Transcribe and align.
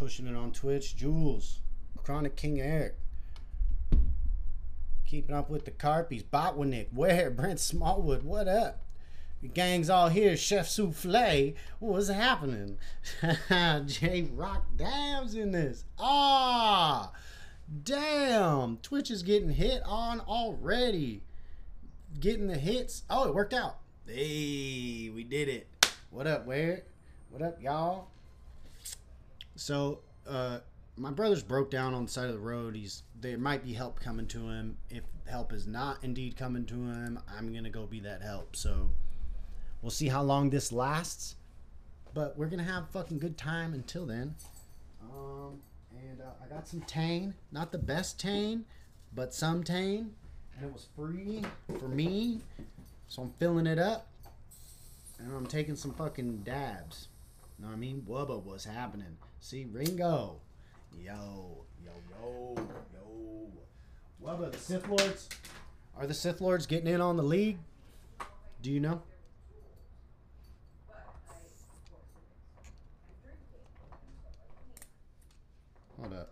pushing 0.00 0.26
it 0.26 0.34
on 0.34 0.50
Twitch. 0.50 0.96
Jules, 0.96 1.60
Chronic 2.02 2.34
King 2.34 2.58
Eric. 2.58 2.96
Keeping 5.04 5.36
up 5.36 5.50
with 5.50 5.66
the 5.66 5.70
Carpies. 5.70 6.24
Botwinick, 6.24 6.86
Where? 6.90 7.30
Brent 7.36 7.60
Smallwood, 7.60 8.22
what 8.22 8.48
up? 8.48 8.82
The 9.42 9.48
gang's 9.48 9.90
all 9.90 10.08
here. 10.08 10.38
Chef 10.38 10.66
Souffle. 10.66 11.54
What's 11.80 12.08
happening? 12.08 12.78
J 13.50 14.30
Rock 14.32 14.64
Dabs 14.74 15.34
in 15.34 15.52
this. 15.52 15.84
Ah, 15.98 17.12
damn. 17.84 18.78
Twitch 18.78 19.10
is 19.10 19.22
getting 19.22 19.50
hit 19.50 19.82
on 19.84 20.20
already. 20.20 21.24
Getting 22.18 22.46
the 22.46 22.56
hits. 22.56 23.02
Oh, 23.10 23.28
it 23.28 23.34
worked 23.34 23.52
out. 23.52 23.76
Hey, 24.06 25.10
we 25.14 25.24
did 25.24 25.48
it. 25.48 25.68
What 26.08 26.26
up, 26.26 26.46
Where? 26.46 26.84
What 27.28 27.42
up, 27.42 27.62
y'all? 27.62 28.08
So, 29.60 29.98
uh, 30.26 30.60
my 30.96 31.10
brother's 31.10 31.42
broke 31.42 31.70
down 31.70 31.92
on 31.92 32.06
the 32.06 32.10
side 32.10 32.28
of 32.28 32.32
the 32.32 32.38
road. 32.38 32.74
He's 32.74 33.02
there 33.20 33.36
might 33.36 33.62
be 33.62 33.74
help 33.74 34.00
coming 34.00 34.26
to 34.28 34.48
him. 34.48 34.78
If 34.88 35.04
help 35.28 35.52
is 35.52 35.66
not 35.66 36.02
indeed 36.02 36.34
coming 36.34 36.64
to 36.64 36.74
him, 36.74 37.20
I'm 37.36 37.52
gonna 37.52 37.68
go 37.68 37.84
be 37.84 38.00
that 38.00 38.22
help. 38.22 38.56
So 38.56 38.90
we'll 39.82 39.90
see 39.90 40.08
how 40.08 40.22
long 40.22 40.48
this 40.48 40.72
lasts. 40.72 41.36
But 42.14 42.38
we're 42.38 42.46
gonna 42.46 42.62
have 42.62 42.88
fucking 42.88 43.18
good 43.18 43.36
time 43.36 43.74
until 43.74 44.06
then. 44.06 44.34
Um, 45.02 45.60
and 45.92 46.22
uh, 46.22 46.42
I 46.42 46.48
got 46.48 46.66
some 46.66 46.80
Tane, 46.80 47.34
not 47.52 47.70
the 47.70 47.78
best 47.78 48.18
Tane, 48.18 48.64
but 49.14 49.34
some 49.34 49.62
Tane, 49.62 50.14
and 50.56 50.64
it 50.64 50.72
was 50.72 50.88
free 50.96 51.42
for 51.78 51.88
me. 51.88 52.40
So 53.08 53.24
I'm 53.24 53.34
filling 53.38 53.66
it 53.66 53.78
up, 53.78 54.08
and 55.18 55.30
I'm 55.36 55.46
taking 55.46 55.76
some 55.76 55.92
fucking 55.92 56.44
dabs. 56.44 57.08
You 57.58 57.66
know 57.66 57.72
what 57.72 57.76
I 57.76 57.78
mean? 57.78 58.06
Wubba, 58.08 58.42
what's 58.42 58.64
happening? 58.64 59.18
See, 59.40 59.66
Ringo. 59.72 60.36
Yo, 60.92 61.64
yo, 61.82 61.92
yo, 62.10 62.54
yo. 62.56 63.52
What 64.18 64.34
about 64.34 64.52
the 64.52 64.58
Sith 64.58 64.86
Lords. 64.86 65.28
Are 65.96 66.06
the 66.06 66.14
Sith 66.14 66.40
Lords 66.40 66.66
getting 66.66 66.86
in 66.86 67.00
on 67.00 67.16
the 67.16 67.22
league? 67.22 67.58
Do 68.62 68.70
you 68.70 68.80
know? 68.80 69.02
Hold 75.98 76.14
up. 76.14 76.30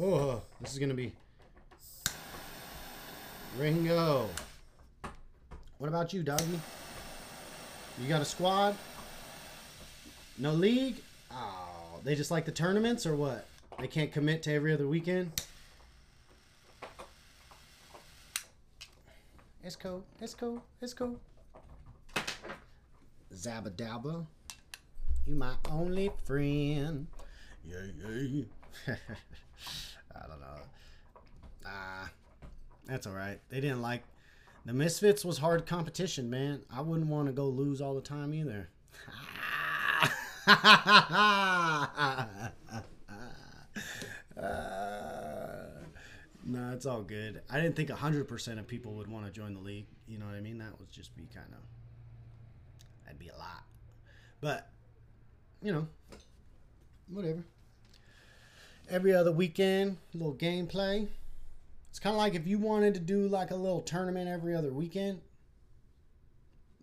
Oh, 0.00 0.42
this 0.60 0.72
is 0.72 0.78
gonna 0.78 0.94
be 0.94 1.12
Ringo. 3.56 4.28
What 5.78 5.88
about 5.88 6.12
you, 6.12 6.22
doggy? 6.22 6.60
You 8.00 8.08
got 8.08 8.20
a 8.20 8.24
squad? 8.24 8.76
No 10.38 10.52
league? 10.52 10.96
Oh, 11.32 11.98
they 12.04 12.14
just 12.14 12.30
like 12.30 12.44
the 12.44 12.52
tournaments 12.52 13.06
or 13.06 13.16
what? 13.16 13.46
They 13.80 13.88
can't 13.88 14.12
commit 14.12 14.42
to 14.44 14.54
every 14.54 14.72
other 14.72 14.86
weekend? 14.86 15.32
It's 19.64 19.74
cool. 19.74 20.04
It's 20.20 20.34
cool. 20.34 20.62
It's 20.80 20.94
cool. 20.94 21.18
Zabba 23.34 23.70
dabba. 23.70 24.26
You 25.26 25.34
my 25.34 25.54
only 25.70 26.10
friend. 26.24 27.08
Yeah, 27.66 27.76
yeah. 28.06 28.44
I 30.14 30.26
don't 30.26 30.40
know. 30.40 30.60
Ah, 31.66 32.10
that's 32.86 33.06
all 33.06 33.12
right. 33.12 33.40
They 33.50 33.60
didn't 33.60 33.82
like 33.82 34.04
the 34.64 34.72
Misfits 34.72 35.24
was 35.24 35.38
hard 35.38 35.66
competition, 35.66 36.30
man. 36.30 36.62
I 36.72 36.80
wouldn't 36.80 37.08
want 37.08 37.26
to 37.26 37.32
go 37.32 37.46
lose 37.46 37.80
all 37.80 37.94
the 37.94 38.00
time 38.00 38.32
either. 38.32 38.68
uh, 40.48 42.38
no, 46.44 46.72
it's 46.72 46.86
all 46.86 47.02
good. 47.02 47.42
I 47.50 47.60
didn't 47.60 47.76
think 47.76 47.90
100% 47.90 48.58
of 48.58 48.66
people 48.66 48.92
would 48.94 49.08
want 49.08 49.26
to 49.26 49.32
join 49.32 49.52
the 49.54 49.60
league. 49.60 49.86
You 50.06 50.18
know 50.18 50.26
what 50.26 50.34
I 50.34 50.40
mean? 50.40 50.58
That 50.58 50.78
would 50.78 50.90
just 50.90 51.14
be 51.16 51.28
kind 51.34 51.52
of, 51.52 51.58
that'd 53.04 53.18
be 53.18 53.28
a 53.28 53.36
lot. 53.36 53.64
But, 54.40 54.70
you 55.62 55.72
know, 55.72 55.86
whatever. 57.08 57.44
Every 58.88 59.14
other 59.14 59.32
weekend, 59.32 59.98
little 60.14 60.34
gameplay. 60.34 61.08
It's 61.90 61.98
kind 61.98 62.14
of 62.14 62.18
like 62.18 62.34
if 62.34 62.46
you 62.46 62.58
wanted 62.58 62.94
to 62.94 63.00
do 63.00 63.28
like 63.28 63.50
a 63.50 63.56
little 63.56 63.82
tournament 63.82 64.28
every 64.28 64.54
other 64.54 64.72
weekend. 64.72 65.20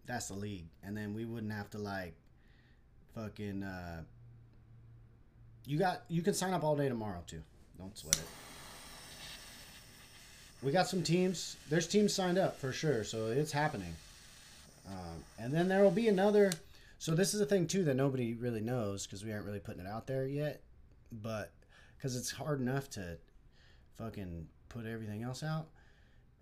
That's 0.06 0.28
the 0.28 0.36
league, 0.36 0.68
and 0.84 0.96
then 0.96 1.16
we 1.16 1.26
wouldn't 1.26 1.52
have 1.52 1.72
to 1.72 1.80
like 1.80 2.14
fucking. 3.16 3.64
Uh, 3.64 4.02
you 5.66 5.80
got 5.80 6.04
you 6.10 6.22
can 6.22 6.34
sign 6.34 6.54
up 6.54 6.64
all 6.64 6.76
day 6.76 6.90
tomorrow 6.90 7.24
too. 7.26 7.42
Don't 7.78 7.98
sweat 7.98 8.18
it. 8.18 8.28
We 10.62 10.72
got 10.72 10.88
some 10.88 11.04
teams. 11.04 11.58
There's 11.70 11.88
teams 11.88 12.14
signed 12.14 12.38
up 12.38 12.60
for 12.60 12.72
sure, 12.72 13.04
so 13.04 13.28
it's 13.28 13.52
happening. 13.52 13.96
Um, 14.88 15.24
and 15.40 15.54
then 15.54 15.68
there 15.68 15.84
will 15.84 15.92
be 15.92 16.08
another. 16.08 16.52
So 16.98 17.14
this 17.14 17.34
is 17.34 17.42
a 17.42 17.46
thing 17.46 17.68
too 17.68 17.84
that 17.86 17.96
nobody 17.96 18.34
really 18.34 18.62
knows 18.62 19.06
because 19.06 19.24
we 19.24 19.32
aren't 19.32 19.46
really 19.46 19.60
putting 19.60 19.82
it 19.82 19.88
out 19.88 20.08
there 20.08 20.26
yet. 20.26 20.62
But 21.12 21.52
because 21.98 22.16
it's 22.16 22.32
hard 22.32 22.60
enough 22.62 22.90
to 22.92 23.18
fucking 23.98 24.48
put 24.70 24.86
everything 24.86 25.24
else 25.24 25.44
out 25.44 25.68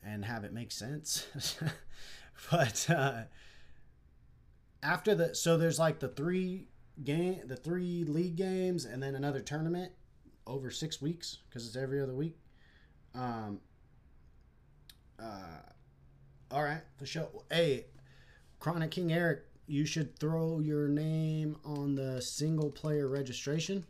and 0.06 0.26
have 0.26 0.44
it 0.44 0.54
make 0.54 0.72
sense. 0.72 1.28
but 2.52 2.90
uh, 2.90 3.24
after 4.84 5.16
the 5.16 5.34
so 5.34 5.58
there's 5.58 5.80
like 5.80 6.00
the 6.00 6.10
three 6.10 6.68
game 7.04 7.42
the 7.46 7.56
three 7.56 8.04
league 8.04 8.36
games 8.36 8.86
and 8.86 9.02
then 9.02 9.16
another 9.16 9.40
tournament 9.40 9.92
over 10.46 10.70
six 10.70 11.02
weeks 11.02 11.40
because 11.50 11.66
it's 11.66 11.76
every 11.76 12.02
other 12.02 12.14
week. 12.14 12.38
Um. 13.16 13.60
Uh. 15.20 15.62
All 16.52 16.64
right, 16.64 16.82
for 16.98 17.06
sure. 17.06 17.30
Hey, 17.52 17.86
Chronic 18.60 18.92
King 18.92 19.12
Eric, 19.12 19.44
you 19.66 19.86
should 19.86 20.20
throw 20.20 20.60
your 20.60 20.88
name 20.88 21.58
on 21.66 21.96
the 21.96 22.22
single 22.22 22.70
player 22.70 23.08
registration. 23.08 23.86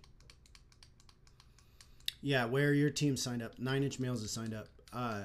Yeah, 2.21 2.45
where 2.45 2.73
your 2.73 2.89
team 2.89 3.17
signed 3.17 3.43
up. 3.43 3.59
Nine 3.59 3.83
Inch 3.83 3.99
Males 3.99 4.23
is 4.23 4.31
signed 4.31 4.53
up. 4.53 4.67
Uh, 4.93 5.23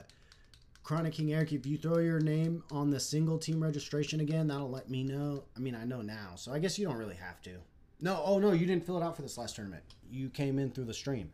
Chronic 0.88 1.12
King 1.12 1.34
Eric, 1.34 1.52
if 1.52 1.66
you 1.66 1.76
throw 1.76 1.98
your 1.98 2.18
name 2.18 2.64
on 2.70 2.88
the 2.88 2.98
single 2.98 3.36
team 3.36 3.62
registration 3.62 4.20
again, 4.20 4.48
that'll 4.48 4.70
let 4.70 4.88
me 4.88 5.04
know. 5.04 5.44
I 5.54 5.60
mean, 5.60 5.74
I 5.74 5.84
know 5.84 6.00
now, 6.00 6.30
so 6.36 6.50
I 6.50 6.58
guess 6.58 6.78
you 6.78 6.86
don't 6.86 6.96
really 6.96 7.16
have 7.16 7.42
to. 7.42 7.58
No, 8.00 8.22
oh 8.24 8.38
no, 8.38 8.52
you 8.52 8.64
didn't 8.64 8.86
fill 8.86 8.96
it 8.96 9.02
out 9.02 9.14
for 9.14 9.20
this 9.20 9.36
last 9.36 9.56
tournament. 9.56 9.82
You 10.10 10.30
came 10.30 10.58
in 10.58 10.70
through 10.70 10.86
the 10.86 10.94
stream. 10.94 11.30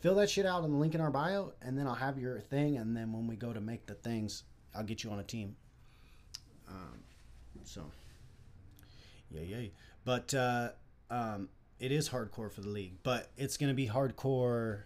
Fill 0.00 0.14
that 0.14 0.30
shit 0.30 0.46
out 0.46 0.62
on 0.62 0.70
the 0.70 0.76
link 0.76 0.94
in 0.94 1.00
our 1.00 1.10
bio, 1.10 1.54
and 1.60 1.76
then 1.76 1.88
I'll 1.88 1.94
have 1.96 2.20
your 2.20 2.38
thing. 2.38 2.76
And 2.76 2.96
then 2.96 3.12
when 3.12 3.26
we 3.26 3.34
go 3.34 3.52
to 3.52 3.60
make 3.60 3.84
the 3.84 3.94
things, 3.94 4.44
I'll 4.76 4.84
get 4.84 5.02
you 5.02 5.10
on 5.10 5.18
a 5.18 5.24
team. 5.24 5.56
Um, 6.68 7.02
so, 7.64 7.90
yeah, 9.28 9.40
yeah. 9.40 9.68
But 10.04 10.32
uh, 10.34 10.68
um, 11.10 11.48
it 11.80 11.90
is 11.90 12.10
hardcore 12.10 12.52
for 12.52 12.60
the 12.60 12.68
league, 12.70 12.98
but 13.02 13.32
it's 13.36 13.56
gonna 13.56 13.74
be 13.74 13.88
hardcore 13.88 14.82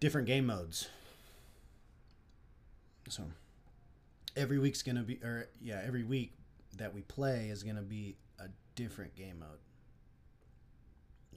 different 0.00 0.26
game 0.26 0.44
modes. 0.44 0.90
So 3.12 3.24
every 4.36 4.58
week's 4.58 4.82
gonna 4.82 5.02
be, 5.02 5.20
or 5.22 5.48
yeah, 5.60 5.82
every 5.84 6.02
week 6.02 6.32
that 6.78 6.94
we 6.94 7.02
play 7.02 7.48
is 7.50 7.62
gonna 7.62 7.82
be 7.82 8.16
a 8.40 8.46
different 8.74 9.14
game 9.14 9.40
mode. 9.40 9.58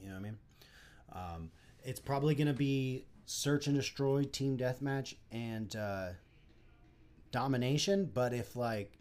You 0.00 0.08
know 0.08 0.14
what 0.14 0.20
I 0.20 0.22
mean? 0.22 0.38
Um, 1.12 1.50
it's 1.84 2.00
probably 2.00 2.34
gonna 2.34 2.54
be 2.54 3.04
search 3.26 3.66
and 3.66 3.76
destroy, 3.76 4.24
team 4.24 4.56
deathmatch, 4.56 5.16
and 5.30 5.76
uh, 5.76 6.08
domination. 7.30 8.10
But 8.14 8.32
if 8.32 8.56
like, 8.56 8.96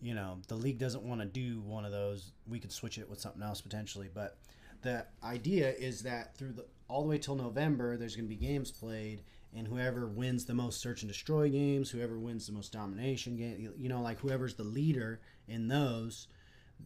you 0.00 0.14
know, 0.14 0.38
the 0.46 0.54
league 0.54 0.78
doesn't 0.78 1.02
want 1.02 1.22
to 1.22 1.26
do 1.26 1.60
one 1.62 1.84
of 1.84 1.90
those, 1.90 2.30
we 2.46 2.60
could 2.60 2.70
switch 2.70 2.98
it 2.98 3.10
with 3.10 3.20
something 3.20 3.42
else 3.42 3.60
potentially. 3.60 4.10
But 4.14 4.38
the 4.82 5.06
idea 5.24 5.72
is 5.72 6.02
that 6.02 6.36
through 6.36 6.52
the 6.52 6.66
all 6.88 7.02
the 7.02 7.08
way 7.08 7.18
till 7.18 7.34
November, 7.34 7.96
there's 7.96 8.14
going 8.14 8.28
to 8.28 8.34
be 8.34 8.36
games 8.36 8.70
played, 8.70 9.22
and 9.54 9.66
whoever 9.66 10.06
wins 10.06 10.44
the 10.44 10.54
most 10.54 10.80
search 10.80 11.02
and 11.02 11.10
destroy 11.10 11.48
games, 11.48 11.90
whoever 11.90 12.18
wins 12.18 12.46
the 12.46 12.52
most 12.52 12.72
domination 12.72 13.36
game, 13.36 13.72
you 13.78 13.88
know, 13.88 14.02
like 14.02 14.18
whoever's 14.20 14.54
the 14.54 14.64
leader 14.64 15.20
in 15.48 15.68
those, 15.68 16.28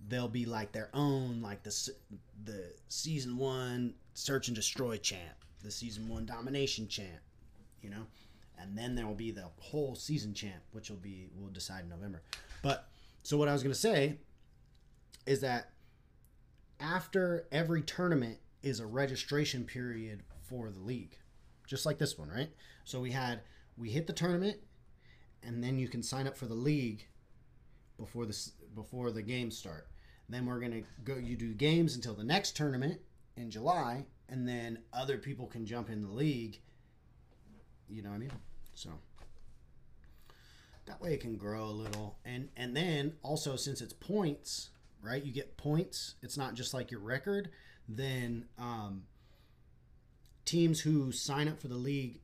they'll 0.09 0.29
be 0.29 0.47
like 0.47 0.73
their 0.73 0.91
own, 0.95 1.41
like 1.43 1.63
the 1.63 1.91
the 2.45 2.73
season 2.89 3.37
one 3.37 3.95
search 4.15 4.49
and 4.49 4.55
destroy 4.55 4.97
champ, 4.97 5.45
the 5.63 5.71
season 5.71 6.09
one 6.09 6.27
domination 6.27 6.87
champ, 6.89 7.21
you 7.83 7.91
know, 7.91 8.07
and 8.59 8.77
then 8.77 8.95
there 8.95 9.07
will 9.07 9.15
be 9.15 9.31
the 9.31 9.49
whole 9.59 9.95
season 9.95 10.35
champ, 10.35 10.63
which 10.73 10.91
will 10.91 10.97
be 10.97 11.29
we'll 11.35 11.51
decide 11.51 11.85
in 11.85 11.89
November. 11.89 12.23
But 12.63 12.89
so 13.23 13.37
what 13.37 13.49
I 13.49 13.53
was 13.53 13.63
to 13.63 13.75
say 13.75 14.19
is 15.27 15.41
that 15.41 15.71
after 16.79 17.47
every 17.53 17.83
tournament 17.83 18.39
is 18.63 18.81
a 18.81 18.87
registration 18.87 19.65
period 19.65 20.23
for 20.49 20.71
the 20.71 20.81
league, 20.81 21.17
just 21.71 21.87
like 21.87 21.99
this 21.99 22.19
one, 22.19 22.29
right? 22.29 22.51
So 22.85 23.01
we 23.01 23.13
had 23.13 23.43
we 23.79 23.91
hit 23.91 24.09
the 24.09 24.13
tournament, 24.13 24.59
and 25.45 25.63
then 25.63 25.79
you 25.79 25.87
can 25.87 26.03
sign 26.03 26.27
up 26.27 26.37
for 26.37 26.47
the 26.47 26.55
league 26.55 27.07
before 27.97 28.27
the 28.27 28.51
before 28.75 29.13
the 29.13 29.23
games 29.23 29.57
start. 29.57 29.87
Then 30.29 30.47
we're 30.47 30.59
gonna 30.59 30.83
go. 31.05 31.15
You 31.15 31.37
do 31.37 31.55
games 31.55 31.95
until 31.95 32.15
the 32.15 32.25
next 32.25 32.57
tournament 32.57 33.01
in 33.37 33.51
July, 33.53 34.05
and 34.29 34.49
then 34.49 34.81
other 34.93 35.17
people 35.17 35.47
can 35.47 35.65
jump 35.65 35.89
in 35.89 36.03
the 36.03 36.11
league. 36.11 36.61
You 37.89 38.03
know 38.03 38.11
what 38.11 38.17
I 38.17 38.19
mean? 38.19 38.33
So 38.75 38.91
that 40.87 41.01
way 41.01 41.15
it 41.15 41.21
can 41.21 41.37
grow 41.37 41.67
a 41.67 41.71
little, 41.71 42.19
and 42.25 42.49
and 42.57 42.77
then 42.77 43.13
also 43.23 43.55
since 43.55 43.81
it's 43.81 43.93
points, 43.93 44.71
right? 45.01 45.23
You 45.23 45.33
get 45.33 45.57
points. 45.57 46.17
It's 46.21 46.37
not 46.37 46.55
just 46.55 46.75
like 46.75 46.91
your 46.91 47.01
record. 47.01 47.51
Then 47.89 48.47
um, 48.59 49.05
teams 50.51 50.81
who 50.81 51.13
sign 51.13 51.49
up 51.49 51.61
for 51.61 51.69
the 51.69 51.77
league 51.77 52.19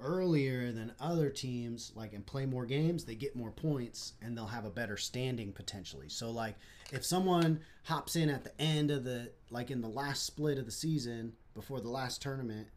earlier 0.00 0.70
than 0.70 0.92
other 1.00 1.28
teams 1.28 1.90
like 1.96 2.12
and 2.12 2.24
play 2.24 2.46
more 2.46 2.64
games 2.64 3.04
they 3.04 3.16
get 3.16 3.34
more 3.34 3.50
points 3.50 4.12
and 4.22 4.36
they'll 4.36 4.46
have 4.46 4.64
a 4.64 4.70
better 4.70 4.96
standing 4.96 5.52
potentially. 5.52 6.08
So 6.08 6.30
like 6.30 6.54
if 6.92 7.04
someone 7.04 7.60
hops 7.82 8.14
in 8.14 8.30
at 8.30 8.44
the 8.44 8.60
end 8.60 8.92
of 8.92 9.02
the 9.02 9.32
like 9.50 9.72
in 9.72 9.80
the 9.80 9.88
last 9.88 10.24
split 10.24 10.58
of 10.58 10.66
the 10.66 10.72
season 10.72 11.32
before 11.54 11.80
the 11.80 11.88
last 11.88 12.22
tournament 12.22 12.68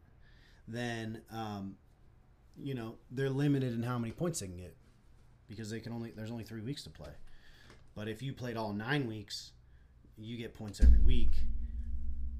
then 0.66 1.22
um, 1.30 1.76
you 2.60 2.74
know 2.74 2.96
they're 3.12 3.30
limited 3.30 3.72
in 3.72 3.84
how 3.84 3.98
many 3.98 4.12
points 4.12 4.40
they 4.40 4.46
can 4.46 4.56
get 4.56 4.76
because 5.48 5.70
they 5.70 5.78
can 5.78 5.92
only 5.92 6.10
there's 6.10 6.32
only 6.32 6.44
three 6.44 6.62
weeks 6.62 6.82
to 6.84 6.90
play. 6.90 7.12
But 7.94 8.08
if 8.08 8.20
you 8.20 8.32
played 8.32 8.56
all 8.56 8.72
nine 8.72 9.06
weeks 9.06 9.52
you 10.18 10.36
get 10.36 10.54
points 10.54 10.80
every 10.80 10.98
week. 10.98 11.30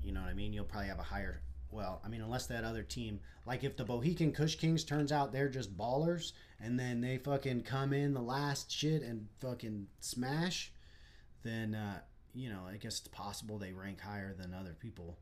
You 0.02 0.12
know 0.12 0.20
what 0.20 0.30
i 0.30 0.34
mean? 0.34 0.52
You'll 0.52 0.64
probably 0.64 0.88
have 0.88 0.98
a 0.98 1.04
higher 1.04 1.40
well, 1.72 2.02
I 2.04 2.08
mean, 2.08 2.20
unless 2.20 2.46
that 2.46 2.64
other 2.64 2.82
team, 2.82 3.18
like 3.46 3.64
if 3.64 3.76
the 3.76 3.84
Bohican 3.84 4.34
Kush 4.34 4.56
Kings 4.56 4.84
turns 4.84 5.10
out 5.10 5.32
they're 5.32 5.48
just 5.48 5.76
ballers 5.76 6.32
and 6.60 6.78
then 6.78 7.00
they 7.00 7.16
fucking 7.16 7.62
come 7.62 7.94
in 7.94 8.12
the 8.12 8.20
last 8.20 8.70
shit 8.70 9.02
and 9.02 9.26
fucking 9.40 9.86
smash, 10.00 10.70
then, 11.42 11.74
uh, 11.74 11.98
you 12.34 12.50
know, 12.50 12.60
I 12.70 12.76
guess 12.76 12.98
it's 13.00 13.08
possible 13.08 13.58
they 13.58 13.72
rank 13.72 14.00
higher 14.00 14.34
than 14.34 14.52
other 14.52 14.76
people, 14.78 15.18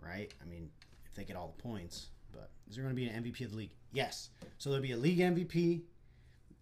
right? 0.00 0.32
I 0.42 0.48
mean, 0.48 0.70
if 1.04 1.14
they 1.14 1.24
get 1.24 1.36
all 1.36 1.54
the 1.54 1.62
points. 1.62 2.08
But 2.32 2.50
is 2.68 2.74
there 2.74 2.84
going 2.84 2.96
to 2.96 3.00
be 3.00 3.06
an 3.06 3.22
MVP 3.22 3.44
of 3.44 3.50
the 3.50 3.58
league? 3.58 3.74
Yes. 3.92 4.30
So 4.56 4.70
there'll 4.70 4.82
be 4.82 4.92
a 4.92 4.96
league 4.96 5.18
MVP 5.18 5.82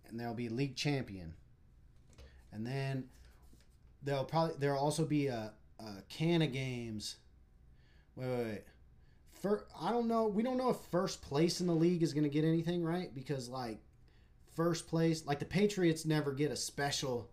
and 0.09 0.19
there'll 0.19 0.35
be 0.35 0.49
a 0.49 0.53
league 0.53 0.75
champion. 0.75 1.35
And 2.53 2.67
then 2.67 3.05
there'll 4.03 4.25
probably, 4.25 4.56
there'll 4.59 4.83
also 4.83 5.05
be 5.05 5.29
a, 5.29 5.53
a 5.79 6.03
can 6.09 6.43
of 6.43 6.53
games. 6.53 7.17
Wait, 8.17 8.26
wait, 8.26 8.44
wait 8.44 8.62
for 9.40 9.66
I 9.81 9.90
don't 9.90 10.08
know. 10.08 10.26
We 10.26 10.42
don't 10.42 10.58
know 10.58 10.70
if 10.70 10.76
first 10.90 11.22
place 11.22 11.60
in 11.60 11.66
the 11.66 11.75
league 11.75 12.02
is 12.02 12.12
going 12.12 12.25
to 12.25 12.31
get 12.31 12.44
anything 12.44 12.84
right 12.84 13.14
because 13.14 13.48
like 13.48 13.78
first 14.54 14.87
place, 14.87 15.25
like 15.26 15.38
the 15.38 15.44
Patriots 15.44 16.04
never 16.04 16.32
get 16.32 16.50
a 16.50 16.56
special 16.56 17.31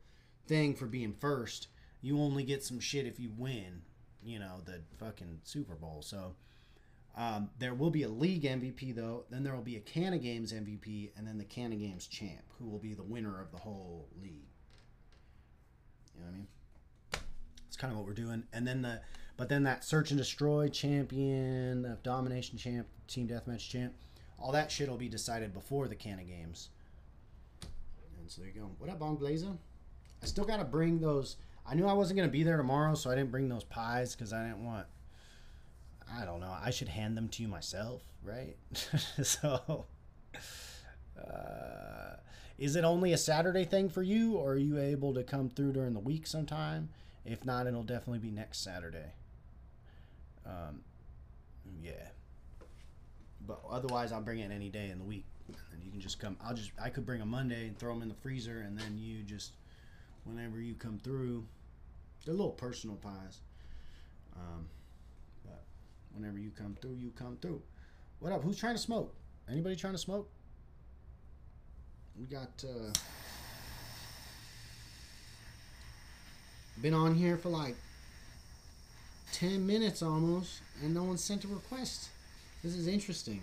thing 0.48 0.76
for 0.76 0.86
being 0.86 1.14
first. 1.14 1.68
You 2.02 2.20
only 2.20 2.44
get 2.44 2.64
some 2.64 2.80
shit 2.80 3.06
if 3.06 3.20
you 3.20 3.32
win. 3.38 3.82
You 4.24 4.40
know 4.40 4.62
the 4.66 4.82
fucking 4.98 5.42
Super 5.44 5.76
Bowl. 5.76 6.02
So 6.02 6.36
um, 7.16 7.50
there 7.60 7.74
will 7.74 7.90
be 7.90 8.04
a 8.04 8.10
league 8.10 8.44
MVP 8.44 8.96
though. 8.96 9.26
Then 9.30 9.44
there 9.44 9.56
will 9.56 9.62
be 9.62 9.78
a 9.78 9.82
Can 9.82 10.14
of 10.14 10.22
Games 10.22 10.54
MVP, 10.54 11.12
and 11.18 11.28
then 11.28 11.38
the 11.38 11.46
Can 11.46 11.74
of 11.74 11.80
Games 11.80 12.08
champ, 12.08 12.44
who 12.60 12.70
will 12.70 12.80
be 12.80 12.94
the 12.94 13.04
winner 13.04 13.42
of 13.42 13.52
the 13.52 13.58
whole 13.58 14.08
league. 14.22 14.50
You 16.14 16.22
know 16.22 16.28
what 16.28 16.34
I 16.34 16.38
mean? 16.38 16.48
It's 17.68 17.76
kind 17.76 17.92
of 17.92 17.98
what 17.98 18.08
we're 18.08 18.14
doing. 18.14 18.44
And 18.54 18.68
then 18.68 18.82
the 18.82 19.02
but 19.38 19.50
then 19.50 19.64
that 19.64 19.84
search 19.84 20.10
and 20.10 20.18
destroy 20.18 20.68
champion, 20.68 21.84
the 21.84 21.98
domination 22.04 22.58
champ, 22.58 22.88
team 23.08 23.28
deathmatch 23.28 23.70
champ, 23.70 23.94
all 24.40 24.52
that 24.52 24.72
shit 24.72 24.90
will 24.90 24.98
be 24.98 25.08
decided 25.08 25.54
before 25.54 25.88
the 25.88 25.96
can 25.96 26.20
of 26.20 26.28
games. 26.28 26.70
And 28.20 28.30
so 28.30 28.42
there 28.42 28.52
you 28.54 28.60
go. 28.60 28.70
What 28.80 28.90
up, 28.90 29.00
Bong 29.00 29.16
Blazer? 29.16 29.54
I 30.22 30.26
still 30.26 30.46
got 30.46 30.58
to 30.58 30.66
bring 30.66 31.00
those. 31.00 31.38
I 31.66 31.76
knew 31.76 31.86
I 31.86 31.94
wasn't 31.94 32.20
to 32.20 32.28
be 32.28 32.44
there 32.44 32.58
tomorrow, 32.58 32.96
so 32.96 33.12
I 33.12 33.16
didn't 33.16 33.32
bring 33.32 33.48
those 33.48 33.64
pies 33.64 34.16
because 34.16 34.34
I 34.34 34.44
didn't 34.44 34.66
want. 34.66 34.88
I 36.12 36.26
don't 36.26 36.40
know. 36.40 36.56
I 36.60 36.72
should 36.72 36.88
hand 36.88 37.16
them 37.16 37.28
to 37.30 37.44
you 37.44 37.48
myself, 37.48 38.02
right? 38.24 38.56
so. 39.24 39.86
Uh, 41.18 42.16
is 42.58 42.76
it 42.76 42.84
only 42.84 43.14
a 43.14 43.18
Saturday 43.18 43.66
thing 43.66 43.90
for 43.90 44.02
you, 44.02 44.34
or 44.34 44.54
are 44.54 44.58
you 44.58 44.80
able 44.80 45.14
to 45.14 45.24
come 45.24 45.50
through 45.50 45.74
during 45.74 45.94
the 45.94 46.00
week 46.00 46.26
sometime? 46.26 46.90
If 47.26 47.46
not, 47.46 47.68
it'll 47.68 47.84
definitely 47.84 48.20
be 48.20 48.32
next 48.32 48.64
Saturday. 48.64 49.12
Um, 50.48 50.82
yeah. 51.82 52.10
But 53.46 53.62
otherwise, 53.70 54.12
I'll 54.12 54.22
bring 54.22 54.40
it 54.40 54.52
any 54.52 54.70
day 54.70 54.90
in 54.90 54.98
the 54.98 55.04
week, 55.04 55.26
and 55.72 55.84
you 55.84 55.92
can 55.92 56.00
just 56.00 56.20
come. 56.20 56.38
I'll 56.44 56.56
just 56.56 56.72
I 56.82 56.90
could 56.90 57.06
bring 57.06 57.22
a 57.22 57.26
Monday 57.26 57.68
and 57.68 57.78
throw 57.78 57.94
them 57.94 58.02
in 58.02 58.10
the 58.10 58.16
freezer, 58.16 58.62
and 58.62 58.78
then 58.78 58.98
you 58.98 59.24
just 59.24 59.54
whenever 60.26 60.60
you 60.60 60.74
come 60.76 61.00
through, 61.04 61.46
they're 62.26 62.34
little 62.34 62.52
personal 62.52 62.98
pies. 62.98 63.40
Um, 64.36 64.68
but 65.46 65.64
whenever 66.14 66.40
you 66.40 66.52
come 66.52 66.78
through, 66.82 66.96
you 66.96 67.12
come 67.12 67.38
through. 67.42 67.62
What 68.20 68.34
up? 68.34 68.44
Who's 68.44 68.58
trying 68.58 68.76
to 68.76 68.82
smoke? 68.82 69.14
Anybody 69.50 69.76
trying 69.76 69.94
to 69.94 70.00
smoke? 70.00 70.30
We 72.20 72.26
got. 72.26 72.64
Uh, 72.64 72.92
been 76.82 76.94
on 76.94 77.16
here 77.16 77.38
for 77.38 77.50
like 77.50 77.76
10 79.40 79.68
minutes 79.68 80.02
almost, 80.02 80.62
and 80.82 80.96
no 80.96 81.04
one 81.04 81.16
sent 81.16 81.44
a 81.44 81.48
request. 81.48 82.10
This 82.64 82.76
is 82.76 82.88
interesting. 82.88 83.40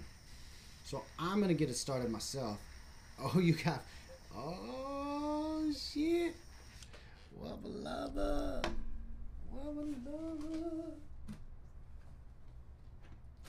So 0.85 1.05
I'm 1.20 1.37
going 1.37 1.49
to 1.49 1.55
get 1.55 1.70
it 1.70 1.76
started 1.76 2.11
myself. 2.11 2.58
Oh, 3.23 3.38
you 3.38 3.52
got. 3.52 3.81
Oh, 4.37 5.70
shit. 5.73 6.35
Wubba 7.41 7.69
lubba. 7.69 8.64
Wubba 9.55 9.94
lubba. 10.05 10.91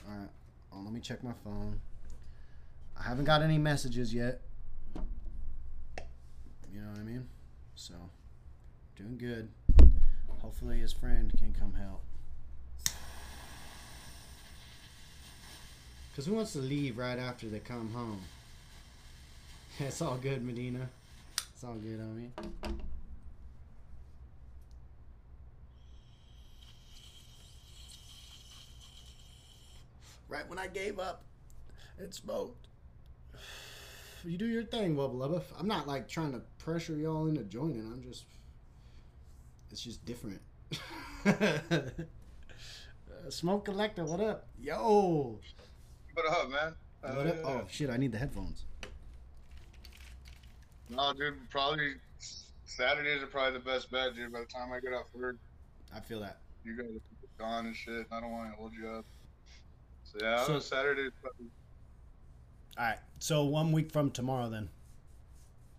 Alright. 0.08 0.28
Oh, 0.72 0.82
let 0.84 0.92
me 0.92 1.00
check 1.00 1.24
my 1.24 1.32
phone. 1.42 1.80
I 2.96 3.02
haven't 3.02 3.24
got 3.24 3.42
any 3.42 3.58
messages 3.58 4.14
yet. 4.14 4.40
You 6.72 6.80
know 6.80 6.90
what 6.90 7.00
I 7.00 7.02
mean? 7.02 7.26
So, 7.74 7.94
doing 8.94 9.18
good. 9.18 9.48
Hopefully 10.38 10.78
his 10.78 10.92
friend 10.92 11.34
can 11.36 11.52
come 11.52 11.74
help. 11.74 12.05
Because 16.16 16.28
who 16.28 16.32
wants 16.32 16.54
to 16.54 16.60
leave 16.60 16.96
right 16.96 17.18
after 17.18 17.46
they 17.46 17.58
come 17.58 17.90
home? 17.92 18.22
it's 19.78 20.00
all 20.00 20.16
good, 20.16 20.42
Medina. 20.42 20.88
It's 21.52 21.62
all 21.62 21.74
good 21.74 22.00
on 22.00 22.16
me. 22.16 22.30
Right 30.26 30.48
when 30.48 30.58
I 30.58 30.68
gave 30.68 30.98
up, 30.98 31.22
it 31.98 32.14
smoked. 32.14 32.68
You 34.24 34.38
do 34.38 34.46
your 34.46 34.64
thing, 34.64 34.96
Wubba 34.96 35.14
Lubba. 35.14 35.42
I'm 35.56 35.68
not 35.68 35.86
like 35.86 36.08
trying 36.08 36.32
to 36.32 36.40
pressure 36.58 36.96
y'all 36.96 37.28
into 37.28 37.44
joining. 37.44 37.80
I'm 37.92 38.02
just, 38.02 38.24
it's 39.70 39.82
just 39.82 40.04
different. 40.06 40.40
Uh, 43.26 43.30
Smoke 43.30 43.64
collector, 43.64 44.04
what 44.04 44.20
up? 44.20 44.48
Yo. 44.60 45.38
What 46.16 46.32
up, 46.32 46.50
man? 46.50 46.74
What 47.02 47.26
up? 47.26 47.36
Oh 47.44 47.64
shit! 47.70 47.90
I 47.90 47.98
need 47.98 48.10
the 48.10 48.16
headphones. 48.16 48.64
No, 50.88 51.12
dude. 51.12 51.34
Probably 51.50 51.96
Saturdays 52.64 53.22
are 53.22 53.26
probably 53.26 53.58
the 53.58 53.64
best 53.64 53.90
bet, 53.90 54.14
dude. 54.14 54.32
By 54.32 54.40
the 54.40 54.46
time 54.46 54.72
I 54.72 54.80
get 54.80 54.94
off 54.94 55.08
work, 55.12 55.36
I 55.94 56.00
feel 56.00 56.20
that. 56.20 56.38
You 56.64 56.74
guys 56.74 56.86
are 56.86 57.44
gone 57.44 57.66
and 57.66 57.76
shit. 57.76 58.06
I 58.10 58.20
don't 58.20 58.32
want 58.32 58.50
to 58.50 58.56
hold 58.56 58.72
you 58.72 58.88
up. 58.88 59.04
So 60.04 60.18
yeah, 60.22 60.42
so, 60.44 60.58
Saturdays. 60.58 61.12
Probably... 61.20 61.48
All 62.78 62.86
right. 62.86 62.98
So 63.18 63.44
one 63.44 63.70
week 63.70 63.92
from 63.92 64.10
tomorrow, 64.10 64.48
then. 64.48 64.70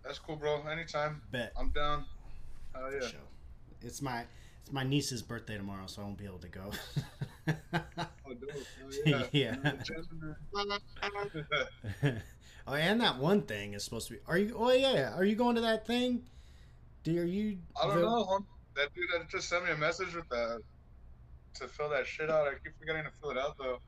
That's 0.03 0.19
cool, 0.19 0.35
bro. 0.35 0.61
Anytime. 0.67 1.19
Bet. 1.31 1.51
I'm 1.59 1.71
down. 1.71 2.05
Hell 2.75 2.91
yeah. 2.93 3.07
It's 3.81 4.03
my 4.03 4.23
it's 4.67 4.73
my 4.73 4.83
niece's 4.83 5.21
birthday 5.21 5.55
tomorrow, 5.55 5.87
so 5.87 6.01
I 6.01 6.05
won't 6.05 6.17
be 6.17 6.25
able 6.25 6.39
to 6.39 6.49
go. 6.49 6.71
oh, 7.47 7.53
oh 8.27 8.33
yeah. 9.05 9.23
yeah. 9.31 9.55
oh, 12.67 12.73
and 12.73 12.99
that 12.99 13.17
one 13.17 13.43
thing 13.43 13.75
is 13.75 13.85
supposed 13.85 14.09
to 14.09 14.15
be. 14.15 14.19
Are 14.27 14.37
you? 14.37 14.55
Oh 14.59 14.73
yeah. 14.73 15.15
Are 15.15 15.23
you 15.23 15.35
going 15.35 15.55
to 15.55 15.61
that 15.61 15.87
thing? 15.87 16.23
Do 17.03 17.17
are 17.17 17.23
you? 17.23 17.59
I 17.81 17.87
don't 17.87 17.95
the, 17.95 18.01
know. 18.01 18.39
That 18.75 18.93
dude 18.93 19.05
that 19.13 19.29
just 19.29 19.47
sent 19.47 19.63
me 19.63 19.71
a 19.71 19.77
message 19.77 20.13
with 20.13 20.27
that 20.29 20.59
to 21.55 21.67
fill 21.69 21.89
that 21.91 22.05
shit 22.05 22.29
out. 22.29 22.45
I 22.47 22.51
keep 22.61 22.77
forgetting 22.77 23.03
to 23.03 23.11
fill 23.21 23.31
it 23.31 23.37
out 23.37 23.57
though. 23.57 23.79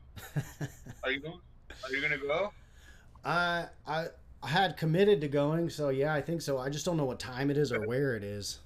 are 1.04 1.12
you 1.12 1.20
going? 1.20 1.42
Are 1.84 1.94
you 1.94 2.02
gonna 2.02 2.18
go? 2.18 2.54
I 3.26 3.66
I 3.86 4.06
I 4.42 4.48
had 4.48 4.78
committed 4.78 5.20
to 5.22 5.28
going, 5.28 5.70
so 5.70 5.90
yeah, 5.90 6.14
I 6.14 6.22
think 6.22 6.42
so. 6.42 6.58
I 6.58 6.70
just 6.70 6.86
don't 6.86 6.96
know 6.96 7.04
what 7.04 7.20
time 7.20 7.52
it 7.52 7.58
is 7.58 7.74
or 7.74 7.86
where 7.86 8.16
it 8.16 8.24
is. 8.24 8.60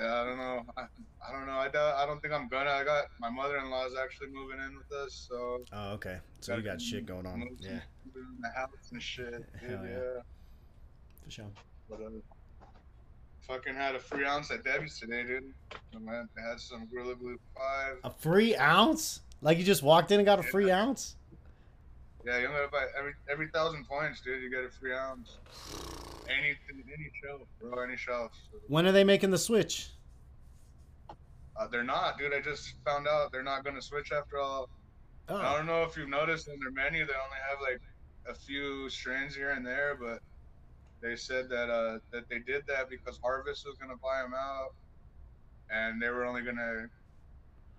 Yeah, 0.00 0.20
I 0.20 0.24
don't 0.24 0.38
know. 0.38 0.62
I, 0.76 0.82
I 1.28 1.32
don't 1.32 1.46
know. 1.46 1.52
I, 1.52 1.68
doubt, 1.68 1.94
I 1.96 2.06
don't 2.06 2.20
think 2.22 2.32
I'm 2.32 2.48
gonna. 2.48 2.70
I 2.70 2.84
got 2.84 3.04
my 3.20 3.28
mother-in-law 3.28 3.86
is 3.86 3.94
actually 4.02 4.28
moving 4.28 4.58
in 4.58 4.76
with 4.76 4.90
us, 4.92 5.26
so. 5.28 5.62
Oh, 5.72 5.92
okay. 5.92 6.18
So 6.40 6.56
you 6.56 6.62
got 6.62 6.80
shit 6.80 7.04
going 7.04 7.26
on. 7.26 7.56
Yeah. 7.60 7.80
The 8.14 8.48
house 8.54 8.70
and 8.92 9.02
shit. 9.02 9.32
Dude, 9.60 9.70
yeah. 9.70 9.78
yeah. 9.82 10.22
For 11.24 11.30
sure. 11.30 11.46
Whatever. 11.88 12.16
Uh, 12.62 12.66
fucking 13.46 13.74
had 13.74 13.94
a 13.94 13.98
free 13.98 14.24
ounce 14.24 14.50
at 14.50 14.64
Debbie's 14.64 14.98
today, 14.98 15.24
dude. 15.24 15.52
They 15.92 16.42
had 16.42 16.60
some 16.60 16.86
Gorilla 16.86 17.16
Glue 17.16 17.38
five. 17.54 17.96
A 18.04 18.10
free 18.10 18.56
ounce? 18.56 19.20
Like 19.42 19.58
you 19.58 19.64
just 19.64 19.82
walked 19.82 20.12
in 20.12 20.20
and 20.20 20.26
got 20.26 20.38
a 20.38 20.42
free 20.42 20.70
ounce? 20.70 21.16
Yeah, 22.24 22.38
you 22.38 22.48
only 22.48 22.60
buy 22.70 22.86
every 22.98 23.12
every 23.30 23.48
thousand 23.48 23.86
points, 23.88 24.20
dude. 24.20 24.42
You 24.42 24.50
get 24.50 24.64
a 24.64 24.70
free 24.70 24.94
ounce. 24.94 25.38
Any 26.28 26.50
any 26.70 27.10
shelf, 27.22 27.42
bro, 27.60 27.82
any 27.82 27.96
shelf. 27.96 28.32
When 28.68 28.86
are 28.86 28.92
they 28.92 29.04
making 29.04 29.30
the 29.30 29.38
switch? 29.38 29.90
uh, 31.56 31.66
they're 31.66 31.84
not, 31.84 32.16
dude. 32.18 32.32
I 32.32 32.40
just 32.40 32.74
found 32.86 33.06
out 33.06 33.32
they're 33.32 33.42
not 33.42 33.64
gonna 33.64 33.82
switch 33.82 34.12
after 34.12 34.38
all. 34.38 34.68
I 35.28 35.32
Oh, 35.32 35.56
don't 35.58 35.66
know 35.66 35.82
if 35.84 35.96
you've 35.96 36.08
noticed 36.08 36.48
in 36.48 36.58
their 36.58 36.70
menu, 36.72 37.06
they 37.06 37.12
only 37.12 37.38
have 37.48 37.58
like 37.60 37.80
a 38.26 38.34
few 38.34 38.88
strains 38.90 39.34
here 39.34 39.50
and 39.50 39.64
there, 39.66 39.96
but 40.00 40.20
they 41.02 41.16
said 41.16 41.48
that 41.50 41.70
uh, 41.70 41.98
that 42.12 42.28
they 42.28 42.38
did 42.40 42.66
that 42.66 42.88
because 42.90 43.18
Harvest 43.22 43.64
was 43.66 43.76
gonna 43.78 43.96
buy 44.02 44.22
them 44.22 44.34
out, 44.34 44.74
and 45.70 46.00
they 46.00 46.08
were 46.10 46.24
only 46.24 46.42
gonna 46.42 46.88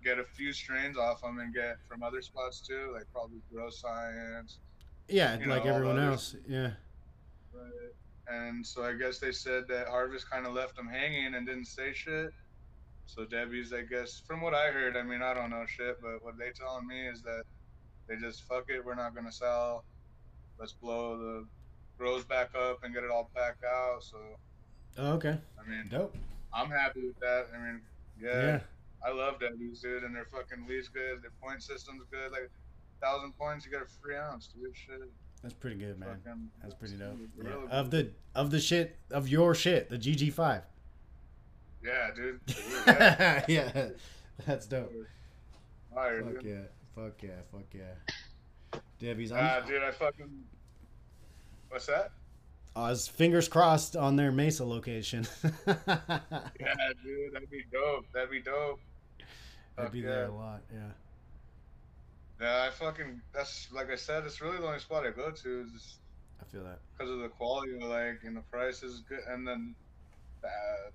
get 0.02 0.18
a 0.18 0.24
few 0.24 0.52
strains 0.52 0.96
off 0.98 1.20
them 1.22 1.38
and 1.38 1.54
get 1.54 1.76
from 1.88 2.02
other 2.02 2.22
spots 2.22 2.60
too, 2.60 2.92
like 2.94 3.04
probably 3.12 3.38
Grow 3.52 3.70
Science. 3.70 4.58
yeah, 5.08 5.38
you 5.38 5.46
know, 5.46 5.54
like 5.56 5.66
everyone 5.66 5.98
else. 5.98 6.36
Yeah. 6.48 6.70
And 8.28 8.66
so 8.66 8.84
I 8.84 8.94
guess 8.94 9.18
they 9.18 9.32
said 9.32 9.64
that 9.68 9.88
Harvest 9.88 10.30
kind 10.30 10.46
of 10.46 10.54
left 10.54 10.76
them 10.76 10.86
hanging 10.88 11.34
and 11.34 11.46
didn't 11.46 11.66
say 11.66 11.92
shit. 11.92 12.30
So 13.06 13.24
Debbie's, 13.24 13.72
I 13.72 13.82
guess, 13.82 14.22
from 14.26 14.40
what 14.40 14.54
I 14.54 14.68
heard, 14.70 14.96
I 14.96 15.02
mean, 15.02 15.22
I 15.22 15.34
don't 15.34 15.50
know 15.50 15.64
shit, 15.66 16.00
but 16.00 16.24
what 16.24 16.38
they 16.38 16.50
telling 16.50 16.86
me 16.86 17.08
is 17.08 17.20
that 17.22 17.42
they 18.08 18.16
just 18.16 18.44
fuck 18.44 18.64
it, 18.68 18.82
we're 18.84 18.94
not 18.94 19.14
gonna 19.14 19.32
sell. 19.32 19.84
Let's 20.58 20.72
blow 20.72 21.18
the 21.18 21.46
grows 21.98 22.24
back 22.24 22.50
up 22.54 22.84
and 22.84 22.94
get 22.94 23.04
it 23.04 23.10
all 23.10 23.30
packed 23.34 23.64
out. 23.64 24.02
So 24.02 24.16
Oh, 24.98 25.12
okay. 25.14 25.36
I 25.62 25.68
mean, 25.68 25.88
Dope. 25.90 26.14
I'm 26.54 26.70
happy 26.70 27.06
with 27.06 27.18
that. 27.20 27.46
I 27.54 27.58
mean, 27.58 27.80
yeah, 28.20 28.42
Yeah. 28.42 28.60
I 29.06 29.12
love 29.12 29.40
Debbie's, 29.40 29.80
dude, 29.80 30.04
and 30.04 30.14
their 30.14 30.24
fucking 30.26 30.66
lead's 30.68 30.88
good, 30.88 31.22
their 31.22 31.32
point 31.42 31.62
system's 31.62 32.04
good. 32.10 32.30
Like 32.32 32.50
thousand 33.00 33.32
points, 33.38 33.64
you 33.66 33.72
get 33.72 33.82
a 33.82 33.86
free 33.86 34.16
ounce, 34.16 34.48
dude. 34.48 34.76
Shit, 34.76 35.00
That's 35.42 35.54
pretty 35.54 35.76
good, 35.76 35.98
man. 35.98 36.20
fucking, 36.24 36.48
That's 36.62 36.74
pretty 36.74 36.96
dope. 36.96 37.18
Yeah. 37.42 37.50
Of 37.78 37.90
the 37.90 38.10
of 38.34 38.50
the 38.50 38.60
shit 38.60 38.96
of 39.10 39.28
your 39.28 39.54
shit, 39.54 39.88
the 39.90 39.98
GG5. 39.98 40.62
yeah, 41.84 42.10
dude. 42.14 42.40
Yeah. 42.86 43.44
yeah. 43.48 43.88
That's 44.46 44.66
dope. 44.66 44.92
Fire, 45.94 46.22
Fuck 46.22 46.42
dude. 46.42 46.44
yeah. 46.44 46.60
Fuck 46.94 47.22
yeah. 47.22 47.30
Fuck 47.50 47.74
yeah. 47.74 48.78
Debbie's. 49.00 49.32
Ah, 49.32 49.60
I'm, 49.62 49.66
dude, 49.68 49.82
I 49.82 49.90
fucking. 49.90 50.30
What's 51.68 51.86
that? 51.86 52.12
I 52.74 52.88
was 52.90 53.06
fingers 53.08 53.48
crossed 53.48 53.96
on 53.96 54.16
their 54.16 54.30
Mesa 54.32 54.64
location. 54.64 55.26
Yeah, 55.66 56.92
dude, 57.04 57.32
that'd 57.34 57.50
be 57.50 57.64
dope. 57.72 58.06
That'd 58.14 58.30
be 58.30 58.40
dope. 58.40 58.80
I'd 59.78 59.92
be 59.92 60.00
yeah. 60.00 60.08
there 60.08 60.26
a 60.26 60.34
lot. 60.34 60.62
Yeah. 60.72 60.80
Yeah, 62.40 62.66
I 62.68 62.70
fucking. 62.70 63.20
That's 63.32 63.68
like 63.72 63.90
I 63.90 63.96
said. 63.96 64.24
It's 64.24 64.40
really 64.40 64.58
the 64.58 64.66
only 64.66 64.80
spot 64.80 65.06
I 65.06 65.10
go 65.10 65.30
to 65.30 65.60
is 65.60 65.70
just 65.72 65.98
I 66.40 66.44
feel 66.44 66.64
that. 66.64 66.80
because 66.96 67.10
of 67.10 67.20
the 67.20 67.28
quality, 67.28 67.76
of, 67.76 67.82
like, 67.82 68.20
and 68.24 68.36
the 68.36 68.42
price 68.50 68.82
is 68.82 69.00
good, 69.08 69.20
and 69.28 69.46
then 69.46 69.74
uh, 70.44 70.48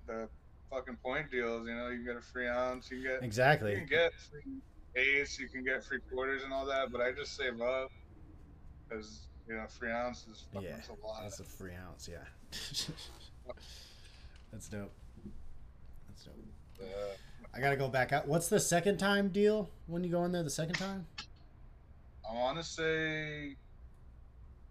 the 0.06 0.28
fucking 0.70 0.96
point 0.96 1.30
deals. 1.30 1.66
You 1.66 1.74
know, 1.74 1.88
you 1.88 1.96
can 1.96 2.04
get 2.04 2.16
a 2.16 2.20
free 2.20 2.46
ounce. 2.46 2.90
You 2.90 2.98
can 3.02 3.12
get. 3.12 3.22
exactly, 3.22 3.72
You 3.72 3.78
can 3.78 3.86
get 3.86 4.12
free 4.14 4.60
eighths. 4.96 5.38
You 5.38 5.48
can 5.48 5.64
get 5.64 5.84
free 5.84 6.00
quarters 6.10 6.42
and 6.44 6.52
all 6.52 6.66
that. 6.66 6.92
But 6.92 7.00
I 7.00 7.12
just 7.12 7.36
save 7.36 7.60
up 7.60 7.90
because 8.88 9.26
you 9.48 9.54
know 9.54 9.64
free 9.68 9.90
ounce 9.90 10.26
is 10.30 10.44
fucking 10.52 10.68
Yeah, 10.68 10.76
a 10.76 11.06
lot. 11.06 11.22
That's 11.22 11.40
a 11.40 11.44
free 11.44 11.72
ounce. 11.88 12.08
Yeah. 12.10 12.18
That's 14.52 14.68
dope. 14.68 14.92
That's 16.08 16.24
dope. 16.24 16.34
Uh, 16.80 16.84
I 17.58 17.60
gotta 17.60 17.76
go 17.76 17.88
back 17.88 18.12
out. 18.12 18.28
What's 18.28 18.48
the 18.48 18.60
second 18.60 18.98
time 18.98 19.30
deal 19.30 19.68
when 19.88 20.04
you 20.04 20.10
go 20.10 20.22
in 20.24 20.30
there 20.30 20.44
the 20.44 20.50
second 20.50 20.74
time? 20.76 21.06
I 22.28 22.32
want 22.32 22.56
to 22.56 22.62
say 22.62 23.56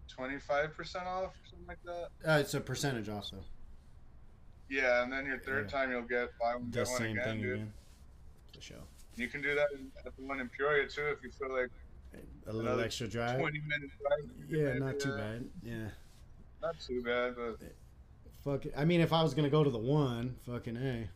twenty 0.08 0.38
five 0.38 0.74
percent 0.74 1.04
off, 1.04 1.32
or 1.32 1.48
something 1.50 1.66
like 1.68 1.82
that. 1.84 2.08
Uh, 2.26 2.38
it's 2.38 2.54
a 2.54 2.60
percentage 2.60 3.10
also. 3.10 3.36
Yeah, 4.70 5.02
and 5.02 5.12
then 5.12 5.26
your 5.26 5.38
third 5.38 5.66
Yeah. 5.66 5.78
time 5.78 5.90
you'll 5.90 6.00
get 6.02 6.30
buy 6.40 6.54
one 6.54 6.70
The 6.70 6.78
get 6.78 6.88
one 6.88 6.96
same 6.98 7.10
again, 7.18 7.24
thing 7.24 7.42
dude. 7.42 7.54
again. 7.56 7.72
For 8.54 8.60
sure. 8.62 8.76
You 9.16 9.28
can 9.28 9.42
do 9.42 9.54
that 9.54 9.68
at 10.06 10.16
the 10.16 10.22
one 10.22 10.40
in 10.40 10.48
Peoria 10.48 10.88
too 10.88 11.08
if 11.08 11.22
you 11.22 11.30
feel 11.30 11.52
like 11.54 11.68
A 12.46 12.52
little 12.54 12.80
extra 12.80 13.06
drive. 13.06 13.38
twenty 13.38 13.60
minutes 13.60 13.92
drive. 14.00 14.30
Yeah, 14.48 14.64
maybe, 14.68 14.78
not 14.80 14.98
too 14.98 15.12
uh, 15.12 15.16
bad. 15.18 15.44
Yeah. 15.62 15.88
Not 16.62 16.80
too 16.80 17.02
bad, 17.02 17.34
but 17.36 17.58
Fuck 18.44 18.64
it. 18.64 18.72
I 18.74 18.86
mean, 18.86 19.02
if 19.02 19.12
I 19.12 19.22
was 19.22 19.34
gonna 19.34 19.50
go 19.50 19.62
to 19.62 19.68
the 19.68 19.76
one, 19.76 20.36
fucking 20.46 20.76
hey, 20.76 21.10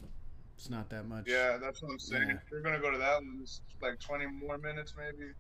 it's 0.63 0.71
not 0.71 0.89
that 0.91 1.09
much. 1.09 1.25
yeah, 1.27 1.59
that's 1.61 1.83
what 1.83 1.91
I'm 1.91 1.99
saying. 1.99 2.29
Yeah. 2.29 2.35
You're 2.53 2.61
gonna 2.61 2.79
go 2.79 2.93
to 2.93 2.99
that 2.99 3.17
one, 3.17 3.41
it's 3.43 3.63
like 3.81 3.99
twenty 3.99 4.27
more 4.27 4.59
minutes 4.59 4.95
maybe. 4.97 5.33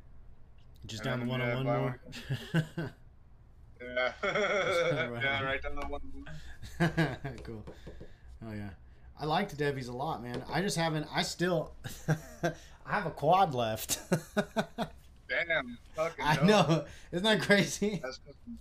Just 0.86 1.06
And 1.06 1.20
down 1.20 1.28
the 1.28 1.32
then, 1.32 1.40
oh 1.40 1.44
yeah, 1.44 1.54
101 1.54 2.80
more. 2.82 2.90
Yeah, 3.80 4.12
Right 5.10 5.22
yeah, 5.22 5.38
on. 5.38 5.44
right 5.44 5.62
down 5.62 5.76
the 5.76 5.86
one. 5.86 6.00
Oh 6.80 7.30
cool. 7.44 7.64
Oh 8.44 8.52
yeah. 8.52 8.70
I 9.20 9.24
liked 9.26 9.56
Debbie's 9.56 9.86
a 9.86 9.92
lot, 9.92 10.22
man. 10.24 10.42
I 10.52 10.60
just 10.60 10.76
haven't. 10.76 11.06
I 11.14 11.22
still. 11.22 11.72
I 12.08 12.52
have 12.86 13.06
a 13.06 13.10
quad 13.10 13.54
left. 13.54 14.00
Damn, 15.28 15.78
fucking. 15.94 16.24
I 16.24 16.34
dope. 16.36 16.44
know. 16.44 16.84
Isn't 17.12 17.24
that 17.24 17.42
crazy? 17.42 18.00
That's 18.02 18.18
fucking. 18.18 18.58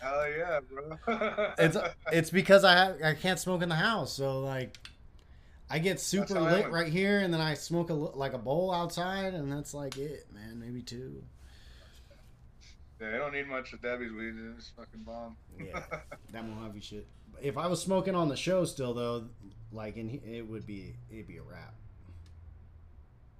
Hell 0.00 0.24
yeah, 0.28 0.60
bro. 0.68 1.52
It's 1.58 1.76
it's 2.12 2.30
because 2.30 2.64
I 2.64 2.72
have, 2.72 2.96
I 3.04 3.14
can't 3.14 3.38
smoke 3.38 3.62
in 3.62 3.68
the 3.68 3.74
house, 3.76 4.12
so 4.12 4.40
like, 4.40 4.76
I 5.72 5.78
get 5.78 6.00
super 6.00 6.40
lit 6.40 6.70
right 6.70 6.92
here, 6.92 7.20
and 7.20 7.32
then 7.32 7.40
I 7.40 7.54
smoke 7.54 7.90
a 7.90 7.94
like 7.94 8.32
a 8.32 8.38
bowl 8.38 8.72
outside, 8.74 9.34
and 9.34 9.50
that's 9.50 9.72
like 9.72 9.96
it, 9.96 10.26
man. 10.34 10.58
Maybe 10.58 10.82
two. 10.82 11.22
yeah, 13.00 13.10
they 13.12 13.18
don't 13.18 13.32
need 13.32 13.46
much 13.48 13.72
of 13.72 13.80
Debbie's 13.80 14.10
weed. 14.12 14.34
It's 14.56 14.70
fucking 14.76 15.02
bomb. 15.04 15.36
Yeah, 15.64 15.80
that 16.32 16.44
Mojave 16.46 16.80
shit. 16.80 17.06
If 17.40 17.56
I 17.56 17.68
was 17.68 17.80
smoking 17.80 18.14
on 18.16 18.28
the 18.28 18.36
show 18.36 18.64
still 18.64 18.92
though, 18.94 19.26
like 19.72 19.96
in 19.96 20.08
he- 20.08 20.22
it 20.38 20.46
would 20.48 20.66
be 20.66 20.94
it'd 21.10 21.28
be 21.28 21.36
a 21.36 21.42
wrap. 21.42 21.74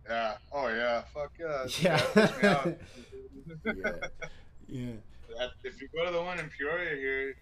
Yeah. 0.08 0.36
Oh 0.52 0.68
yeah. 0.68 1.02
Fuck 1.12 1.32
yeah. 1.38 1.66
Yeah. 1.80 1.96
That 2.14 2.14
puts 2.14 2.42
me 2.42 2.48
out. 2.48 2.74
Yeah. 3.64 3.92
Yeah. 4.72 5.46
If 5.64 5.80
you 5.80 5.88
go 5.92 6.04
to 6.04 6.12
the 6.12 6.22
one 6.22 6.38
in 6.38 6.48
Peoria 6.56 6.94
here, 6.94 7.34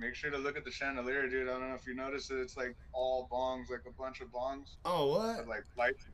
make 0.00 0.14
sure 0.14 0.30
to 0.30 0.38
look 0.38 0.56
at 0.56 0.64
the 0.64 0.70
chandelier, 0.70 1.28
dude. 1.28 1.48
I 1.48 1.52
don't 1.52 1.68
know 1.68 1.74
if 1.74 1.86
you 1.86 1.94
noticed 1.94 2.30
it. 2.30 2.38
It's 2.38 2.56
like 2.56 2.74
all 2.92 3.28
bongs, 3.30 3.70
like 3.70 3.82
a 3.86 3.92
bunch 3.92 4.20
of 4.20 4.28
bongs, 4.28 4.76
Oh 4.84 5.08
what? 5.08 5.46
like 5.46 5.64
lights. 5.76 6.04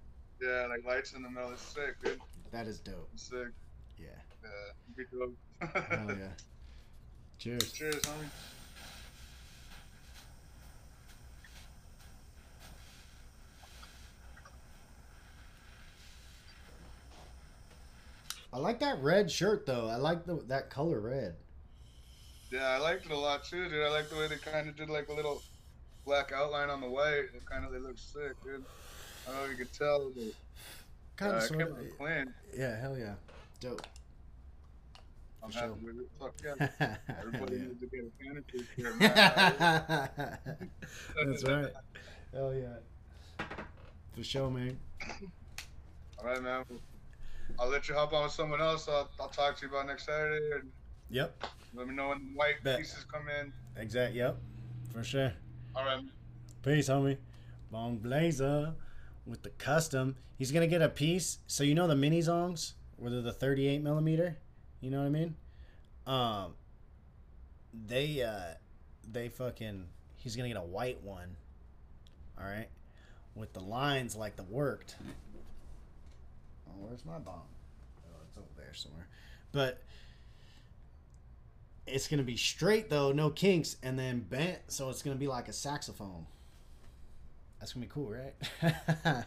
Yeah, 0.43 0.67
like 0.69 0.85
lights 0.85 1.13
in 1.15 1.23
the 1.23 1.31
middle. 1.31 1.51
It's 1.53 1.63
sick, 1.63 1.95
dude. 2.05 2.21
That 2.51 2.67
is 2.67 2.79
dope. 2.81 3.09
It's 3.15 3.23
sick. 3.23 3.49
Yeah. 3.97 4.07
Yeah. 4.43 4.95
Be 4.97 5.05
dope. 5.11 5.35
Hell 5.89 6.09
yeah. 6.09 6.29
Cheers. 7.39 7.73
Cheers, 7.73 8.03
homie. 8.03 8.29
I 18.53 18.59
like 18.59 18.81
that 18.81 19.03
red 19.03 19.31
shirt 19.31 19.67
though. 19.67 19.89
I 19.89 19.97
like 19.97 20.25
the 20.25 20.37
that 20.49 20.71
color 20.71 21.01
red. 21.01 21.37
Yeah, 22.51 22.69
I 22.69 22.79
liked 22.79 23.07
it 23.07 23.13
a 23.13 23.19
lot 23.19 23.45
too, 23.45 23.69
dude. 23.69 23.85
I 23.85 23.91
like 23.91 24.09
the 24.09 24.17
way 24.17 24.29
they 24.29 24.37
kind 24.37 24.69
of 24.69 24.77
did 24.77 24.89
like 24.89 25.09
a 25.09 25.13
little 25.13 25.43
black 26.05 26.33
outline 26.33 26.71
on 26.71 26.81
the 26.81 26.89
white. 26.89 27.27
It 27.35 27.45
kind 27.45 27.65
of 27.65 27.73
they 27.73 27.79
look 27.79 27.99
sick, 27.99 28.33
dude. 28.45 28.65
I 29.27 29.33
don't 29.33 29.41
know 29.41 29.45
if 29.45 29.51
you 29.59 29.65
could 29.65 29.73
tell, 29.73 30.11
but 30.15 30.25
Kind 31.17 31.33
uh, 31.33 31.37
of 31.37 31.43
sort 31.43 31.61
of. 31.63 31.79
Yeah. 32.57 32.81
Hell 32.81 32.97
yeah. 32.99 33.15
Dope. 33.61 33.87
I'm 35.43 35.51
For 35.51 35.59
happy 35.59 35.73
sure. 35.81 35.93
with 35.93 36.01
it. 36.01 36.09
Fuck 36.21 36.35
yeah. 36.81 36.97
Everybody 37.21 37.59
needs 37.59 37.81
to 37.81 37.87
get 37.87 38.05
a 38.05 38.67
here, 38.77 38.95
man. 39.01 40.39
That's 41.25 41.45
right. 41.45 41.73
Hell 42.35 42.55
yeah. 42.55 43.47
For 44.15 44.25
sure, 44.25 44.51
man. 44.51 44.79
All 46.19 46.25
right, 46.25 46.43
man. 46.43 46.65
I'll 47.59 47.69
let 47.69 47.89
you 47.89 47.95
hop 47.95 48.13
on 48.13 48.25
with 48.25 48.33
someone 48.33 48.61
else. 48.61 48.89
I'll, 48.89 49.09
I'll 49.21 49.29
talk 49.29 49.57
to 49.59 49.67
you 49.67 49.73
about 49.73 49.87
next 49.87 50.07
Saturday 50.07 50.51
and 50.61 50.71
Yep. 51.11 51.45
Let 51.75 51.87
me 51.89 51.95
know 51.95 52.09
when 52.09 52.19
the 52.33 52.39
white 52.39 52.63
Bet. 52.63 52.79
pieces 52.79 53.05
come 53.11 53.25
in. 53.29 53.53
Exact. 53.81 54.15
Yep. 54.15 54.39
For 54.93 55.05
sure. 55.05 55.33
All 55.75 55.85
right. 55.85 56.03
Peace, 56.63 56.89
homie. 56.89 57.19
Bong 57.71 57.99
Blazer 57.99 58.75
with 59.27 59.43
the 59.43 59.51
custom. 59.51 60.17
He's 60.39 60.53
gonna 60.53 60.67
get 60.67 60.83
a 60.83 60.89
piece. 60.89 61.39
So 61.47 61.65
you 61.65 61.75
know 61.75 61.87
the 61.87 61.97
mini 61.97 62.21
zongs, 62.21 62.75
where 62.97 63.11
they're 63.11 63.23
the 63.23 63.33
38 63.33 63.83
millimeter. 63.83 64.37
You 64.81 64.91
know 64.91 65.01
what 65.01 65.07
I 65.07 65.11
mean? 65.11 65.35
Um. 66.07 66.55
They 67.87 68.23
uh, 68.23 68.55
they 69.11 69.29
fucking. 69.29 69.85
He's 70.17 70.35
gonna 70.35 70.49
get 70.49 70.57
a 70.57 70.63
white 70.63 71.03
one. 71.03 71.37
All 72.39 72.45
right, 72.45 72.69
with 73.35 73.53
the 73.53 73.61
lines 73.61 74.17
like 74.17 74.37
the 74.37 74.43
worked. 74.45 74.97
Oh, 76.69 76.73
where's 76.79 77.05
my 77.05 77.19
bomb? 77.19 77.43
Oh, 78.07 78.17
it's 78.29 78.39
over 78.39 78.47
there 78.57 78.73
somewhere. 78.75 79.09
But 79.53 79.83
it's 81.87 82.09
gonna 82.09 82.23
be 82.23 82.37
straight 82.37 82.91
though, 82.91 83.13
no 83.13 83.31
kinks, 83.31 83.77
and 83.83 83.99
then 83.99 84.21
bent, 84.21 84.59
so 84.69 84.91
it's 84.91 85.03
gonna 85.03 85.17
be 85.17 85.29
like 85.29 85.49
a 85.49 85.53
saxophone. 85.53 86.27
That's 87.59 87.73
gonna 87.73 87.87
be 87.87 87.93
cool, 87.93 88.11
right? 88.11 88.35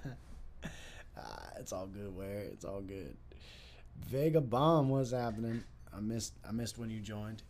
ah, 1.17 1.49
it's 1.57 1.71
all 1.71 1.87
good. 1.87 2.15
Where 2.15 2.39
it's 2.39 2.65
all 2.65 2.81
good. 2.81 3.15
Vega 4.07 4.41
Bomb, 4.41 4.89
what's 4.89 5.11
happening? 5.11 5.63
I 5.95 5.99
missed. 5.99 6.33
I 6.47 6.51
missed 6.51 6.77
when 6.77 6.89
you 6.89 6.99
joined. 6.99 7.43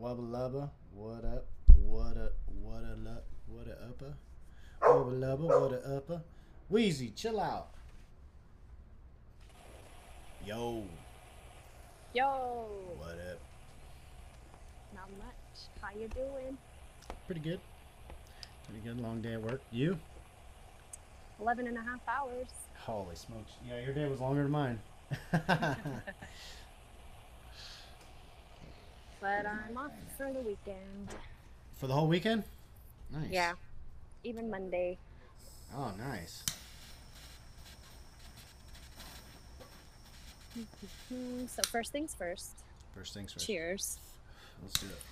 Wubba 0.00 0.20
lubba, 0.20 0.70
what 0.94 1.24
up? 1.24 1.46
What 1.74 2.16
up? 2.16 2.34
What 2.62 2.84
a 2.84 3.10
up? 3.10 3.24
What 3.46 3.66
a 3.66 3.72
upper? 3.84 4.14
Wubba 4.82 5.20
lubba, 5.20 5.60
what 5.60 5.72
a 5.72 5.96
upper? 5.96 6.22
Wheezy, 6.68 7.10
chill 7.10 7.40
out. 7.40 7.68
Yo, 10.46 10.86
Yo, 12.12 12.26
what 12.96 13.18
up? 13.30 13.38
How 15.80 15.88
you 15.98 16.08
doing? 16.08 16.56
Pretty 17.26 17.40
good. 17.40 17.60
Pretty 18.66 18.80
good. 18.86 19.00
Long 19.00 19.20
day 19.20 19.34
at 19.34 19.42
work. 19.42 19.60
You? 19.70 19.98
11 21.40 21.66
and 21.66 21.76
a 21.76 21.82
half 21.82 22.00
hours. 22.08 22.46
Holy 22.76 23.14
smokes. 23.16 23.52
Yeah, 23.66 23.80
your 23.80 23.94
day 23.94 24.06
was 24.06 24.20
longer 24.20 24.42
than 24.42 24.52
mine. 24.52 24.78
But 29.20 29.44
I'm 29.46 29.76
off 29.76 29.92
for 30.16 30.32
the 30.32 30.40
weekend. 30.40 31.08
For 31.74 31.86
the 31.86 31.92
whole 31.92 32.08
weekend? 32.08 32.42
Nice. 33.12 33.30
Yeah. 33.30 33.52
Even 34.24 34.50
Monday. 34.50 34.98
Oh, 35.76 35.92
nice. 35.98 36.42
So 41.46 41.62
first 41.68 41.92
things 41.92 42.14
first. 42.16 42.50
First 42.94 43.14
things 43.14 43.32
first. 43.32 43.46
Cheers. 43.46 43.98
Let's 44.62 44.80
do 44.80 44.86
it. 44.86 45.09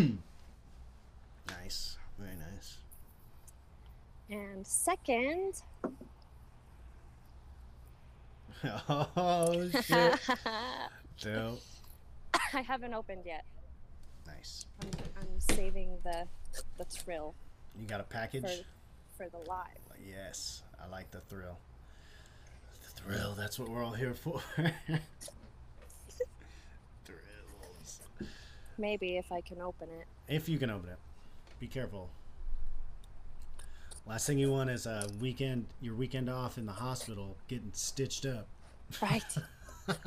Hmm. 0.00 0.14
nice. 1.62 1.98
Very 2.18 2.36
nice. 2.36 2.78
And 4.30 4.66
second, 4.66 5.62
oh 8.88 9.68
shit. 9.82 10.20
Dope. 11.20 11.60
I 12.54 12.60
haven't 12.62 12.94
opened 12.94 13.22
yet. 13.26 13.44
Nice. 14.26 14.66
I'm, 14.80 14.88
I'm 15.20 15.40
saving 15.56 15.98
the 16.04 16.26
the 16.78 16.84
thrill 16.84 17.34
You 17.78 17.86
got 17.86 18.00
a 18.00 18.04
package? 18.04 18.42
for 18.44 19.24
for 19.24 19.28
the 19.28 19.38
live. 19.48 19.66
Yes. 20.08 20.62
I 20.82 20.86
like 20.90 21.10
the 21.10 21.20
thrill. 21.20 21.58
The 22.82 23.02
thrill, 23.02 23.34
that's 23.36 23.58
what 23.58 23.68
we're 23.68 23.84
all 23.84 23.92
here 23.92 24.14
for. 24.14 24.40
Maybe 28.80 29.18
if 29.18 29.30
I 29.30 29.42
can 29.42 29.60
open 29.60 29.88
it. 30.00 30.06
If 30.26 30.48
you 30.48 30.58
can 30.58 30.70
open 30.70 30.88
it. 30.88 30.98
Be 31.60 31.66
careful. 31.66 32.08
Last 34.06 34.26
thing 34.26 34.38
you 34.38 34.50
want 34.50 34.70
is 34.70 34.86
a 34.86 35.06
weekend 35.20 35.66
your 35.82 35.94
weekend 35.94 36.30
off 36.30 36.56
in 36.56 36.64
the 36.64 36.72
hospital 36.72 37.36
getting 37.46 37.70
stitched 37.74 38.24
up. 38.24 38.48
Right. 39.02 39.22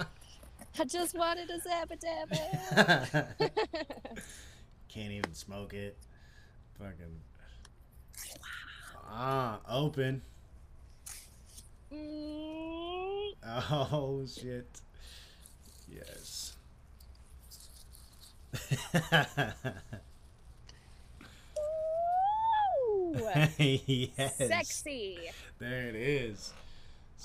I 0.79 0.85
just 0.85 1.15
wanted 1.15 1.49
a 1.51 1.59
Zabba 1.59 2.03
Dabba. 2.03 3.51
Can't 4.89 5.11
even 5.11 5.33
smoke 5.35 5.75
it. 5.75 5.95
Fucking. 6.79 7.19
Ah, 9.07 9.59
open. 9.69 10.23
Mm, 11.93 13.33
Oh 13.45 14.25
shit. 14.25 14.67
Yes. 15.87 16.42
yes. 23.59 24.37
Sexy. 24.37 25.17
There 25.59 25.87
it 25.87 25.95
is. 25.95 26.53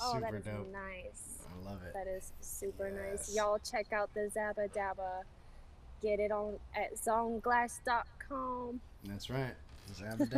Oh, 0.01 0.13
Super 0.13 0.31
that 0.31 0.33
is 0.35 0.45
dope. 0.45 0.71
nice. 0.71 1.39
I 1.49 1.69
love 1.69 1.79
it. 1.85 1.93
That 1.93 2.07
is 2.07 2.31
super 2.41 2.89
nice. 2.89 3.35
Y'all 3.35 3.59
check 3.59 3.91
out 3.91 4.09
the 4.13 4.31
Zabba 4.35 4.69
Dabba. 4.71 5.23
Get 6.01 6.19
it 6.19 6.31
on 6.31 6.55
at 6.75 6.95
zoneglass.com. 6.95 8.79
That's 9.03 9.29
right. 9.29 9.53
Zabba 9.93 10.29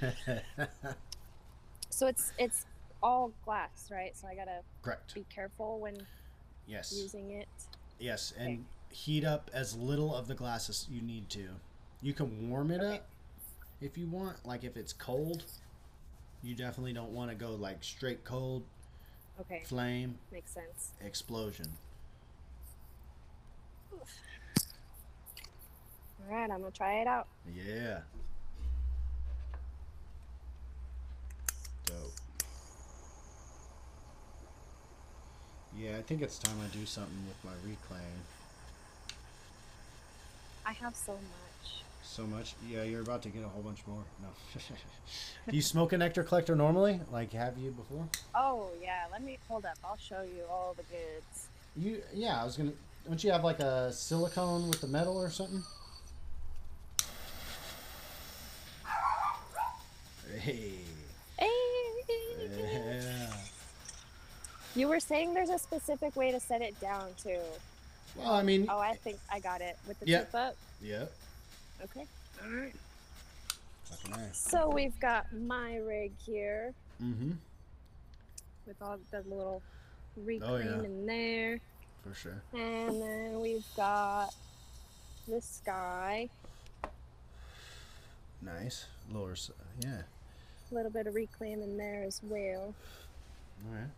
dabba. 0.00 0.42
So 1.90 2.06
it's 2.06 2.32
it's 2.38 2.64
all 3.02 3.32
glass, 3.44 3.88
right? 3.90 4.16
So 4.16 4.28
I 4.28 4.34
gotta 4.36 4.60
Correct. 4.82 5.14
be 5.14 5.24
careful 5.34 5.80
when 5.80 5.96
Yes. 6.68 6.94
using 6.96 7.32
it. 7.32 7.48
Yes, 7.98 8.32
and 8.38 8.64
heat 8.90 9.24
up 9.24 9.50
as 9.52 9.76
little 9.76 10.14
of 10.14 10.28
the 10.28 10.34
glass 10.34 10.68
as 10.68 10.86
you 10.90 11.00
need 11.02 11.28
to. 11.30 11.48
You 12.02 12.12
can 12.14 12.48
warm 12.50 12.70
it 12.70 12.80
Okay. 12.80 12.96
up 12.96 13.06
if 13.80 13.98
you 13.98 14.06
want. 14.06 14.44
Like 14.46 14.64
if 14.64 14.76
it's 14.76 14.92
cold, 14.92 15.44
you 16.42 16.54
definitely 16.54 16.92
don't 16.92 17.12
want 17.12 17.30
to 17.30 17.34
go 17.36 17.54
like 17.54 17.82
straight 17.84 18.24
cold, 18.24 18.62
Okay, 19.40 19.62
flame, 19.64 20.18
makes 20.32 20.52
sense. 20.52 20.92
explosion. 21.00 21.66
All 23.92 24.00
right, 26.34 26.50
I'm 26.50 26.60
gonna 26.60 26.70
try 26.70 27.00
it 27.00 27.06
out. 27.06 27.26
Yeah. 27.54 28.00
Dope. 31.86 32.12
Yeah, 35.76 35.96
I 35.96 36.02
think 36.02 36.22
it's 36.22 36.38
time 36.38 36.56
I 36.64 36.68
do 36.76 36.84
something 36.86 37.16
with 37.26 37.44
my 37.44 37.52
reclaim. 37.68 38.02
I 40.68 40.72
have 40.72 40.94
so 40.94 41.12
much. 41.12 41.82
So 42.02 42.26
much. 42.26 42.54
Yeah, 42.68 42.82
you're 42.82 43.00
about 43.00 43.22
to 43.22 43.30
get 43.30 43.42
a 43.42 43.48
whole 43.48 43.62
bunch 43.62 43.78
more. 43.86 44.02
No. 44.20 44.28
do 45.50 45.56
you 45.56 45.62
smoke 45.74 45.94
a 45.94 45.98
nectar 45.98 46.22
collector 46.22 46.54
normally? 46.54 47.00
Like, 47.10 47.32
have 47.32 47.56
you 47.56 47.70
before? 47.70 48.06
Oh 48.34 48.68
yeah, 48.82 49.06
let 49.10 49.22
me 49.22 49.38
hold 49.48 49.64
up. 49.64 49.78
I'll 49.82 49.96
show 49.96 50.20
you 50.20 50.42
all 50.50 50.74
the 50.76 50.82
goods. 50.82 51.48
You, 51.74 52.02
yeah, 52.12 52.42
I 52.42 52.44
was 52.44 52.58
gonna. 52.58 52.72
Don't 53.06 53.24
you 53.24 53.32
have 53.32 53.44
like 53.44 53.60
a 53.60 53.90
silicone 53.94 54.68
with 54.68 54.82
the 54.82 54.88
metal 54.88 55.16
or 55.16 55.30
something? 55.30 55.62
Hey. 60.38 60.72
Hey. 61.38 61.48
Yeah. 62.50 63.32
You 64.76 64.88
were 64.88 65.00
saying 65.00 65.32
there's 65.32 65.48
a 65.48 65.58
specific 65.58 66.14
way 66.14 66.30
to 66.30 66.38
set 66.38 66.60
it 66.60 66.78
down 66.78 67.08
too. 67.22 67.40
Well, 68.18 68.32
I 68.32 68.42
mean, 68.42 68.66
Oh, 68.68 68.78
I 68.78 68.94
think 68.94 69.18
I 69.30 69.40
got 69.40 69.60
it 69.60 69.76
with 69.86 69.98
the 70.00 70.06
Yeah. 70.06 70.18
tip 70.20 70.34
up. 70.34 70.56
yeah. 70.82 71.06
Okay. 71.84 72.06
All 72.42 72.50
right. 72.50 72.74
Nice. 74.10 74.38
So 74.38 74.68
we've 74.68 74.98
got 75.00 75.32
my 75.32 75.76
rig 75.76 76.12
here 76.24 76.74
Mm-hmm. 77.02 77.32
with 78.66 78.82
all 78.82 78.98
the 79.10 79.20
little 79.22 79.62
reclaim 80.16 80.50
Oh, 80.50 80.56
yeah. 80.56 80.82
in 80.84 81.06
there, 81.06 81.60
For 82.02 82.12
sure. 82.14 82.42
and 82.52 83.00
then 83.00 83.40
we've 83.40 83.64
got 83.76 84.34
this 85.26 85.62
guy. 85.64 86.28
Nice. 88.42 88.86
Lower. 89.10 89.32
s- 89.32 89.50
Yeah. 89.80 90.02
A 90.70 90.74
little 90.74 90.90
bit 90.90 91.06
of 91.06 91.14
reclaim 91.14 91.62
in 91.62 91.76
there 91.78 92.02
as 92.04 92.20
well. 92.22 92.74
All 93.66 93.72
right. 93.74 93.88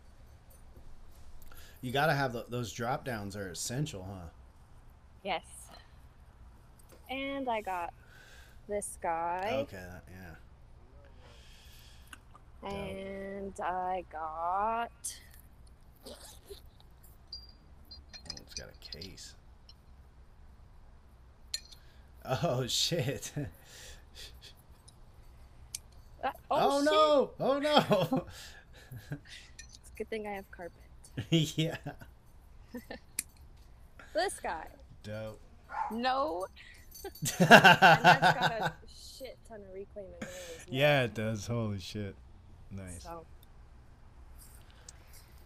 You 1.81 1.91
gotta 1.91 2.13
have 2.13 2.33
the, 2.33 2.45
those 2.47 2.71
drop 2.71 3.03
downs 3.05 3.35
are 3.35 3.49
essential, 3.49 4.05
huh? 4.07 4.27
Yes. 5.23 5.43
And 7.09 7.49
I 7.49 7.61
got 7.61 7.93
this 8.69 8.97
guy, 9.01 9.65
Okay. 9.67 9.83
Yeah. 12.63 12.69
and 12.69 13.53
I 13.59 14.03
got 14.11 14.91
Oh, 16.07 16.13
it's 18.37 18.53
got 18.53 18.67
a 18.69 18.97
case. 18.97 19.33
Oh 22.23 22.65
shit. 22.67 23.31
uh, 26.23 26.29
oh 26.51 26.79
shit. 26.79 26.85
no! 26.91 27.31
Oh 27.39 27.59
no! 27.59 28.25
It's 29.11 29.91
a 29.93 29.97
good 29.97 30.09
thing 30.09 30.27
I 30.27 30.31
have 30.31 30.49
carpet. 30.51 30.80
yeah. 31.29 31.77
This 34.13 34.39
guy, 34.41 34.67
Dope. 35.03 35.39
no, 35.91 36.45
and 37.03 37.49
that's 37.49 38.39
got 38.39 38.51
a 38.61 38.73
shit 38.87 39.37
ton 39.47 39.61
of 39.61 39.73
reclaim 39.73 40.05
in 40.05 40.11
there 40.19 40.29
yeah, 40.69 41.03
it 41.03 41.13
does. 41.13 41.47
Holy 41.47 41.79
shit. 41.79 42.15
Nice. 42.71 43.03
So 43.03 43.25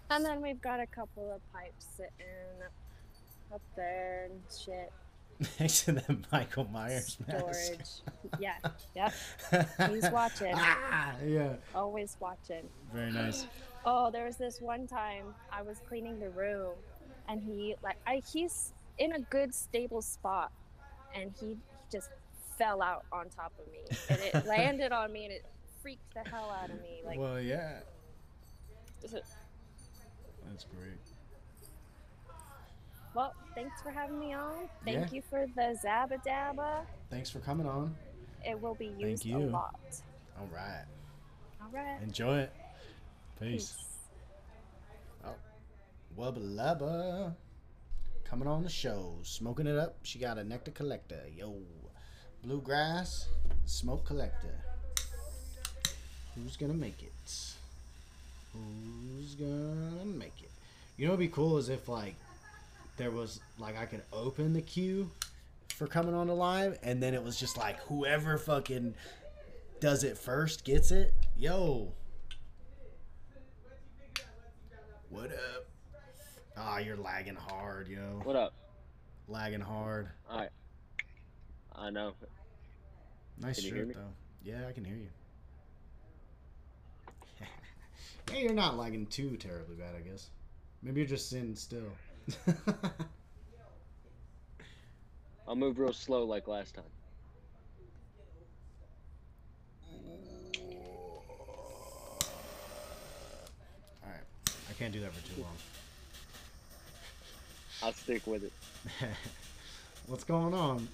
And 0.09 0.23
then 0.23 0.41
we've 0.41 0.61
got 0.61 0.79
a 0.79 0.85
couple 0.85 1.31
of 1.33 1.41
pipes 1.53 1.85
sitting 1.97 2.61
up 3.53 3.61
there 3.75 4.29
and 4.29 4.41
shit. 4.63 4.91
Next 5.59 5.83
to 5.85 5.91
the 5.93 6.17
Michael 6.31 6.67
Myers 6.71 7.17
mask. 7.27 7.53
Storage. 7.53 8.39
yeah. 8.39 8.55
Yep. 8.95 9.13
He's 9.91 10.09
watching. 10.09 10.53
ah, 10.55 11.13
yeah. 11.25 11.55
Always 11.73 12.15
watching. 12.19 12.69
Very 12.93 13.11
nice. 13.11 13.45
Oh, 13.85 14.09
there 14.11 14.25
was 14.25 14.37
this 14.37 14.59
one 14.59 14.87
time 14.87 15.35
I 15.51 15.61
was 15.61 15.79
cleaning 15.87 16.19
the 16.19 16.29
room, 16.29 16.73
and 17.29 17.41
he 17.41 17.75
like 17.83 17.97
I 18.07 18.21
he's 18.31 18.73
in 18.97 19.13
a 19.13 19.19
good 19.19 19.53
stable 19.53 20.01
spot, 20.01 20.51
and 21.13 21.31
he, 21.39 21.47
he 21.49 21.57
just 21.91 22.09
fell 22.57 22.81
out 22.81 23.05
on 23.11 23.29
top 23.29 23.53
of 23.59 23.71
me, 23.71 23.79
and 24.09 24.19
it 24.21 24.45
landed 24.47 24.91
on 24.91 25.11
me, 25.11 25.25
and 25.25 25.33
it 25.33 25.45
freaked 25.81 26.13
the 26.15 26.27
hell 26.29 26.49
out 26.49 26.69
of 26.71 26.81
me. 26.81 27.01
Like, 27.05 27.19
well, 27.19 27.39
yeah. 27.39 27.79
That's 29.01 30.65
great. 30.65 30.97
well, 33.13 33.33
thanks 33.53 33.81
for 33.83 33.91
having 33.91 34.19
me 34.19 34.33
on. 34.33 34.67
Thank 34.83 34.97
Yeah. 34.97 35.07
you 35.11 35.21
for 35.29 35.45
the 35.55 35.77
Zabba 35.85 36.23
Dabba. 36.25 36.85
Thanks 37.11 37.29
for 37.29 37.39
coming 37.39 37.67
on. 37.67 37.95
It 38.47 38.59
will 38.59 38.75
be 38.75 38.87
used 38.97 39.25
a 39.25 39.29
you. 39.29 39.37
lot. 39.39 39.75
All 40.39 40.47
right. 40.53 40.85
All 41.61 41.69
right. 41.71 42.01
Enjoy 42.01 42.39
it. 42.39 42.51
Peace. 43.39 43.49
Peace. 43.49 43.75
Oh. 45.25 45.35
Wubba 46.17 46.39
lubba. 46.39 47.33
Coming 48.23 48.47
on 48.47 48.63
the 48.63 48.69
show. 48.69 49.17
Smoking 49.23 49.67
it 49.67 49.77
up. 49.77 49.97
She 50.03 50.19
got 50.19 50.37
a 50.37 50.43
nectar 50.43 50.71
collector. 50.71 51.21
Yo. 51.35 51.55
Bluegrass 52.43 53.27
smoke 53.65 54.05
collector. 54.05 54.63
Who's 56.35 56.57
gonna 56.57 56.73
make 56.73 57.01
it? 57.01 57.11
Who's 58.53 59.35
gonna 59.35 60.05
make 60.05 60.41
it? 60.41 60.51
You 60.97 61.05
know 61.05 61.11
what'd 61.11 61.27
be 61.27 61.33
cool 61.33 61.57
is 61.57 61.69
if 61.69 61.89
like 61.89 62.15
there 62.97 63.11
was 63.11 63.39
like 63.57 63.77
I 63.77 63.85
could 63.85 64.03
open 64.13 64.53
the 64.53 64.61
queue 64.61 65.09
for 65.69 65.87
coming 65.87 66.13
on 66.13 66.27
the 66.27 66.35
live 66.35 66.77
and 66.83 67.01
then 67.01 67.13
it 67.13 67.23
was 67.23 67.37
just 67.39 67.57
like 67.57 67.79
whoever 67.81 68.37
fucking 68.37 68.93
does 69.79 70.03
it 70.03 70.17
first 70.17 70.63
gets 70.63 70.91
it. 70.91 71.13
Yo. 71.37 71.91
What 75.15 75.31
up? 75.31 75.65
Ah, 76.57 76.79
you're 76.79 76.97
lagging 76.97 77.37
hard, 77.37 77.87
yo. 77.87 78.19
What 78.25 78.35
up? 78.35 78.53
Lagging 79.29 79.61
hard. 79.61 80.09
Alright. 80.29 80.49
I 81.73 81.89
know. 81.89 82.15
Nice 83.39 83.61
Can 83.61 83.69
shirt 83.69 83.93
though. 83.93 84.11
Yeah, 84.43 84.67
I 84.67 84.73
can 84.73 84.83
hear 84.83 84.97
you. 84.97 85.07
hey, 88.29 88.41
you're 88.43 88.53
not 88.53 88.75
lagging 88.75 89.05
too 89.05 89.37
terribly 89.37 89.77
bad, 89.77 89.95
I 89.97 90.01
guess. 90.01 90.31
Maybe 90.83 90.99
you're 90.99 91.07
just 91.07 91.29
sitting 91.29 91.55
still. 91.55 91.93
I'll 95.47 95.55
move 95.55 95.79
real 95.79 95.93
slow 95.93 96.25
like 96.25 96.49
last 96.49 96.75
time. 96.75 96.83
All 104.03 104.09
right, 104.09 104.19
I 104.64 104.64
can't 104.77 104.93
do 104.93 104.99
that 105.01 105.13
for 105.13 105.33
too 105.35 105.41
long. 105.41 105.51
I'll 107.83 107.93
stick 107.93 108.25
with 108.27 108.43
it. 108.43 108.53
What's 110.07 110.23
going 110.23 110.53
on? 110.53 110.87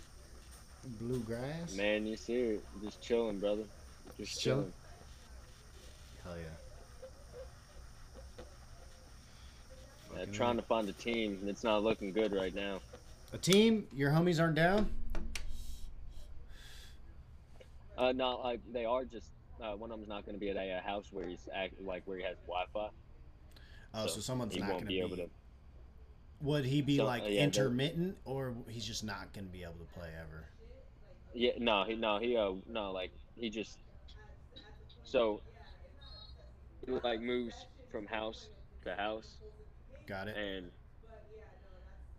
Bluegrass? 0.99 1.75
Man, 1.75 2.05
you 2.05 2.17
see 2.17 2.33
it. 2.35 2.63
Just 2.83 3.01
chilling, 3.01 3.39
brother. 3.39 3.63
Just 4.17 4.31
Just 4.31 4.41
chilling? 4.41 4.73
chilling. 6.23 6.25
Hell 6.37 6.37
yeah. 6.37 6.57
Yeah, 10.19 10.25
trying 10.33 10.57
A. 10.57 10.61
to 10.61 10.67
find 10.67 10.89
a 10.89 10.93
team, 10.93 11.37
and 11.41 11.49
it's 11.49 11.63
not 11.63 11.83
looking 11.83 12.11
good 12.11 12.33
right 12.33 12.53
now. 12.53 12.79
a 13.33 13.37
team? 13.37 13.87
Your 13.93 14.11
homies 14.11 14.41
aren't 14.41 14.55
down? 14.55 14.89
Uh, 17.97 18.11
not 18.11 18.43
like 18.43 18.59
they 18.73 18.85
are. 18.85 19.05
Just 19.05 19.27
uh, 19.61 19.73
one 19.73 19.91
of 19.91 19.97
them's 19.99 20.09
not 20.09 20.25
going 20.25 20.35
to 20.35 20.39
be 20.39 20.49
at 20.49 20.57
a, 20.57 20.73
uh 20.73 20.81
house 20.81 21.05
where 21.11 21.27
he's 21.27 21.47
act, 21.53 21.79
like 21.81 22.01
where 22.05 22.17
he 22.17 22.23
has 22.23 22.35
Wi-Fi. 22.47 22.89
Oh, 23.93 24.05
so, 24.07 24.13
So, 24.15 24.21
someone's 24.21 24.55
not 24.57 24.69
going 24.71 24.85
be 24.85 24.95
to 24.99 25.05
able 25.05 25.15
be. 25.17 25.23
to. 25.23 25.29
Would 26.41 26.65
he 26.65 26.81
be 26.81 26.97
So, 26.97 27.05
like 27.05 27.23
uh, 27.23 27.27
yeah, 27.27 27.43
intermittent, 27.43 28.17
or 28.25 28.53
he's 28.67 28.85
just 28.85 29.03
not 29.03 29.31
going 29.33 29.45
to 29.45 29.51
be 29.51 29.63
able 29.63 29.73
to 29.73 29.93
play 29.99 30.09
ever? 30.19 30.45
Yeah, 31.33 31.51
no, 31.59 31.83
he 31.85 31.95
no 31.95 32.17
he 32.19 32.35
uh 32.35 32.51
no 32.67 32.91
like 32.91 33.11
he 33.37 33.49
just 33.49 33.77
so 35.03 35.41
he 36.85 36.91
like 37.03 37.21
moves 37.21 37.67
from 37.91 38.05
house 38.07 38.47
to 38.83 38.95
house 38.95 39.37
Got 40.07 40.27
it. 40.27 40.35
and 40.35 40.69